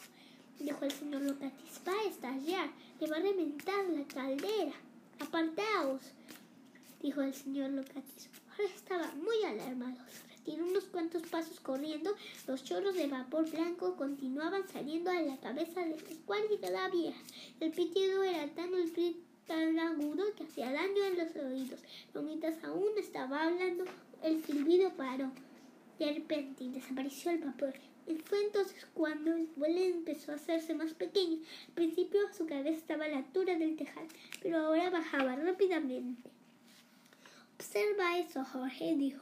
dijo 0.60 0.84
el 0.84 0.92
señor 0.92 1.22
Locatis. 1.22 1.82
Va 1.88 1.94
a 1.94 2.10
estallar, 2.10 2.70
le 3.00 3.08
va 3.08 3.18
a 3.18 3.22
reventar 3.22 3.86
la 3.90 4.04
caldera. 4.06 4.74
Apartaos, 5.20 6.02
dijo 7.02 7.22
el 7.22 7.34
señor 7.34 7.72
Locatis. 7.72 8.30
Ahora 8.52 8.74
estaba 8.74 9.12
muy 9.16 9.44
alarmado. 9.44 9.98
Se 10.46 10.62
unos 10.62 10.86
cuantos 10.86 11.24
pasos 11.24 11.60
corriendo. 11.60 12.16
Los 12.48 12.64
chorros 12.64 12.96
de 12.96 13.08
vapor 13.08 13.50
blanco 13.52 13.98
continuaban 13.98 14.66
saliendo 14.70 15.12
a 15.12 15.22
la 15.22 15.38
cabeza 15.38 15.82
de 15.82 16.72
la 16.72 16.90
vieja. 16.90 17.20
El 17.60 17.72
pitido 17.72 18.24
era 18.24 18.48
tan, 18.48 18.70
agudo 19.80 20.24
que 20.38 20.46
hacía 20.46 20.72
daño 20.72 21.04
en 21.04 21.18
los 21.18 21.36
oídos. 21.36 21.82
Pero 22.14 22.24
mientras 22.24 22.64
aún 22.64 22.92
estaba 22.98 23.44
hablando, 23.44 23.84
el 24.24 24.42
silbido 24.46 24.90
paró. 24.96 25.32
De 26.00 26.14
repente 26.14 26.70
desapareció 26.70 27.32
el 27.32 27.40
vapor. 27.40 27.74
Y 28.08 28.16
fue 28.16 28.42
entonces 28.44 28.88
cuando 28.94 29.36
el 29.36 29.48
vuelo 29.56 29.80
empezó 29.80 30.32
a 30.32 30.36
hacerse 30.36 30.74
más 30.74 30.94
pequeño. 30.94 31.40
Al 31.68 31.74
principio 31.74 32.22
su 32.36 32.46
cabeza 32.46 32.78
estaba 32.78 33.06
a 33.06 33.10
la 33.10 33.18
altura 33.18 33.58
del 33.58 33.76
tejado, 33.76 34.08
pero 34.42 34.60
ahora 34.60 34.90
bajaba 34.90 35.36
rápidamente. 35.36 36.30
Observa 37.56 38.18
eso, 38.18 38.46
Jorge, 38.46 38.96
dijo, 38.96 39.22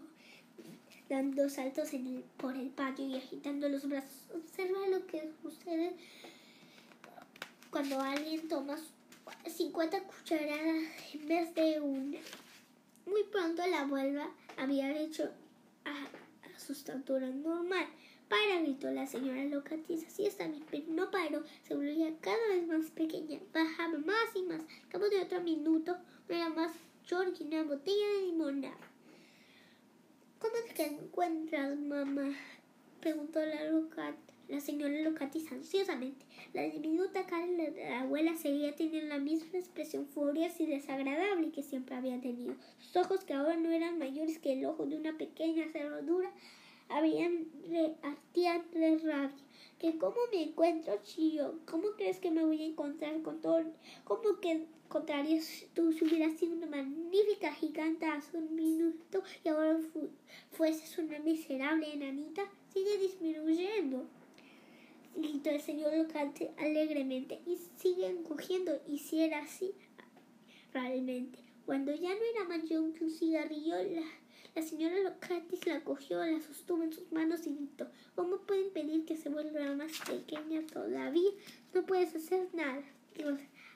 dando 1.10 1.50
saltos 1.50 1.90
por 2.38 2.56
el 2.56 2.70
patio 2.70 3.08
y 3.08 3.16
agitando 3.16 3.70
los 3.70 3.88
brazos. 3.88 4.28
Observa 4.34 4.88
lo 4.88 5.06
que 5.08 5.32
sucede 5.42 5.94
cuando 7.72 8.00
alguien 8.00 8.48
toma 8.48 8.78
50 9.48 10.04
cucharadas 10.04 10.84
en 11.14 11.28
vez 11.28 11.56
de 11.56 11.80
una. 11.82 12.20
Muy 13.06 13.24
pronto 13.32 13.66
la 13.68 13.82
abuela 13.82 14.30
había 14.58 14.92
hecho 15.00 15.32
su 16.58 16.74
estatura 16.74 17.28
normal. 17.30 17.88
Para, 18.30 18.62
gritó 18.62 18.92
la 18.92 19.06
señora 19.06 19.44
Locatis. 19.46 20.06
Así 20.08 20.26
está 20.26 20.48
bien, 20.48 20.66
pero 20.70 20.84
no 20.90 21.12
paró. 21.12 21.44
Se 21.64 21.76
volvía 21.76 22.12
cada 22.22 22.48
vez 22.50 22.68
más 22.68 22.90
pequeña. 22.92 23.40
Bajaba 23.54 23.98
más 24.00 24.36
y 24.36 24.44
más. 24.44 24.62
Al 24.62 24.90
cabo 24.90 25.10
de 25.10 25.22
otro 25.22 25.42
minuto, 25.42 25.98
no 26.28 26.36
era 26.36 26.50
más 26.50 26.72
George 27.06 27.44
una 27.44 27.64
botella 27.64 28.08
de 28.08 28.26
limonada. 28.28 28.78
¿Cómo 30.40 30.56
te 30.76 30.86
encuentras, 30.86 31.78
mamá? 31.78 32.36
preguntó 33.00 33.40
la 33.46 33.66
Locat, 33.66 34.16
la 34.48 34.60
señora 34.60 35.02
Locatis 35.02 35.52
ansiosamente. 35.52 36.26
La 36.54 36.64
diminuta 36.64 37.26
cara 37.26 37.48
de 37.48 37.72
la 37.90 38.02
abuela 38.02 38.36
seguía 38.36 38.76
teniendo 38.76 39.10
la 39.10 39.20
misma 39.20 39.58
expresión 39.58 40.08
furiosa 40.08 40.64
y 40.64 40.68
desagradable 40.68 41.52
que 41.52 41.64
siempre 41.64 41.96
había 41.96 42.22
tenido. 42.22 42.56
Sus 42.80 42.96
ojos, 42.98 43.24
que 43.24 43.34
ahora 43.34 43.58
no 43.58 43.72
eran 43.72 43.98
mayores 43.98 44.40
que 44.40 44.54
el 44.54 44.66
ojo 44.66 44.86
de 44.86 44.98
una 44.98 45.18
pequeña 45.18 45.68
cerradura, 45.72 46.32
habían 46.90 47.46
de 47.70 47.96
rabia. 49.04 49.32
¿Que 49.80 49.98
cómo 49.98 50.16
me 50.32 50.44
encuentro, 50.44 50.98
Chio? 51.04 51.60
¿Cómo 51.66 51.90
crees 51.98 52.20
que 52.20 52.32
me 52.32 52.46
voy 52.46 52.62
a 52.62 52.66
encontrar 52.66 53.22
con 53.22 53.42
todo? 53.42 53.64
¿Cómo 54.06 54.40
que 54.40 54.66
encontrarías 54.86 55.66
tú 55.74 55.92
si 55.92 56.06
hubieras 56.06 56.38
sido 56.38 56.56
una 56.56 56.68
magnífica 56.68 57.54
giganta 57.54 58.14
hace 58.14 58.38
un 58.38 58.56
minuto 58.56 59.24
y 59.44 59.50
ahora 59.50 59.80
fueses 60.52 60.98
una 60.98 61.20
miserable 61.20 61.92
enanita? 61.94 62.44
Sigue 62.74 62.98
disminuyendo 62.98 64.08
gritó 65.16 65.50
el 65.50 65.62
señor 65.62 65.96
Locante 65.96 66.52
alegremente, 66.58 67.42
y 67.46 67.58
sigue 67.78 68.08
encogiendo, 68.08 68.82
y 68.88 69.00
si 69.00 69.22
era 69.22 69.40
así, 69.40 69.74
realmente. 70.74 71.40
Cuando 71.66 71.94
ya 71.94 72.10
no 72.10 72.22
era 72.34 72.48
más 72.48 72.64
que 72.64 72.78
un 72.78 72.94
cigarrillo, 73.10 73.76
la, 73.76 74.06
la 74.56 74.62
señora 74.62 74.98
Locatis 75.00 75.68
la 75.68 75.84
cogió, 75.84 76.24
la 76.24 76.40
sostuvo 76.40 76.82
en 76.82 76.94
sus 76.94 77.12
manos 77.12 77.46
y 77.46 77.54
gritó, 77.56 77.90
¿cómo 78.16 78.38
pueden 78.38 78.72
pedir 78.72 79.04
que 79.04 79.18
se 79.18 79.28
vuelva 79.28 79.76
más 79.76 79.92
pequeña 80.08 80.66
todavía? 80.66 81.30
No 81.74 81.86
puedes 81.86 82.16
hacer 82.16 82.48
nada. 82.54 82.82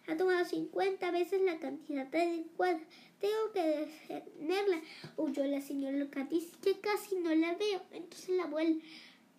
ha 0.08 0.16
tomado 0.16 0.46
50 0.46 1.12
veces 1.12 1.42
la 1.42 1.60
cantidad 1.60 2.08
adecuada. 2.16 2.80
Tengo 3.20 3.52
que 3.54 3.90
detenerla. 4.08 4.82
Huyó 5.18 5.46
la 5.48 5.60
señora 5.60 5.98
Locatis, 5.98 6.56
que 6.64 6.80
casi 6.80 7.16
no 7.16 7.36
la 7.36 7.56
veo. 7.56 7.82
Entonces 7.92 8.38
la 8.38 8.44
abuela 8.44 8.78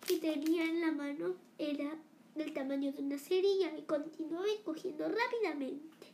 que 0.05 0.17
tenía 0.17 0.65
en 0.65 0.81
la 0.81 0.91
mano 0.91 1.35
era 1.61 1.95
del 2.35 2.53
tamaño 2.53 2.91
de 2.91 3.01
una 3.03 3.19
cerilla 3.19 3.77
y 3.77 3.83
continuó 3.83 4.43
encogiendo 4.45 5.07
rápidamente. 5.07 6.07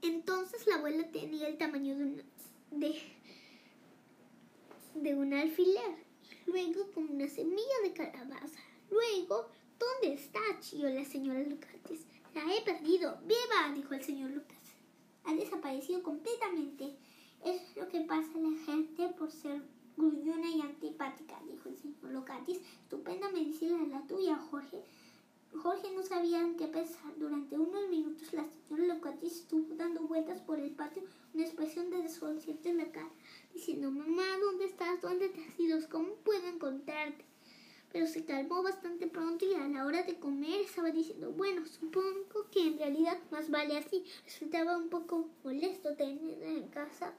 Entonces 0.00 0.66
la 0.66 0.76
abuela 0.76 1.06
tenía 1.10 1.46
el 1.48 1.58
tamaño 1.58 1.96
de, 1.96 2.04
una, 2.70 2.88
de, 4.94 5.14
un 5.14 5.34
alfiler, 5.34 5.96
luego 6.46 6.90
como 6.92 7.12
una 7.12 7.28
semilla 7.28 7.80
de 7.82 7.92
calabaza. 7.92 8.60
Luego, 8.90 9.48
¿dónde 9.78 10.14
está? 10.14 10.40
chilló 10.60 10.88
la 10.88 11.04
señora 11.04 11.40
Lucas. 11.40 11.70
La 12.34 12.42
he 12.54 12.62
perdido. 12.62 13.18
¡Viva! 13.26 13.74
dijo 13.74 13.94
el 13.94 14.02
señor 14.02 14.30
Lucas. 14.30 14.58
Ha 15.24 15.34
desaparecido 15.34 16.02
completamente. 16.02 16.96
Es 17.44 17.76
lo 17.76 17.88
que 17.88 18.00
pasa 18.00 18.30
a 18.34 18.40
la 18.40 18.56
gente 18.64 19.08
por 19.18 19.30
ser 19.30 19.60
gruñona 19.96 20.50
y 20.50 20.60
antipática, 20.60 21.40
dijo 21.46 21.68
el 21.68 21.76
señor 21.76 22.12
Locatis. 22.12 22.58
Estupenda 22.82 23.30
medicina 23.30 23.86
la 23.86 24.06
tuya, 24.06 24.36
Jorge. 24.36 24.82
Jorge 25.62 25.92
no 25.94 26.02
sabía 26.02 26.40
en 26.40 26.56
qué 26.56 26.66
pensar. 26.66 27.16
Durante 27.18 27.58
unos 27.58 27.88
minutos 27.88 28.32
la 28.32 28.44
señora 28.44 28.94
Locatis 28.94 29.40
estuvo 29.40 29.74
dando 29.74 30.02
vueltas 30.02 30.40
por 30.40 30.58
el 30.58 30.70
patio, 30.70 31.02
una 31.34 31.44
expresión 31.44 31.90
de 31.90 32.02
desconcierto 32.02 32.68
en 32.68 32.78
la 32.78 32.90
cara, 32.90 33.10
diciendo, 33.52 33.90
mamá, 33.90 34.24
¿dónde 34.40 34.64
estás? 34.64 35.00
¿Dónde 35.00 35.28
te 35.28 35.44
has 35.44 35.60
ido? 35.60 35.78
¿Cómo 35.90 36.14
puedo 36.24 36.46
encontrarte? 36.46 37.24
Pero 37.92 38.06
se 38.06 38.24
calmó 38.24 38.62
bastante 38.62 39.06
pronto 39.06 39.44
y 39.44 39.54
a 39.54 39.68
la 39.68 39.84
hora 39.84 40.02
de 40.02 40.18
comer 40.18 40.62
estaba 40.62 40.90
diciendo, 40.90 41.30
bueno, 41.32 41.66
supongo 41.66 42.50
que 42.50 42.66
en 42.66 42.78
realidad 42.78 43.18
más 43.30 43.50
vale 43.50 43.76
así. 43.76 44.04
Resultaba 44.24 44.78
un 44.78 44.88
poco 44.88 45.28
molesto 45.44 45.94
tener 45.94 46.42
en 46.42 46.68
casa 46.68 47.12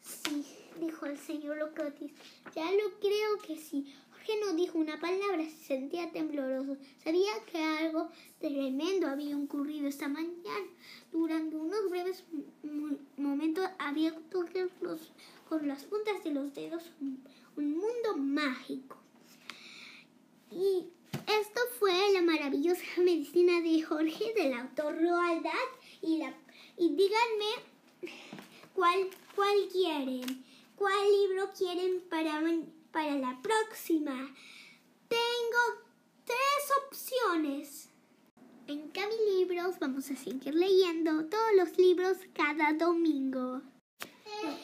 Sí, 0.00 0.46
dijo 0.78 1.06
el 1.06 1.18
señor 1.18 1.58
Locatis. 1.58 2.12
Ya 2.54 2.70
lo 2.70 2.98
creo 3.00 3.38
que 3.46 3.56
sí. 3.56 3.94
Jorge 4.10 4.32
no 4.44 4.52
dijo 4.54 4.78
una 4.78 4.98
palabra, 5.00 5.44
se 5.44 5.64
sentía 5.64 6.10
tembloroso. 6.10 6.76
Sabía 7.02 7.32
que 7.50 7.62
algo 7.62 8.08
tremendo 8.40 9.08
había 9.08 9.36
ocurrido 9.36 9.88
esta 9.88 10.08
mañana. 10.08 10.66
Durante 11.12 11.56
unos 11.56 11.90
breves 11.90 12.24
momentos 13.16 13.68
había 13.78 14.14
tocado 14.30 14.68
con 15.48 15.66
las 15.66 15.84
puntas 15.84 16.22
de 16.24 16.30
los 16.32 16.54
dedos 16.54 16.90
un, 17.00 17.22
mundo 17.56 18.16
mágico. 18.16 18.96
Y 20.50 20.86
esto 21.26 21.60
fue 21.78 21.92
la 22.12 22.22
maravillosa 22.22 22.84
medicina 22.98 23.60
de 23.60 23.82
Jorge 23.82 24.32
del 24.34 24.52
autor 24.54 25.00
Roald 25.00 25.42
Dahl 25.42 25.68
y 26.02 26.18
la 26.18 26.34
y 26.76 26.94
díganme 26.94 27.50
cuál 28.74 29.10
¿Cuál 29.38 29.68
quieren? 29.70 30.44
¿Cuál 30.78 31.10
libro 31.10 31.50
quieren 31.58 32.02
para, 32.08 32.40
para 32.92 33.16
la 33.16 33.36
próxima. 33.42 34.32
Tengo 35.08 35.82
tres 36.24 36.72
opciones. 36.86 37.88
En 38.68 38.88
Cami 38.90 39.16
Libros 39.38 39.80
vamos 39.80 40.08
a 40.08 40.14
seguir 40.14 40.54
leyendo 40.54 41.24
todos 41.24 41.52
los 41.56 41.76
libros 41.76 42.18
cada 42.32 42.74
domingo. 42.74 43.60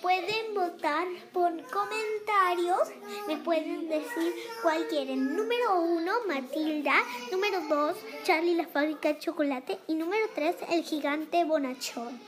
Pueden 0.01 0.55
votar 0.55 1.09
por 1.33 1.51
comentarios. 1.71 2.91
Me 3.27 3.37
pueden 3.39 3.89
decir 3.89 4.35
cuál 4.63 4.87
quieren. 4.87 5.37
Número 5.37 5.81
uno, 5.81 6.13
Matilda. 6.29 6.95
Número 7.33 7.61
dos, 7.69 7.97
Charlie 8.23 8.55
la 8.55 8.69
fábrica 8.69 9.09
de 9.09 9.19
chocolate. 9.19 9.81
Y 9.89 9.95
número 9.95 10.27
tres, 10.33 10.55
el 10.71 10.85
gigante 10.85 11.45
bonachón. 11.45 12.21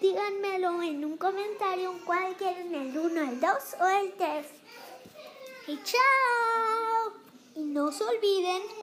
Díganmelo 0.00 0.82
en 0.82 1.04
un 1.04 1.18
comentario 1.18 1.92
cuál 2.06 2.34
quieren, 2.36 2.74
el 2.74 2.98
uno, 2.98 3.20
el 3.20 3.38
dos 3.38 3.76
o 3.78 3.86
el 3.86 4.12
tres. 4.12 4.46
Y 5.66 5.78
chao. 5.82 7.12
Y 7.54 7.60
no 7.60 7.92
se 7.92 8.04
olviden 8.04 8.62